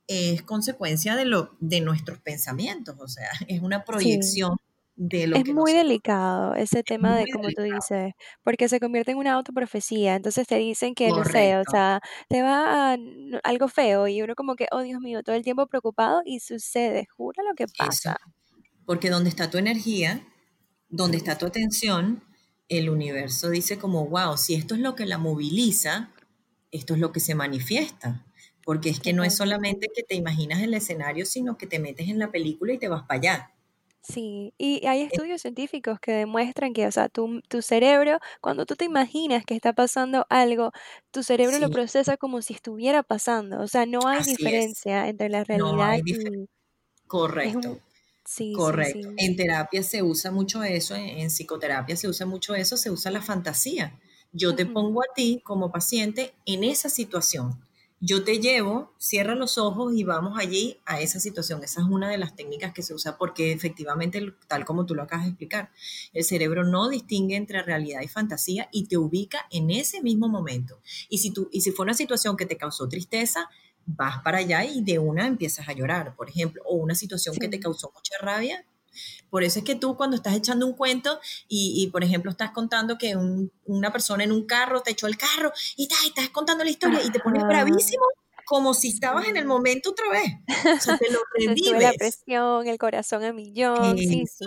es 0.07 0.42
consecuencia 0.42 1.16
de, 1.16 1.24
lo, 1.24 1.57
de 1.61 1.80
nuestros 1.80 2.18
pensamientos, 2.20 2.97
o 2.99 3.09
sea, 3.09 3.28
es 3.49 3.61
una 3.61 3.84
proyección 3.84 4.57
es 4.97 5.49
muy 5.49 5.72
delicado 5.72 6.55
ese 6.55 6.82
tema 6.82 7.16
de, 7.16 7.26
como 7.30 7.49
tú 7.51 7.62
dices, 7.62 8.14
porque 8.42 8.68
se 8.68 8.80
convierte 8.80 9.12
en 9.12 9.18
una 9.18 9.34
autoprofecía. 9.34 10.16
Entonces 10.16 10.47
te 10.47 10.57
dicen 10.57 10.94
que, 10.94 11.09
no 11.09 11.24
sé, 11.24 11.59
o 11.59 11.64
sea, 11.70 12.01
te 12.28 12.42
va 12.42 12.92
a 12.92 12.97
algo 13.44 13.68
feo 13.68 14.09
y 14.09 14.22
uno 14.22 14.34
como 14.34 14.55
que, 14.55 14.66
oh 14.72 14.80
Dios 14.80 15.01
mío, 15.01 15.22
todo 15.22 15.36
el 15.36 15.44
tiempo 15.44 15.66
preocupado 15.66 16.22
y 16.24 16.40
sucede, 16.40 17.07
jura 17.14 17.42
lo 17.42 17.55
que 17.55 17.66
pasa. 17.76 18.16
Porque 18.86 19.11
donde 19.11 19.28
está 19.28 19.51
tu 19.51 19.59
energía, 19.59 20.26
donde 20.88 21.18
está 21.18 21.36
tu 21.36 21.47
atención, 21.47 22.24
el 22.68 22.88
universo 22.88 23.51
dice 23.51 23.78
como, 23.78 24.07
wow, 24.07 24.36
si 24.38 24.55
esto 24.55 24.74
es 24.74 24.80
lo 24.80 24.94
que 24.94 25.07
la 25.07 25.18
moviliza, 25.18 26.11
esto 26.70 26.94
es 26.94 27.01
lo 27.01 27.12
que 27.12 27.20
se 27.20 27.34
manifiesta. 27.34 28.24
Porque 28.64 28.88
es 28.88 28.99
que 28.99 29.12
no 29.12 29.22
es 29.22 29.36
solamente 29.36 29.88
que 29.94 30.03
te 30.03 30.16
imaginas 30.16 30.61
el 30.61 30.74
escenario, 30.74 31.24
sino 31.26 31.57
que 31.57 31.68
te 31.68 31.78
metes 31.78 32.09
en 32.09 32.18
la 32.18 32.32
película 32.32 32.72
y 32.72 32.78
te 32.78 32.88
vas 32.88 33.03
para 33.03 33.18
allá. 33.18 33.56
Sí, 34.09 34.55
y 34.57 34.87
hay 34.87 35.03
estudios 35.03 35.43
científicos 35.43 35.99
que 35.99 36.13
demuestran 36.13 36.73
que, 36.73 36.87
o 36.87 36.93
sea, 36.93 37.09
tu, 37.09 37.41
tu 37.49 37.61
cerebro, 37.61 38.21
cuando 38.41 38.65
tú 38.65 38.77
te 38.77 38.85
imaginas 38.85 39.45
que 39.45 39.57
está 39.57 39.73
pasando 39.73 40.27
algo, 40.31 40.71
tu 41.11 41.25
cerebro 41.25 41.59
lo 41.59 41.71
procesa 41.71 42.17
como 42.17 42.41
si 42.41 42.55
estuviera 42.55 43.03
pasando. 43.03 43.61
O 43.61 43.67
sea, 43.67 43.85
no 43.85 44.07
hay 44.07 44.23
diferencia 44.23 45.09
entre 45.09 45.29
la 45.29 45.43
realidad 45.43 45.99
y... 46.05 46.47
Correcto. 47.09 47.81
Sí, 48.25 48.53
Correcto. 48.53 49.09
En 49.17 49.37
terapia 49.37 49.83
se 49.83 50.03
usa 50.03 50.31
mucho 50.31 50.63
eso, 50.63 50.95
en, 50.95 51.29
psicoterapia 51.29 51.97
se 51.97 52.09
usa 52.09 52.27
mucho 52.27 52.55
eso, 52.55 52.77
se 52.77 52.91
usa 52.91 53.13
la 53.13 53.23
fantasía 53.23 53.99
Yo 54.33 54.55
te 54.55 54.67
pongo 54.67 55.03
a 55.03 55.15
ti 55.15 55.41
como 55.45 55.71
paciente 55.71 56.35
en 56.45 56.65
esa 56.65 56.89
situación. 56.89 57.61
Yo 58.01 58.24
te 58.24 58.40
llevo, 58.40 58.92
cierra 58.99 59.34
los 59.34 59.57
ojos 59.57 59.94
y 59.94 60.05
vamos 60.05 60.38
allí 60.38 60.80
a 60.84 61.01
esa 61.01 61.18
situación. 61.18 61.64
Esa 61.64 61.80
es 61.80 61.86
una 61.86 62.11
de 62.11 62.18
las 62.18 62.36
técnicas 62.36 62.74
que 62.74 62.82
se 62.82 62.92
usa 62.92 63.16
porque 63.16 63.53
efectivamente, 63.53 64.34
tal 64.49 64.66
como 64.66 64.84
tú 64.84 64.94
lo 64.94 65.03
acabas 65.03 65.24
de 65.24 65.30
explicar, 65.30 65.70
el 66.12 66.22
cerebro 66.22 66.62
no 66.62 66.90
distingue 66.90 67.36
entre 67.36 67.62
realidad 67.62 68.03
y 68.03 68.09
fantasía 68.09 68.68
y 68.70 68.86
te 68.86 68.99
ubica 68.99 69.47
en 69.51 69.70
ese 69.70 70.03
mismo 70.03 70.28
momento. 70.28 70.78
Y 71.09 71.18
si, 71.18 71.30
tú, 71.30 71.49
y 71.51 71.62
si 71.62 71.70
fue 71.70 71.84
una 71.84 71.94
situación 71.94 72.36
que 72.36 72.44
te 72.44 72.59
causó 72.59 72.86
tristeza, 72.86 73.49
vas 73.86 74.20
para 74.22 74.38
allá 74.38 74.64
y 74.66 74.82
de 74.82 74.99
una 74.99 75.26
empiezas 75.26 75.66
a 75.66 75.72
llorar, 75.72 76.14
por 76.16 76.28
ejemplo, 76.28 76.62
o 76.66 76.76
una 76.76 76.94
situación 76.94 77.36
que 77.36 77.49
te 77.49 77.61
causó 77.61 77.90
mucha 77.94 78.14
rabia. 78.20 78.66
Por 79.30 79.42
eso 79.42 79.59
es 79.59 79.64
que 79.64 79.74
tú 79.74 79.97
cuando 79.97 80.16
estás 80.16 80.34
echando 80.34 80.66
un 80.66 80.74
cuento 80.74 81.18
y, 81.49 81.88
por 81.92 82.05
ejemplo, 82.05 82.30
estás 82.30 82.51
contando 82.51 82.99
que 82.99 83.16
una 83.64 83.92
persona 83.92 84.24
en 84.24 84.32
un 84.32 84.47
carro 84.47 84.82
te 84.82 84.92
echó 84.92 85.07
el 85.07 85.16
carro 85.16 85.53
y, 85.76 85.88
estás 86.07 86.30
contando 86.30 86.64
la 86.64 86.70
historia 86.70 87.01
y 87.05 87.11
te 87.11 87.20
pones 87.20 87.42
bravísimo 87.44 88.05
como 88.47 88.74
si 88.74 88.88
estabas 88.88 89.26
en 89.26 89.36
el 89.36 89.44
momento 89.44 89.90
otra 89.90 90.09
vez. 90.09 90.32
O 90.76 90.80
sea, 90.80 90.97
te 90.97 91.11
lo 91.11 91.18
revives. 91.34 91.82
la 91.82 91.92
presión, 91.92 92.66
el 92.66 92.78
corazón 92.78 93.24
a 93.24 93.32
millón. 93.32 93.99
sí, 93.99 94.24
sí. 94.26 94.44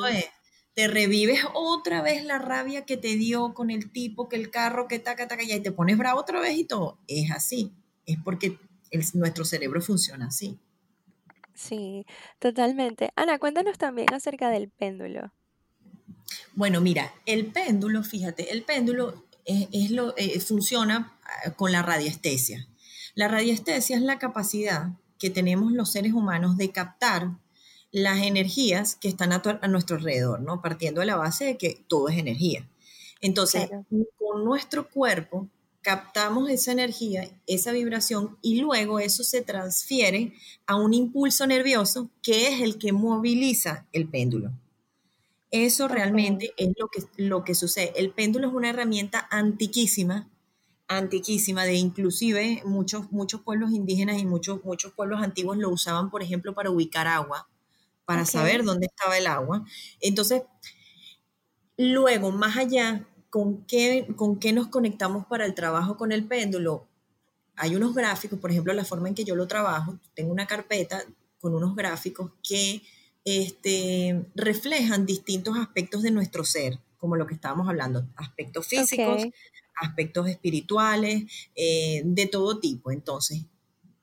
Te 0.73 0.87
revives 0.87 1.41
otra 1.53 2.01
vez 2.01 2.23
la 2.23 2.39
rabia 2.39 2.85
que 2.85 2.95
te 2.95 3.15
dio 3.15 3.53
con 3.53 3.69
el 3.69 3.91
tipo, 3.91 4.29
que 4.29 4.37
el 4.37 4.49
carro, 4.49 4.87
que 4.87 4.99
taca, 4.99 5.27
taca, 5.27 5.43
y 5.43 5.59
te 5.59 5.73
pones 5.73 5.97
bravo 5.97 6.21
otra 6.21 6.39
vez 6.39 6.57
y 6.57 6.63
todo. 6.63 6.99
Es 7.07 7.31
así. 7.31 7.73
Es 8.05 8.17
porque 8.23 8.57
nuestro 9.13 9.43
cerebro 9.43 9.81
funciona 9.81 10.27
así. 10.27 10.57
Sí, 11.59 12.05
totalmente. 12.39 13.11
Ana, 13.17 13.37
cuéntanos 13.37 13.77
también 13.77 14.13
acerca 14.13 14.49
del 14.49 14.69
péndulo. 14.69 15.33
Bueno, 16.53 16.79
mira, 16.79 17.13
el 17.25 17.47
péndulo, 17.47 18.01
fíjate, 18.01 18.53
el 18.53 18.63
péndulo 18.63 19.25
es, 19.43 19.91
lo, 19.91 20.15
eh, 20.15 20.39
funciona 20.39 21.17
ah, 21.23 21.51
con 21.51 21.73
la 21.73 21.81
radiestesia. 21.81 22.65
La 23.13 23.27
radiestesia 23.27 23.97
es 23.97 24.03
la 24.03 24.19
capacidad 24.19 24.91
que 25.17 25.29
tenemos 25.29 25.73
los 25.73 25.91
seres 25.91 26.13
humanos 26.13 26.55
de 26.55 26.71
captar 26.71 27.31
las 27.91 28.21
energías 28.21 28.95
que 28.95 29.09
están 29.09 29.33
a, 29.33 29.67
nuestro 29.67 29.97
alrededor, 29.97 30.39
¿no? 30.39 30.61
Partiendo 30.61 31.01
de 31.01 31.07
la 31.07 31.17
base 31.17 31.43
de 31.43 31.57
que 31.57 31.83
todo 31.89 32.07
es 32.07 32.17
energía. 32.17 32.69
Entonces, 33.19 33.69
con 34.17 34.45
nuestro 34.45 34.87
cuerpo 34.87 35.49
captamos 35.81 36.49
esa 36.49 36.71
energía, 36.71 37.29
esa 37.47 37.71
vibración 37.71 38.37
y 38.41 38.59
luego 38.61 38.99
eso 38.99 39.23
se 39.23 39.41
transfiere 39.41 40.33
a 40.65 40.75
un 40.75 40.93
impulso 40.93 41.47
nervioso 41.47 42.09
que 42.21 42.47
es 42.47 42.61
el 42.61 42.77
que 42.77 42.91
moviliza 42.91 43.87
el 43.91 44.07
péndulo. 44.07 44.51
Eso 45.51 45.87
realmente 45.87 46.53
es 46.57 46.69
lo 46.77 46.89
que, 46.89 47.03
lo 47.17 47.43
que 47.43 47.55
sucede. 47.55 47.93
El 47.95 48.11
péndulo 48.11 48.47
es 48.47 48.53
una 48.53 48.69
herramienta 48.69 49.27
antiquísima, 49.31 50.29
antiquísima, 50.87 51.65
de 51.65 51.75
inclusive 51.75 52.61
muchos, 52.65 53.11
muchos 53.11 53.41
pueblos 53.41 53.71
indígenas 53.71 54.19
y 54.19 54.25
muchos, 54.25 54.63
muchos 54.63 54.93
pueblos 54.93 55.23
antiguos 55.23 55.57
lo 55.57 55.69
usaban, 55.69 56.11
por 56.11 56.21
ejemplo, 56.21 56.53
para 56.53 56.69
ubicar 56.69 57.07
agua, 57.07 57.49
para 58.05 58.25
saber 58.25 58.63
dónde 58.63 58.87
estaba 58.87 59.17
el 59.17 59.25
agua. 59.27 59.65
Entonces, 60.01 60.43
luego, 61.77 62.31
más 62.31 62.57
allá 62.57 63.07
¿con 63.29 63.63
qué, 63.65 64.07
¿con 64.15 64.39
qué 64.39 64.53
nos 64.53 64.67
conectamos 64.67 65.25
para 65.25 65.45
el 65.45 65.53
trabajo 65.53 65.97
con 65.97 66.11
el 66.11 66.25
péndulo? 66.25 66.87
Hay 67.55 67.75
unos 67.75 67.93
gráficos, 67.93 68.39
por 68.39 68.51
ejemplo, 68.51 68.73
la 68.73 68.85
forma 68.85 69.09
en 69.09 69.15
que 69.15 69.25
yo 69.25 69.35
lo 69.35 69.47
trabajo, 69.47 69.97
tengo 70.13 70.31
una 70.31 70.47
carpeta 70.47 71.03
con 71.39 71.53
unos 71.53 71.75
gráficos 71.75 72.31
que 72.47 72.81
este, 73.25 74.25
reflejan 74.35 75.05
distintos 75.05 75.57
aspectos 75.57 76.01
de 76.01 76.11
nuestro 76.11 76.43
ser, 76.43 76.79
como 76.97 77.15
lo 77.15 77.27
que 77.27 77.33
estábamos 77.33 77.67
hablando, 77.67 78.07
aspectos 78.15 78.67
físicos, 78.67 79.25
aspectos 79.75 80.27
espirituales, 80.27 81.23
eh, 81.55 82.01
de 82.03 82.25
todo 82.27 82.59
tipo. 82.59 82.91
Entonces, 82.91 83.43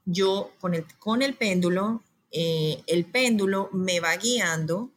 yo 0.05 0.53
con 0.61 0.75
el, 0.75 0.85
con 0.99 1.23
el 1.23 1.35
péndulo, 1.35 2.03
eh, 2.31 2.83
el 2.87 3.05
péndulo 3.05 3.69
me 3.73 4.01
va 4.01 4.17
guiando 4.17 4.91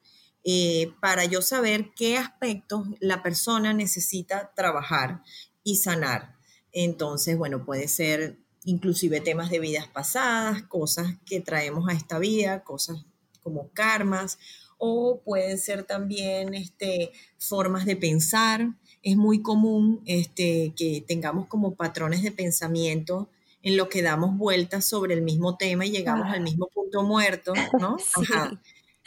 eh, 0.43 0.93
para 1.01 1.25
yo 1.25 1.41
saber 1.41 1.91
qué 1.95 2.17
aspectos 2.17 2.87
la 2.99 3.21
persona 3.21 3.73
necesita 3.73 4.51
trabajar 4.55 5.21
y 5.63 5.77
sanar. 5.77 6.35
Entonces, 6.71 7.37
bueno, 7.37 7.65
puede 7.65 7.87
ser 7.87 8.37
inclusive 8.63 9.21
temas 9.21 9.49
de 9.49 9.59
vidas 9.59 9.87
pasadas, 9.87 10.63
cosas 10.63 11.15
que 11.25 11.41
traemos 11.41 11.89
a 11.89 11.93
esta 11.93 12.19
vida, 12.19 12.63
cosas 12.63 13.05
como 13.41 13.69
karmas, 13.69 14.37
o 14.77 15.21
pueden 15.25 15.57
ser 15.57 15.83
también 15.83 16.53
este, 16.53 17.11
formas 17.37 17.85
de 17.85 17.95
pensar. 17.95 18.69
Es 19.01 19.17
muy 19.17 19.41
común 19.41 20.01
este, 20.05 20.73
que 20.75 21.03
tengamos 21.05 21.47
como 21.47 21.75
patrones 21.75 22.21
de 22.21 22.31
pensamiento 22.31 23.29
en 23.61 23.75
lo 23.75 23.89
que 23.89 24.01
damos 24.01 24.37
vueltas 24.37 24.85
sobre 24.85 25.13
el 25.13 25.21
mismo 25.21 25.57
tema 25.57 25.85
y 25.85 25.91
llegamos 25.91 26.27
al 26.31 26.41
mismo 26.41 26.67
punto 26.67 27.03
muerto, 27.03 27.53
¿no? 27.77 27.97
Ajá. 28.15 28.59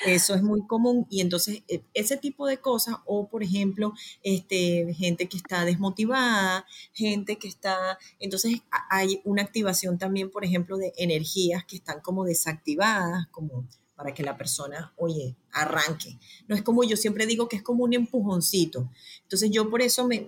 Eso 0.07 0.35
es 0.35 0.43
muy 0.43 0.67
común 0.67 1.07
y 1.11 1.21
entonces 1.21 1.63
e, 1.69 1.83
ese 1.95 2.17
tipo 2.17 2.47
de 2.47 2.59
cosas 2.59 2.97
o 3.07 3.29
por 3.29 3.43
ejemplo, 3.43 3.93
este, 4.23 4.95
gente 4.95 5.29
que 5.29 5.37
está 5.37 5.65
desmotivada, 5.65 6.67
gente 6.93 7.37
que 7.37 7.49
está, 7.49 7.99
entonces 8.19 8.63
hay 8.91 9.21
una 9.25 9.43
activación 9.43 9.99
también, 9.99 10.31
por 10.31 10.45
ejemplo, 10.45 10.77
de 10.77 10.93
energías 10.97 11.65
que 11.65 11.77
están 11.77 12.01
como 12.01 12.25
desactivadas, 12.25 13.27
como 13.31 13.67
para 13.95 14.15
que 14.15 14.25
la 14.25 14.37
persona, 14.37 14.93
oye, 14.97 15.37
arranque. 15.53 16.19
No 16.49 16.57
es 16.57 16.63
como 16.63 16.83
yo 16.83 16.97
siempre 16.97 17.27
digo 17.27 17.49
que 17.49 17.57
es 17.57 17.63
como 17.63 17.85
un 17.85 17.93
empujoncito. 17.93 18.91
Entonces 19.23 19.51
yo 19.53 19.71
por 19.71 19.81
eso 19.83 20.09
me, 20.09 20.27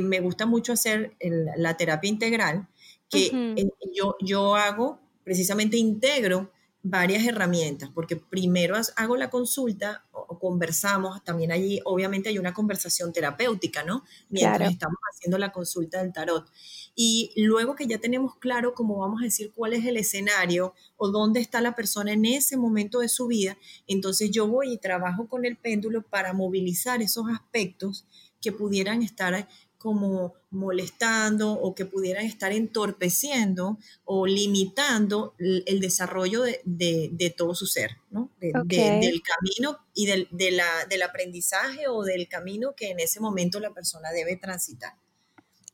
me 0.00 0.20
gusta 0.20 0.46
mucho 0.46 0.72
hacer 0.72 1.14
la 1.20 1.76
terapia 1.76 2.08
integral, 2.08 2.68
que 3.10 3.26
eh, 3.56 3.68
yo, 3.94 4.16
yo 4.20 4.56
hago, 4.56 4.98
precisamente 5.24 5.76
integro 5.76 6.50
varias 6.82 7.24
herramientas, 7.24 7.90
porque 7.94 8.16
primero 8.16 8.76
hago 8.96 9.16
la 9.16 9.30
consulta 9.30 10.04
o, 10.10 10.38
conversamos, 10.38 11.22
también 11.22 11.52
allí 11.52 11.80
obviamente 11.84 12.28
hay 12.28 12.38
una 12.38 12.52
conversación 12.52 13.12
terapéutica, 13.12 13.84
¿no? 13.84 14.02
Mientras 14.28 14.72
estamos 14.72 14.98
haciendo 15.12 15.38
la 15.38 15.52
consulta 15.52 16.02
del 16.02 16.12
tarot. 16.12 16.50
Y 16.94 17.32
luego 17.36 17.76
que 17.76 17.86
ya 17.86 17.98
tenemos 17.98 18.36
claro 18.36 18.74
cómo 18.74 18.98
vamos 18.98 19.20
a 19.22 19.24
decir 19.24 19.52
cuál 19.54 19.74
es 19.74 19.84
el 19.86 19.96
escenario 19.96 20.74
o 20.96 21.08
dónde 21.08 21.40
está 21.40 21.60
la 21.60 21.74
persona 21.76 22.12
en 22.12 22.24
ese 22.24 22.56
momento 22.56 22.98
de 22.98 23.08
su 23.08 23.28
vida, 23.28 23.56
entonces 23.86 24.30
yo 24.30 24.48
voy 24.48 24.72
y 24.72 24.78
trabajo 24.78 25.28
con 25.28 25.44
el 25.44 25.56
péndulo 25.56 26.02
para 26.02 26.32
movilizar 26.32 27.00
esos 27.00 27.26
aspectos 27.28 28.06
que 28.40 28.50
pudieran 28.50 29.02
estar 29.02 29.48
como 29.82 30.34
molestando 30.50 31.52
o 31.52 31.74
que 31.74 31.86
pudieran 31.86 32.24
estar 32.24 32.52
entorpeciendo 32.52 33.78
o 34.04 34.26
limitando 34.26 35.34
el, 35.38 35.80
desarrollo 35.80 36.42
de, 36.42 37.34
todo 37.36 37.54
su 37.54 37.66
ser, 37.66 37.98
¿no? 38.10 38.30
del 38.38 39.22
camino 39.22 39.78
y 39.92 40.06
del, 40.06 40.28
del 40.30 41.02
aprendizaje 41.02 41.88
o 41.88 42.04
del 42.04 42.28
camino 42.28 42.74
que 42.76 42.90
en 42.90 43.00
ese 43.00 43.18
momento 43.18 43.58
la 43.58 43.70
persona 43.70 44.12
debe 44.12 44.36
transitar. 44.36 44.94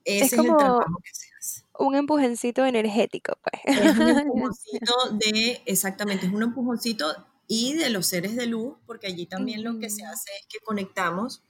Ese 0.05 0.25
es, 0.25 0.33
el 0.33 0.47
trabajo 0.57 1.01
que 1.05 1.11
se 1.13 1.27
hace. 1.39 1.65
Un 1.79 1.95
empujoncito 1.95 2.65
energético, 2.65 3.35
pues. 3.43 3.79
Es 3.79 3.99
un 3.99 4.09
empujoncito 4.19 4.95
de, 5.13 5.61
exactamente, 5.67 6.27
es 6.27 6.33
un 6.33 6.43
empujoncito 6.43 7.07
y 7.47 7.75
de 7.75 7.91
los 7.91 8.07
seres 8.07 8.37
de 8.37 8.47
luz, 8.47 8.77
porque 8.87 9.07
allí 9.07 9.27
también 9.27 9.65
lo 9.65 9.79
que 9.79 9.91
se 9.91 10.05
hace 10.05 10.31
es 10.41 10.47
que 10.49 10.61
conectamos 10.61 11.43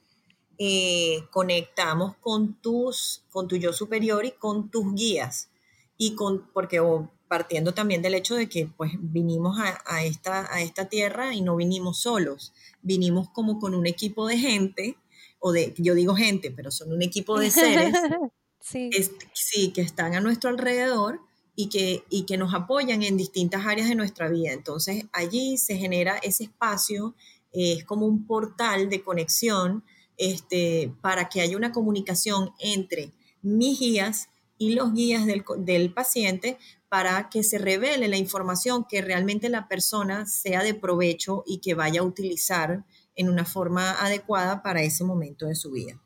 eh, 0.61 1.23
conectamos 1.31 2.17
con 2.17 2.55
tus, 2.55 3.23
con 3.31 3.47
tu 3.47 3.55
yo 3.55 3.71
superior 3.71 4.25
y 4.25 4.31
con 4.31 4.69
tus 4.69 4.93
guías. 4.93 5.49
Y 5.97 6.15
con, 6.15 6.49
porque 6.53 6.81
partiendo 7.29 7.73
también 7.73 8.01
del 8.01 8.15
hecho 8.15 8.35
de 8.35 8.49
que 8.49 8.67
pues 8.67 8.91
vinimos 8.99 9.57
a, 9.57 10.03
esta, 10.03 10.53
a 10.53 10.61
esta 10.61 10.89
tierra 10.89 11.33
y 11.33 11.41
no 11.41 11.55
vinimos 11.55 12.01
solos, 12.01 12.51
vinimos 12.81 13.29
como 13.29 13.57
con 13.59 13.73
un 13.73 13.87
equipo 13.87 14.27
de 14.27 14.37
gente, 14.37 14.97
o 15.39 15.53
de, 15.53 15.73
yo 15.77 15.93
digo 15.93 16.15
gente, 16.15 16.51
pero 16.51 16.71
son 16.71 16.91
un 16.91 17.01
equipo 17.03 17.39
de 17.39 17.51
seres, 17.51 17.93
sí. 18.59 18.89
sí, 19.33 19.71
que 19.71 19.81
están 19.81 20.13
a 20.15 20.19
nuestro 20.19 20.49
alrededor 20.49 21.21
y 21.55 21.69
que, 21.69 22.03
y 22.09 22.25
que 22.25 22.37
nos 22.37 22.53
apoyan 22.53 23.03
en 23.03 23.15
distintas 23.15 23.65
áreas 23.65 23.87
de 23.87 23.95
nuestra 23.95 24.27
vida. 24.27 24.51
Entonces 24.51 25.05
allí 25.13 25.57
se 25.57 25.77
genera 25.77 26.17
ese 26.17 26.45
espacio, 26.45 27.15
es 27.53 27.85
como 27.85 28.07
un 28.07 28.25
portal 28.25 28.89
de 28.89 29.01
conexión 29.03 29.85
este, 30.19 30.93
para 31.01 31.29
que 31.29 31.41
haya 31.41 31.57
una 31.57 31.71
comunicación 31.71 32.53
entre 32.59 33.13
mis 33.41 33.79
guías 33.79 34.29
y 34.57 34.73
los 34.73 34.93
guías 34.93 35.25
del, 35.25 35.93
paciente 35.93 36.59
para 36.89 37.29
que 37.29 37.43
se 37.43 37.57
revele 37.57 38.09
la 38.09 38.17
información 38.17 38.85
que 38.87 39.01
realmente 39.01 39.47
la 39.47 39.67
persona 39.67 40.25
sea 40.25 40.61
de 40.61 40.73
provecho 40.73 41.43
y 41.47 41.59
que 41.59 41.73
vaya 41.73 42.01
a 42.01 42.03
utilizar 42.03 42.83
en 43.15 43.29
una 43.29 43.45
forma 43.45 43.93
adecuada 43.93 44.61
para 44.61 44.81
ese 44.81 45.05
momento 45.05 45.45
de 45.45 45.55
su 45.55 45.71
vida. 45.71 45.99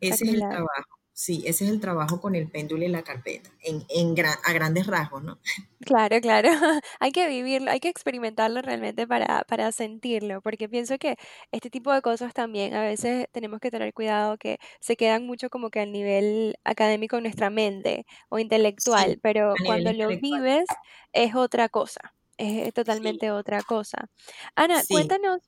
Ese 0.00 0.24
es 0.24 0.34
el 0.34 0.40
trabajo. 0.40 0.97
Sí, 1.18 1.42
ese 1.46 1.64
es 1.64 1.70
el 1.70 1.80
trabajo 1.80 2.20
con 2.20 2.36
el 2.36 2.48
péndulo 2.48 2.84
y 2.84 2.88
la 2.88 3.02
carpeta, 3.02 3.50
en, 3.64 3.84
en 3.88 4.14
a 4.24 4.52
grandes 4.52 4.86
rasgos, 4.86 5.24
¿no? 5.24 5.36
Claro, 5.84 6.20
claro. 6.20 6.48
Hay 7.00 7.10
que 7.10 7.26
vivirlo, 7.26 7.72
hay 7.72 7.80
que 7.80 7.88
experimentarlo 7.88 8.62
realmente 8.62 9.04
para, 9.04 9.42
para 9.48 9.72
sentirlo, 9.72 10.40
porque 10.42 10.68
pienso 10.68 10.96
que 10.96 11.16
este 11.50 11.70
tipo 11.70 11.92
de 11.92 12.02
cosas 12.02 12.34
también 12.34 12.72
a 12.74 12.82
veces 12.82 13.26
tenemos 13.32 13.58
que 13.58 13.72
tener 13.72 13.92
cuidado 13.92 14.38
que 14.38 14.58
se 14.78 14.96
quedan 14.96 15.26
mucho 15.26 15.50
como 15.50 15.70
que 15.70 15.80
al 15.80 15.90
nivel 15.90 16.54
académico 16.62 17.16
en 17.16 17.24
nuestra 17.24 17.50
mente 17.50 18.06
o 18.28 18.38
intelectual, 18.38 19.14
Sí, 19.14 19.18
pero 19.20 19.54
cuando 19.66 19.92
lo 19.92 20.06
vives 20.06 20.66
es 21.12 21.34
otra 21.34 21.68
cosa, 21.68 22.14
es 22.36 22.72
totalmente 22.72 23.32
otra 23.32 23.64
cosa. 23.64 24.08
Ana, 24.54 24.84
sí, 24.84 24.94
cuéntanos 24.94 25.40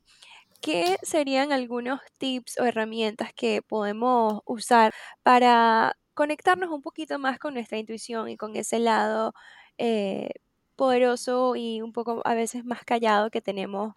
¿Qué 0.61 0.97
serían 1.03 1.53
algunos 1.53 2.01
tips 2.19 2.59
o 2.61 2.65
herramientas 2.65 3.33
que 3.35 3.63
podemos 3.63 4.43
usar 4.45 4.93
para 5.23 5.97
conectarnos 6.15 6.71
un 6.71 6.83
poquito 6.83 7.19
más 7.19 7.39
con 7.39 7.55
nuestra 7.55 7.79
intuición 7.79 8.29
y 8.29 8.37
con 8.37 8.57
ese 8.57 8.79
lado 8.79 9.33
eh, 9.79 10.31
poderoso 10.77 11.57
y 11.57 11.81
un 11.81 11.93
poco 11.93 12.21
a 12.27 12.35
veces 12.35 12.65
más 12.65 12.85
callado 12.85 13.31
que 13.31 13.41
tenemos 13.41 13.95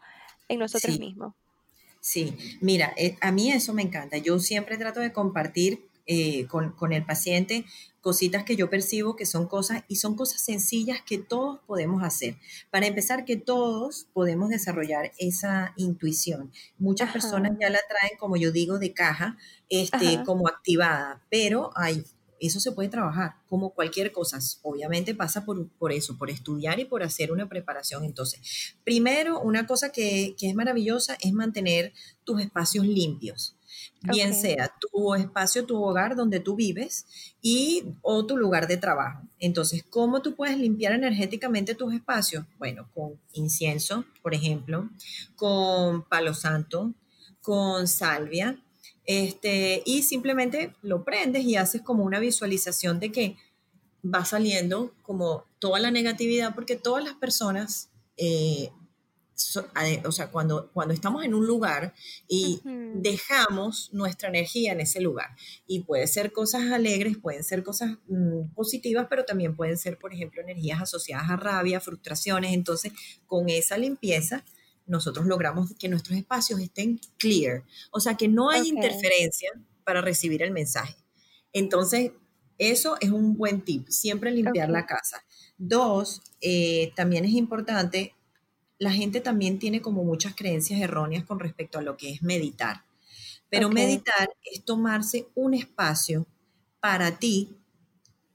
en 0.47 0.59
nosotros 0.59 0.95
sí. 0.95 0.99
mismos? 0.99 1.33
Sí, 1.99 2.37
mira, 2.61 2.93
eh, 2.97 3.17
a 3.21 3.31
mí 3.31 3.51
eso 3.51 3.73
me 3.73 3.81
encanta. 3.81 4.17
Yo 4.17 4.39
siempre 4.39 4.77
trato 4.77 4.99
de 4.99 5.13
compartir 5.13 5.89
eh, 6.05 6.47
con, 6.47 6.71
con 6.71 6.93
el 6.93 7.05
paciente 7.05 7.65
cositas 8.03 8.43
que 8.43 8.57
yo 8.57 8.69
percibo 8.69 9.15
que 9.15 9.25
son 9.25 9.47
cosas 9.47 9.85
y 9.87 9.95
son 9.95 10.15
cosas 10.17 10.41
sencillas 10.41 11.01
que 11.05 11.17
todos 11.17 11.61
podemos 11.65 12.03
hacer. 12.03 12.35
Para 12.69 12.85
empezar, 12.85 13.23
que 13.23 13.37
todos 13.37 14.07
podemos 14.11 14.49
desarrollar 14.49 15.13
esa 15.19 15.73
intuición. 15.77 16.51
Muchas 16.77 17.13
personas 17.13 17.53
ya 17.61 17.69
la 17.69 17.79
traen, 17.87 18.17
como 18.19 18.35
yo 18.35 18.51
digo, 18.51 18.77
de 18.77 18.93
caja, 18.93 19.37
este, 19.69 20.15
ajá, 20.15 20.23
como 20.25 20.49
activada, 20.49 21.23
pero 21.31 21.71
hay, 21.75 22.03
eso 22.41 22.59
se 22.59 22.73
puede 22.73 22.89
trabajar 22.89 23.35
como 23.47 23.69
cualquier 23.69 24.11
cosa. 24.11 24.37
Obviamente 24.63 25.15
pasa 25.15 25.45
por, 25.45 25.69
por 25.69 25.93
eso, 25.93 26.17
por 26.17 26.29
estudiar 26.29 26.81
y 26.81 26.85
por 26.85 27.03
hacer 27.03 27.31
una 27.31 27.47
preparación. 27.47 28.03
Entonces, 28.03 28.75
Primero, 28.83 29.39
una 29.39 29.65
cosa 29.65 29.93
que, 29.93 30.35
que 30.37 30.49
es 30.49 30.55
maravillosa 30.55 31.17
es 31.21 31.31
mantener 31.31 31.93
tus 32.25 32.41
espacios 32.41 32.85
limpios, 32.85 33.55
bien 34.01 34.33
sea 34.33 34.73
tu 34.79 35.13
espacio, 35.15 35.65
tu 35.65 35.81
hogar 35.81 36.15
donde 36.15 36.39
tú 36.39 36.55
vives 36.55 37.05
y 37.41 37.83
o 38.01 38.25
tu 38.25 38.37
lugar 38.37 38.67
de 38.67 38.77
trabajo. 38.77 39.21
Entonces, 39.39 39.83
¿cómo 39.89 40.21
tú 40.21 40.35
puedes 40.35 40.57
limpiar 40.57 40.93
energéticamente 40.93 41.75
tus 41.75 41.93
espacios? 41.93 42.45
Bueno, 42.57 42.89
con 42.93 43.19
incienso, 43.33 44.05
por 44.21 44.33
ejemplo, 44.33 44.89
con 45.35 46.03
palo 46.03 46.33
santo, 46.33 46.93
con 47.41 47.87
salvia, 47.87 48.63
este, 49.05 49.83
y 49.85 50.03
simplemente 50.03 50.75
lo 50.81 51.03
prendes 51.03 51.43
y 51.43 51.55
haces 51.55 51.81
como 51.81 52.03
una 52.03 52.19
visualización 52.19 52.99
de 52.99 53.11
que 53.11 53.37
va 54.03 54.25
saliendo 54.25 54.93
como 55.01 55.45
toda 55.59 55.79
la 55.79 55.91
negatividad, 55.91 56.55
porque 56.55 56.75
todas 56.75 57.03
las 57.03 57.13
personas 57.15 57.89
eh, 58.17 58.69
so- 59.43 59.67
o 60.05 60.11
sea, 60.11 60.31
cuando, 60.31 60.71
cuando 60.73 60.93
estamos 60.93 61.23
en 61.23 61.33
un 61.33 61.45
lugar 61.45 61.93
y 62.27 62.63
ujú, 62.63 62.73
dejamos 62.91 63.89
nuestra 63.93 64.29
energía 64.29 64.71
en 64.73 64.81
ese 64.81 65.01
lugar. 65.01 65.29
Y 65.67 65.81
puede 65.81 66.07
ser 66.07 66.31
cosas 66.31 66.71
alegres, 66.71 67.17
pueden 67.17 67.43
ser 67.43 67.63
cosas 67.63 67.97
mm, 68.07 68.53
positivas, 68.53 69.07
pero 69.09 69.25
también 69.25 69.55
pueden 69.55 69.77
ser, 69.77 69.97
por 69.97 70.13
ejemplo, 70.13 70.41
energías 70.41 70.81
asociadas 70.81 71.29
a 71.29 71.35
rabia, 71.37 71.79
frustraciones. 71.81 72.53
Entonces, 72.53 72.93
con 73.25 73.49
esa 73.49 73.77
limpieza, 73.77 74.43
nosotros 74.85 75.25
logramos 75.25 75.73
que 75.79 75.89
nuestros 75.89 76.17
espacios 76.17 76.59
estén 76.59 76.99
clear, 77.17 77.63
o 77.91 77.99
sea, 77.99 78.15
que 78.15 78.27
no 78.27 78.49
hay 78.49 78.67
ok, 78.67 78.67
interferencia 78.67 79.49
para 79.85 80.01
recibir 80.01 80.43
el 80.43 80.51
mensaje. 80.51 80.95
Entonces, 81.53 82.11
eso 82.57 82.97
es 82.99 83.09
un 83.11 83.35
buen 83.35 83.61
tip, 83.61 83.87
siempre 83.89 84.31
limpiar 84.31 84.69
ok, 84.69 84.73
la 84.73 84.85
casa. 84.85 85.23
Dos, 85.57 86.21
eh, 86.41 86.91
también 86.95 87.25
es 87.25 87.31
importante 87.31 88.15
la 88.83 88.91
gente 88.91 89.21
también 89.21 89.59
tiene 89.59 89.81
como 89.81 90.03
muchas 90.03 90.35
creencias 90.35 90.81
erróneas 90.81 91.23
con 91.23 91.39
respecto 91.39 91.79
a 91.79 91.81
lo 91.81 91.95
que 91.95 92.11
es 92.11 92.21
meditar. 92.21 92.83
Pero 93.49 93.69
meditar 93.69 94.29
es 94.43 94.65
tomarse 94.65 95.27
un 95.35 95.53
espacio 95.53 96.27
para 96.79 97.17
ti, 97.17 97.55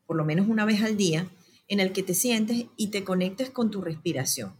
por 0.07 0.17
lo 0.17 0.25
menos 0.25 0.49
una 0.49 0.65
vez 0.65 0.83
al 0.83 0.97
día, 0.97 1.29
en 1.69 1.81
el 1.81 1.93
que 1.93 2.03
te 2.03 2.15
sientes 2.15 2.65
y 2.77 2.89
te 2.89 3.05
conectes 3.05 3.51
con 3.51 3.71
tu 3.71 3.83
respiración. 3.83 4.55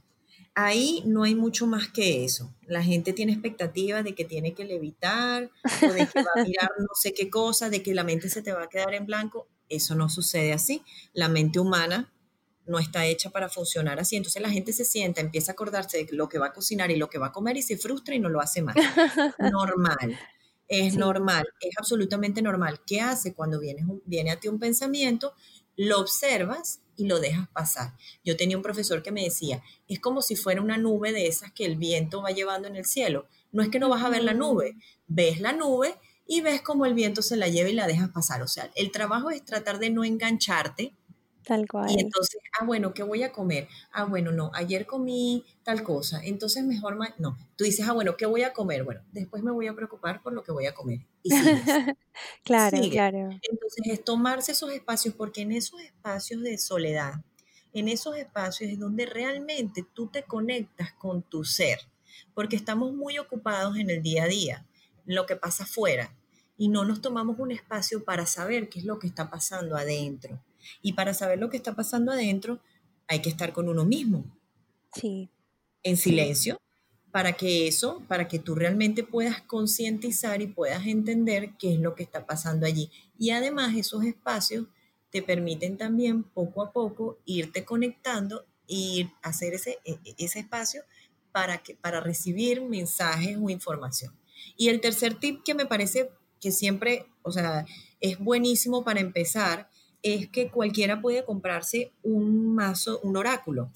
Ahí 0.55 1.03
no 1.07 1.23
hay 1.23 1.35
mucho 1.35 1.67
más 1.67 1.89
que 1.89 2.25
eso. 2.25 2.53
La 2.67 2.83
gente 2.83 3.13
tiene 3.13 3.33
expectativas 3.33 4.05
de 4.05 4.15
que 4.15 4.25
tiene 4.25 4.53
que 4.53 4.65
levitar 4.65 5.51
o 5.89 5.93
de 5.93 6.07
que 6.07 6.23
va 6.23 6.31
a 6.35 6.45
mirar 6.45 6.71
no 6.79 6.89
sé 7.01 7.15
qué 7.15 7.31
cosa, 7.31 7.71
de 7.71 7.83
que 7.83 7.95
la 7.95 8.05
mente 8.05 8.29
se 8.29 8.43
te 8.43 8.53
va 8.53 8.65
a 8.65 8.69
quedar 8.69 8.93
en 8.95 9.07
blanco. 9.07 9.47
Eso 9.69 9.95
no 9.95 10.09
sucede 10.09 10.53
así. 10.53 10.83
La 11.15 11.29
mente 11.29 11.61
humana 11.61 12.13
no 12.69 12.79
está 12.79 13.07
hecha 13.07 13.31
para 13.31 13.49
funcionar 13.49 13.99
así. 13.99 14.17
Entonces 14.17 14.41
la 14.41 14.51
gente 14.51 14.73
se 14.73 14.85
sienta, 14.85 15.21
empieza 15.21 15.53
a 15.53 15.55
acordarse 15.55 16.05
de 16.05 16.17
lo 16.17 16.29
que 16.29 16.39
va 16.39 16.49
a 16.49 16.53
cocinar 16.53 16.91
y 16.91 16.97
lo 16.97 17.09
que 17.09 17.19
va 17.19 17.29
a 17.29 17.33
comer 17.33 17.57
y 17.57 17.63
se 17.63 17.77
frustra 17.77 18.15
y 18.15 18.21
no 18.21 18.29
lo 18.29 18.41
hace 18.41 18.63
más. 18.63 18.77
Normal, 19.39 20.19
es 20.69 20.93
Sí, 20.93 20.99
normal, 20.99 21.47
es 21.61 21.75
absolutamente 21.79 22.43
normal. 22.43 22.81
¿Qué 22.87 23.01
hace 23.01 23.35
cuando 23.35 23.59
viene, 23.59 23.85
viene 24.05 24.31
a 24.31 24.39
ti 24.39 24.49
un 24.49 24.59
pensamiento? 24.59 25.33
Lo 25.77 25.99
observas 25.99 26.81
y 26.97 27.07
lo 27.07 27.21
dejas 27.21 27.49
pasar. 27.49 27.95
Yo 28.25 28.37
tenía 28.37 28.57
un 28.57 28.63
profesor 28.63 29.03
que 29.03 29.13
me 29.13 29.25
decía, 29.25 29.63
es 29.87 29.99
como 30.01 30.21
si 30.21 30.37
fuera 30.37 30.61
una 30.61 30.77
nube 30.77 31.13
de 31.13 31.27
esas 31.27 31.53
que 31.53 31.65
el 31.65 31.77
viento 31.77 32.21
va 32.21 32.33
llevando 32.33 32.69
en 32.69 32.77
el 32.77 32.85
cielo. 32.85 33.29
No 33.51 33.63
es 33.63 33.71
que 33.71 33.79
no 33.79 33.89
vas 33.89 34.05
a 34.05 34.11
ver 34.11 34.25
la 34.25 34.35
nube, 34.35 34.77
ves 35.07 35.41
la 35.41 35.53
nube 35.53 35.95
y 36.27 36.43
ves 36.43 36.61
cómo 36.61 36.85
el 36.85 36.95
viento 36.95 37.23
se 37.23 37.37
la 37.37 37.49
lleva 37.49 37.71
y 37.71 37.75
la 37.75 37.87
dejas 37.87 38.11
pasar. 38.11 38.43
O 38.43 38.49
sea, 38.49 38.71
el 38.75 38.91
trabajo 38.91 39.31
es 39.31 39.45
tratar 39.45 39.79
de 39.79 39.91
no 39.91 40.05
engancharte 40.05 40.95
tal 41.49 41.67
y 41.81 41.97
cual. 41.97 41.99
entonces, 42.01 42.41
ah, 42.61 42.65
bueno, 42.65 42.93
¿qué 42.95 43.03
voy 43.03 43.23
a 43.23 43.33
comer? 43.33 43.69
Ah, 43.93 44.05
bueno, 44.05 44.33
no, 44.33 44.51
ayer 44.55 44.87
comí 44.87 45.45
tal 45.63 45.83
cosa, 45.83 46.21
entonces 46.25 46.65
mejor, 46.65 46.97
ma- 46.97 47.15
no, 47.19 47.39
tú 47.57 47.65
dices, 47.65 47.87
ah, 47.89 47.93
bueno, 47.93 48.17
¿qué 48.17 48.27
voy 48.27 48.43
a 48.43 48.53
comer? 48.53 48.85
Bueno, 48.85 49.03
después 49.13 49.43
me 49.43 49.53
voy 49.53 49.69
a 49.69 49.75
preocupar 49.75 50.23
por 50.23 50.33
lo 50.33 50.43
que 50.43 50.53
voy 50.53 50.67
a 50.67 50.75
comer 50.75 51.01
y 51.23 51.33
sigues, 51.33 51.81
Claro, 52.45 52.89
claro. 52.89 53.43
Entonces 53.43 53.87
es 53.87 54.05
tomarse 54.05 54.53
esos 54.53 54.73
espacios, 54.73 55.15
porque 55.15 55.43
en 55.43 55.53
esos 55.53 55.81
espacios 55.81 56.43
de 56.43 56.59
soledad, 56.59 57.15
en 57.73 57.89
esos 57.89 58.17
espacios 58.17 58.71
es 58.71 58.79
donde 58.79 59.07
realmente 59.07 59.85
tú 59.95 60.09
te 60.09 60.23
conectas 60.25 60.93
con 60.95 61.23
tu 61.23 61.45
ser, 61.45 61.79
porque 62.35 62.57
estamos 62.57 62.93
muy 62.93 63.19
ocupados 63.19 63.77
en 63.77 63.91
el 63.91 64.03
día 64.03 64.25
a 64.25 64.29
día, 64.29 64.67
lo 65.05 65.27
que 65.27 65.37
pasa 65.37 65.65
afuera, 65.65 66.17
y 66.57 66.69
no 66.69 66.85
nos 66.85 67.01
tomamos 67.01 67.39
un 67.39 67.53
espacio 67.53 68.05
para 68.05 68.27
saber 68.27 68.69
qué 68.69 68.81
es 68.81 68.85
lo 68.85 68.99
que 68.99 69.07
está 69.07 69.31
pasando 69.31 69.77
adentro. 69.77 70.43
Y 70.83 70.95
para 70.95 71.15
saber 71.15 71.39
lo 71.39 71.51
que 71.51 71.57
está 71.57 71.75
pasando 71.75 72.13
adentro, 72.13 72.61
hay 73.07 73.21
que 73.21 73.31
estar 73.31 73.53
con 73.53 73.69
uno 73.69 73.85
mismo, 73.85 74.25
Sí, 74.95 75.29
en 75.83 75.97
silencio, 75.97 76.59
para 77.11 77.35
que 77.35 77.67
eso, 77.67 78.03
para 78.09 78.29
que 78.29 78.39
tú 78.39 78.55
realmente 78.55 79.03
puedas 79.03 79.43
concientizar 79.43 80.43
y 80.43 80.47
puedas 80.47 80.87
entender 80.87 81.53
qué 81.59 81.75
es 81.75 81.81
lo 81.81 81.95
que 81.95 82.03
está 82.03 82.27
pasando 82.27 82.67
allí. 82.67 82.91
Y 83.19 83.31
además 83.31 83.77
esos 83.77 84.05
espacios 84.05 84.67
te 85.11 85.23
permiten 85.23 85.77
también 85.77 86.23
poco 86.23 86.63
a 86.63 86.73
poco 86.73 87.19
irte 87.25 87.65
conectando 87.65 88.45
y 88.67 89.11
hacer 89.23 89.55
ese, 89.55 89.79
e, 89.85 89.99
e, 90.05 90.15
ese 90.19 90.41
espacio 90.41 90.83
para, 91.33 91.59
que, 91.59 91.75
para 91.75 92.01
recibir 92.01 92.63
mensajes 92.63 93.39
o 93.41 93.49
información. 93.49 94.15
Y 94.57 94.69
el 94.69 94.81
tercer 94.81 95.15
tip 95.15 95.43
que 95.43 95.55
me 95.55 95.67
parece 95.67 96.11
que 96.41 96.53
siempre, 96.53 97.07
o 97.23 97.33
sea, 97.33 97.65
es 98.01 98.19
buenísimo 98.19 98.85
para 98.85 99.01
empezar, 99.01 99.71
es 100.03 100.29
que 100.31 100.51
cualquiera 100.51 101.01
puede 101.01 101.25
comprarse 101.25 101.93
un 102.03 102.55
mazo, 102.55 103.01
un 103.03 103.17
oráculo. 103.17 103.71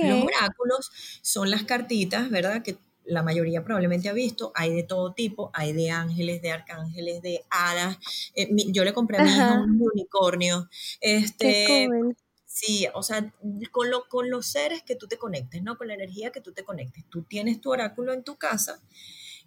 Los 0.00 0.18
okey, 0.18 0.26
oráculos 0.26 0.90
son 1.22 1.50
las 1.50 1.64
cartitas, 1.64 2.30
¿verdad? 2.30 2.62
Que 2.62 2.78
la 3.04 3.22
mayoría 3.22 3.64
probablemente 3.64 4.08
ha 4.08 4.12
visto. 4.12 4.52
Hay 4.54 4.74
de 4.74 4.82
todo 4.82 5.14
tipo, 5.14 5.50
hay 5.54 5.72
de 5.72 5.90
ángeles, 5.90 6.42
de 6.42 6.50
arcángeles, 6.52 7.22
de 7.22 7.44
hadas. 7.50 7.98
Eh, 8.34 8.52
mi- 8.52 8.72
yo 8.72 8.84
le 8.84 8.92
compré 8.92 9.18
a 9.18 9.20
mi 9.22 9.40
hija 9.40 9.54
un 9.54 9.80
unicornio. 9.80 10.68
Este, 11.00 11.54
cool, 11.64 12.16
sí, 12.44 12.86
o 12.94 13.02
sea, 13.02 13.32
con, 13.72 13.90
lo, 13.90 14.08
con 14.08 14.30
los 14.30 14.46
seres 14.46 14.82
que 14.82 14.96
tú 14.96 15.06
te 15.08 15.18
conectes, 15.18 15.62
¿no? 15.62 15.76
Con 15.78 15.88
la 15.88 15.94
energía 15.94 16.30
que 16.32 16.40
tú 16.40 16.52
te 16.52 16.64
conectes. 16.64 17.04
Tú 17.10 17.22
tienes 17.24 17.60
tu 17.60 17.70
oráculo 17.72 18.12
en 18.12 18.24
tu 18.24 18.36
casa, 18.36 18.82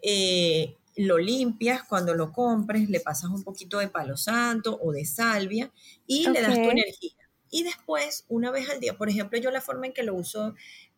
eh, 0.02 0.76
lo 1.00 1.18
limpias 1.18 1.84
cuando 1.84 2.14
lo 2.14 2.34
compres, 2.34 2.90
le 2.90 3.00
pasas 3.00 3.30
un 3.30 3.44
poquito 3.44 3.80
de 3.80 3.88
palo 3.88 4.18
santo 4.18 4.78
o 4.82 4.92
de 4.92 5.06
salvia 5.06 5.72
y 6.06 6.28
le 6.28 6.42
das 6.42 6.56
tu 6.56 6.70
energía. 6.70 7.14
Y 7.50 7.64
después, 7.64 8.26
una 8.28 8.52
vez 8.52 8.70
al 8.70 8.82
día, 8.82 8.98
por 8.98 9.10
ejemplo, 9.10 9.40
yo 9.40 9.50
la 9.50 9.62
forma 9.62 9.88
en 9.88 9.94
que 9.94 10.04
lo 10.04 10.14
uso 10.14 10.56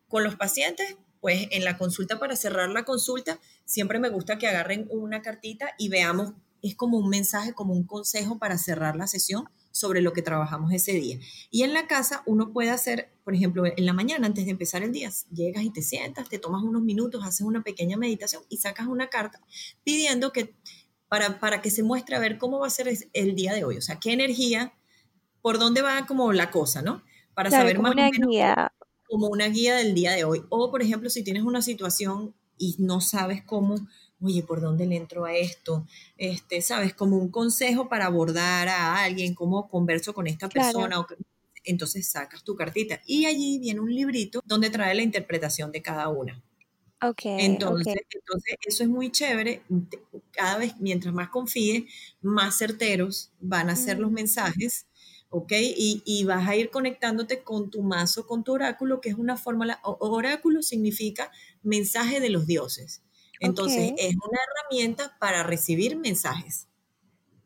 con 0.08 0.24
los 0.24 0.34
pacientes, 0.34 0.96
pues 1.20 1.46
en 1.52 1.64
la 1.64 1.78
consulta 1.78 2.18
para 2.18 2.34
cerrar 2.34 2.68
la 2.70 2.84
consulta, 2.84 3.38
siempre 3.64 4.00
me 4.00 4.08
gusta 4.08 4.38
que 4.38 4.48
agarren 4.48 4.88
una 4.90 5.22
cartita 5.22 5.70
y 5.78 5.88
veamos, 5.88 6.32
es 6.62 6.74
como 6.74 6.98
un 6.98 7.08
mensaje, 7.08 7.54
como 7.54 7.72
un 7.72 7.84
consejo 7.84 8.38
para 8.38 8.58
cerrar 8.58 8.96
la 8.96 9.06
sesión 9.06 9.48
sobre 9.72 10.00
lo 10.00 10.12
que 10.12 10.22
trabajamos 10.22 10.72
ese 10.72 10.92
día. 10.92 11.18
Y 11.50 11.62
en 11.64 11.72
la 11.72 11.86
casa 11.86 12.22
uno 12.26 12.52
puede 12.52 12.70
hacer, 12.70 13.10
por 13.24 13.34
ejemplo, 13.34 13.64
en 13.66 13.86
la 13.86 13.92
mañana 13.92 14.26
antes 14.26 14.44
de 14.44 14.52
empezar 14.52 14.82
el 14.82 14.92
día, 14.92 15.10
llegas 15.32 15.64
y 15.64 15.70
te 15.70 15.82
sientas, 15.82 16.28
te 16.28 16.38
tomas 16.38 16.62
unos 16.62 16.82
minutos, 16.82 17.24
haces 17.24 17.46
una 17.46 17.62
pequeña 17.62 17.96
meditación 17.96 18.42
y 18.48 18.58
sacas 18.58 18.86
una 18.86 19.08
carta 19.08 19.40
pidiendo 19.82 20.32
que 20.32 20.54
para, 21.08 21.40
para 21.40 21.60
que 21.60 21.70
se 21.70 21.82
muestre 21.82 22.16
a 22.16 22.20
ver 22.20 22.38
cómo 22.38 22.60
va 22.60 22.68
a 22.68 22.70
ser 22.70 22.88
el 23.12 23.34
día 23.34 23.52
de 23.52 23.64
hoy, 23.64 23.76
o 23.76 23.82
sea, 23.82 23.98
qué 23.98 24.12
energía, 24.12 24.72
por 25.42 25.58
dónde 25.58 25.82
va 25.82 26.06
como 26.06 26.32
la 26.32 26.50
cosa, 26.50 26.80
¿no? 26.80 27.02
Para 27.34 27.50
saber 27.50 27.78
más 27.80 27.92
o 27.92 27.94
menos 27.94 28.28
guía. 28.28 28.72
como 29.08 29.26
una 29.28 29.46
guía 29.48 29.76
del 29.76 29.94
día 29.94 30.12
de 30.12 30.24
hoy. 30.24 30.44
O, 30.48 30.70
por 30.70 30.82
ejemplo, 30.82 31.10
si 31.10 31.24
tienes 31.24 31.42
una 31.42 31.60
situación 31.60 32.34
y 32.56 32.76
no 32.78 33.00
sabes 33.00 33.42
cómo, 33.42 33.74
oye, 34.22 34.42
¿por 34.42 34.60
dónde 34.60 34.86
le 34.86 34.96
entro 34.96 35.24
a 35.24 35.34
esto? 35.34 35.86
Este, 36.16 36.62
¿sabes? 36.62 36.94
Como 36.94 37.16
un 37.16 37.30
consejo 37.30 37.88
para 37.88 38.06
abordar 38.06 38.68
a 38.68 39.02
alguien, 39.02 39.34
cómo 39.34 39.68
converso 39.68 40.14
con 40.14 40.26
esta 40.26 40.48
persona. 40.48 41.00
O, 41.00 41.06
entonces 41.64 42.08
sacas 42.08 42.42
tu 42.42 42.56
cartita 42.56 43.00
y 43.06 43.26
allí 43.26 43.58
viene 43.58 43.80
un 43.80 43.94
librito 43.94 44.42
donde 44.44 44.70
trae 44.70 44.94
la 44.94 45.02
interpretación 45.02 45.70
de 45.72 45.82
cada 45.82 46.08
una. 46.08 46.42
Okay, 47.04 47.46
entonces, 47.46 47.96
entonces, 48.14 48.54
eso 48.64 48.84
es 48.84 48.88
muy 48.88 49.10
chévere. 49.10 49.62
Cada 50.30 50.58
vez, 50.58 50.74
mientras 50.78 51.12
más 51.12 51.30
confíes, 51.30 51.84
más 52.20 52.56
certeros 52.56 53.32
van 53.40 53.70
a 53.70 53.76
ser 53.76 53.98
los 53.98 54.12
mm. 54.12 54.14
mensajes, 54.14 54.86
¿ok? 55.28 55.52
Y, 55.52 56.24
vas 56.26 56.46
a 56.46 56.54
ir 56.54 56.70
conectándote 56.70 57.42
con 57.42 57.70
tu 57.70 57.82
mazo, 57.82 58.24
con 58.24 58.44
tu 58.44 58.52
oráculo, 58.52 59.00
que 59.00 59.08
es 59.08 59.16
una 59.16 59.36
fórmula. 59.36 59.80
Oráculo 59.82 60.62
significa 60.62 61.32
mensaje 61.64 62.20
de 62.20 62.30
los 62.30 62.46
dioses. 62.46 63.02
Entonces, 63.42 63.92
es 63.96 64.14
una 64.16 64.38
herramienta 64.46 65.16
para 65.20 65.42
recibir 65.42 65.96
mensajes. 65.98 66.68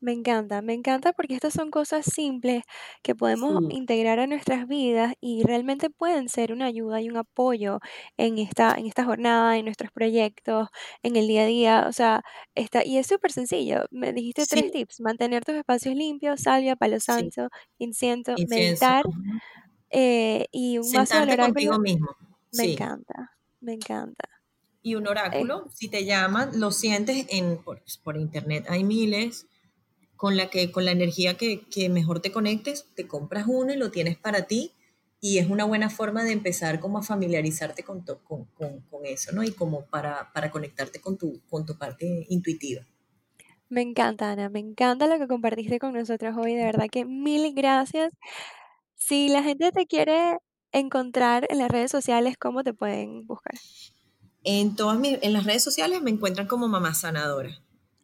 Me 0.01 0.13
encanta, 0.13 0.61
me 0.61 0.75
encanta 0.75 1.15
porque 1.15 1.35
estas 1.35 1.55
son 1.55 1.71
cosas 1.71 2.05
simples 2.05 2.65
que 3.03 3.15
podemos 3.15 3.63
integrar 3.71 4.21
a 4.21 4.27
nuestras 4.27 4.69
vidas 4.69 5.15
y 5.23 5.43
realmente 5.43 5.89
pueden 5.89 6.29
ser 6.29 6.53
una 6.53 6.67
ayuda 6.67 7.01
y 7.01 7.09
un 7.09 7.17
apoyo 7.17 7.79
en 8.19 8.37
esta, 8.39 8.75
en 8.77 8.87
esta 8.87 9.05
jornada, 9.07 9.57
en 9.57 9.65
nuestros 9.65 9.91
proyectos, 9.93 10.69
en 11.03 11.17
el 11.17 11.27
día 11.27 11.43
a 11.45 11.47
día. 11.47 11.87
O 11.89 11.93
sea, 11.93 12.23
está, 12.55 12.85
y 12.85 12.99
es 12.99 13.07
súper 13.07 13.33
sencillo. 13.33 13.87
Me 13.91 14.13
dijiste 14.13 14.47
tres 14.47 14.71
tips: 14.71 15.01
mantener 15.01 15.45
tus 15.47 15.55
espacios 15.55 15.95
limpios, 15.95 16.43
salvia, 16.43 16.77
palo 16.77 17.01
santo, 17.01 17.49
incienso, 17.79 18.39
meditar 18.45 19.07
eh, 19.91 20.47
y 20.53 20.79
un 20.79 20.93
mazo 20.93 21.27
del 21.27 21.39
contigo 21.39 21.79
mismo. 21.81 22.09
Me 22.53 22.65
encanta, 22.65 23.33
me 23.61 23.75
encanta. 23.75 24.36
Y 24.87 24.95
un 24.95 25.09
oráculo, 25.09 25.69
si 25.75 25.89
te 25.89 26.05
llaman, 26.05 26.61
lo 26.61 26.71
sientes 26.71 27.27
en, 27.31 27.57
por, 27.57 27.83
por 28.05 28.17
internet, 28.17 28.67
hay 28.69 28.85
miles 28.85 29.49
con 30.15 30.37
la, 30.37 30.49
que, 30.49 30.71
con 30.71 30.85
la 30.85 30.93
energía 30.93 31.37
que, 31.37 31.89
mejor 31.91 32.21
te 32.21 32.31
conectes, 32.31 32.87
te 32.95 33.09
compras 33.09 33.47
uno 33.49 33.73
y 33.73 33.77
lo 33.77 33.91
tienes 33.91 34.17
para 34.17 34.43
ti 34.43 34.71
y 35.21 35.39
es 35.39 35.51
una 35.51 35.65
buena 35.65 35.91
forma 35.91 36.23
de 36.23 36.31
empezar 36.31 36.79
como 36.79 36.99
a 36.99 37.03
familiarizarte 37.03 37.83
con, 37.83 38.05
con, 38.05 38.47
eso, 39.05 39.33
¿no? 39.33 39.43
Y 39.43 39.51
como 39.51 39.87
para, 39.87 40.33
para 40.33 40.53
conectarte 40.53 41.01
con 41.01 41.19
tu, 41.19 41.41
con 41.51 41.67
tu 41.67 41.77
parte 41.77 42.25
intuitiva. 42.29 42.87
Me 43.69 43.83
encanta, 43.83 44.31
Ana, 44.31 44.51
me 44.51 44.61
encanta 44.61 45.09
lo 45.09 45.19
que 45.19 45.27
compartiste 45.27 45.81
con 45.81 45.95
nosotros 45.95 46.37
hoy, 46.37 46.55
de 46.55 46.63
verdad 46.63 46.87
que 46.89 47.05
mil 47.05 47.53
gracias. 47.55 48.13
Si 48.95 49.31
la 49.31 49.43
gente 49.43 49.73
te 49.73 49.87
quiere 49.87 50.37
encontrar 50.71 51.49
en 51.51 51.59
las 51.59 51.73
redes 51.73 51.91
sociales, 51.91 52.37
¿cómo 52.39 52.63
te 52.63 52.73
pueden 52.73 53.27
buscar? 53.27 53.55
En 54.49 54.77
todas 54.77 54.97
mis, 54.97 55.19
en 55.23 55.33
las 55.33 55.45
redes 55.45 55.65
sociales 55.65 56.01
me 56.03 56.11
encuentran 56.11 56.47
como 56.47 56.69
mamá 56.69 56.95
sanadora. 56.95 57.61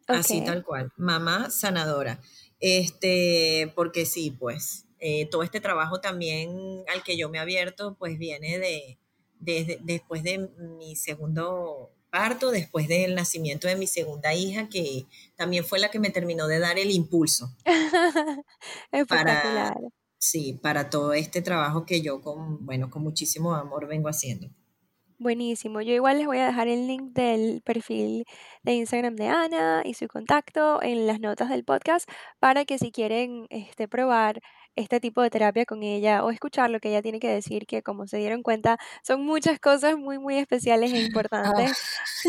Así 0.07 0.41
tal 0.43 0.63
cual, 0.65 0.91
mamá 0.97 1.49
sanadora. 1.49 2.19
Este, 2.59 3.71
porque 3.75 4.05
sí, 4.05 4.29
pues, 4.31 4.85
eh, 4.99 5.25
todo 5.31 5.43
este 5.43 5.61
trabajo 5.61 6.01
también 6.01 6.83
al 6.93 7.01
que 7.01 7.17
yo 7.17 7.29
me 7.29 7.37
he 7.37 7.41
abierto, 7.41 7.95
pues 7.97 8.17
viene 8.19 8.59
de, 8.59 8.99
después 9.83 10.21
de 10.23 10.49
mi 10.79 10.97
segundo 10.97 11.93
parto, 12.09 12.51
después 12.51 12.89
del 12.89 13.15
nacimiento 13.15 13.69
de 13.69 13.77
mi 13.77 13.87
segunda 13.87 14.33
hija, 14.33 14.67
que 14.67 15.05
también 15.37 15.63
fue 15.63 15.79
la 15.79 15.91
que 15.91 15.99
me 15.99 16.09
terminó 16.09 16.47
de 16.47 16.59
dar 16.59 16.77
el 16.77 16.91
impulso. 16.91 17.55
Espectacular. 18.91 19.73
Para, 19.73 19.89
sí, 20.17 20.59
para 20.61 20.89
todo 20.89 21.13
este 21.13 21.41
trabajo 21.41 21.85
que 21.85 22.01
yo 22.01 22.21
con, 22.21 22.65
bueno, 22.65 22.89
con 22.89 23.01
muchísimo 23.01 23.55
amor 23.55 23.87
vengo 23.87 24.09
haciendo. 24.09 24.49
Buenísimo. 25.23 25.79
Yo 25.79 25.93
igual 25.93 26.17
les 26.17 26.27
voy 26.27 26.39
a 26.39 26.47
dejar 26.47 26.67
el 26.67 26.85
link 26.85 27.13
del 27.13 27.61
perfil 27.61 28.25
de 28.61 28.73
Instagram 28.73 29.15
de 29.15 29.27
Ana 29.29 29.81
y 29.85 29.93
su 29.93 30.07
contacto 30.09 30.83
en 30.83 31.07
las 31.07 31.21
notas 31.21 31.49
del 31.49 31.63
podcast 31.63 32.09
para 32.39 32.65
que 32.65 32.77
si 32.77 32.91
quieren 32.91 33.47
este, 33.49 33.87
probar 33.87 34.41
este 34.75 34.99
tipo 34.99 35.21
de 35.21 35.29
terapia 35.29 35.65
con 35.65 35.81
ella 35.81 36.25
o 36.25 36.29
escuchar 36.29 36.69
lo 36.71 36.81
que 36.81 36.89
ella 36.89 37.01
tiene 37.01 37.21
que 37.21 37.29
decir, 37.29 37.65
que 37.67 37.81
como 37.81 38.05
se 38.05 38.17
dieron 38.17 38.43
cuenta, 38.43 38.77
son 39.01 39.23
muchas 39.25 39.59
cosas 39.61 39.97
muy, 39.97 40.19
muy 40.19 40.35
especiales 40.35 40.91
e 40.91 40.99
importantes. 41.05 41.71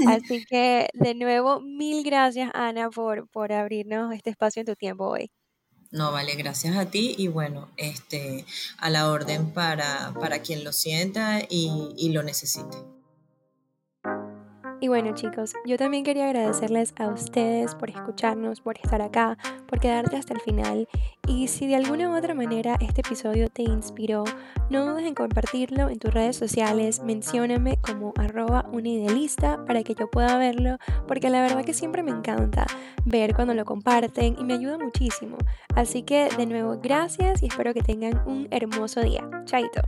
Ah. 0.06 0.14
Así 0.14 0.44
que 0.44 0.88
de 0.94 1.14
nuevo, 1.16 1.60
mil 1.60 2.04
gracias 2.04 2.50
Ana 2.54 2.90
por, 2.90 3.28
por 3.28 3.52
abrirnos 3.52 4.14
este 4.14 4.30
espacio 4.30 4.60
en 4.60 4.66
tu 4.66 4.76
tiempo 4.76 5.08
hoy. 5.08 5.32
No, 5.94 6.10
vale, 6.10 6.34
gracias 6.34 6.76
a 6.76 6.86
ti 6.86 7.14
y 7.16 7.28
bueno, 7.28 7.70
este, 7.76 8.44
a 8.78 8.90
la 8.90 9.12
orden 9.12 9.52
para, 9.52 10.12
para 10.18 10.40
quien 10.40 10.64
lo 10.64 10.72
sienta 10.72 11.40
y, 11.48 11.94
y 11.96 12.08
lo 12.08 12.24
necesite. 12.24 12.93
Y 14.80 14.88
bueno 14.88 15.14
chicos, 15.14 15.54
yo 15.64 15.78
también 15.78 16.04
quería 16.04 16.26
agradecerles 16.26 16.94
a 16.98 17.08
ustedes 17.08 17.74
por 17.74 17.90
escucharnos, 17.90 18.60
por 18.60 18.76
estar 18.76 19.00
acá, 19.00 19.38
por 19.66 19.80
quedarte 19.80 20.16
hasta 20.16 20.34
el 20.34 20.40
final. 20.40 20.88
Y 21.26 21.48
si 21.48 21.66
de 21.66 21.76
alguna 21.76 22.10
u 22.10 22.16
otra 22.16 22.34
manera 22.34 22.76
este 22.80 23.00
episodio 23.00 23.48
te 23.48 23.62
inspiró, 23.62 24.24
no 24.70 24.84
dudes 24.84 25.06
en 25.06 25.14
compartirlo 25.14 25.88
en 25.88 25.98
tus 25.98 26.12
redes 26.12 26.36
sociales, 26.36 27.00
mencióname 27.02 27.78
como 27.80 28.12
arroba 28.16 28.66
unidealista 28.72 29.64
para 29.64 29.82
que 29.82 29.94
yo 29.94 30.10
pueda 30.10 30.36
verlo, 30.36 30.76
porque 31.08 31.30
la 31.30 31.40
verdad 31.40 31.64
que 31.64 31.74
siempre 31.74 32.02
me 32.02 32.10
encanta 32.10 32.66
ver 33.04 33.34
cuando 33.34 33.54
lo 33.54 33.64
comparten 33.64 34.36
y 34.38 34.44
me 34.44 34.54
ayuda 34.54 34.76
muchísimo. 34.78 35.38
Así 35.74 36.02
que 36.02 36.28
de 36.36 36.46
nuevo, 36.46 36.78
gracias 36.82 37.42
y 37.42 37.46
espero 37.46 37.72
que 37.72 37.82
tengan 37.82 38.22
un 38.26 38.48
hermoso 38.50 39.00
día. 39.00 39.28
Chaito. 39.44 39.80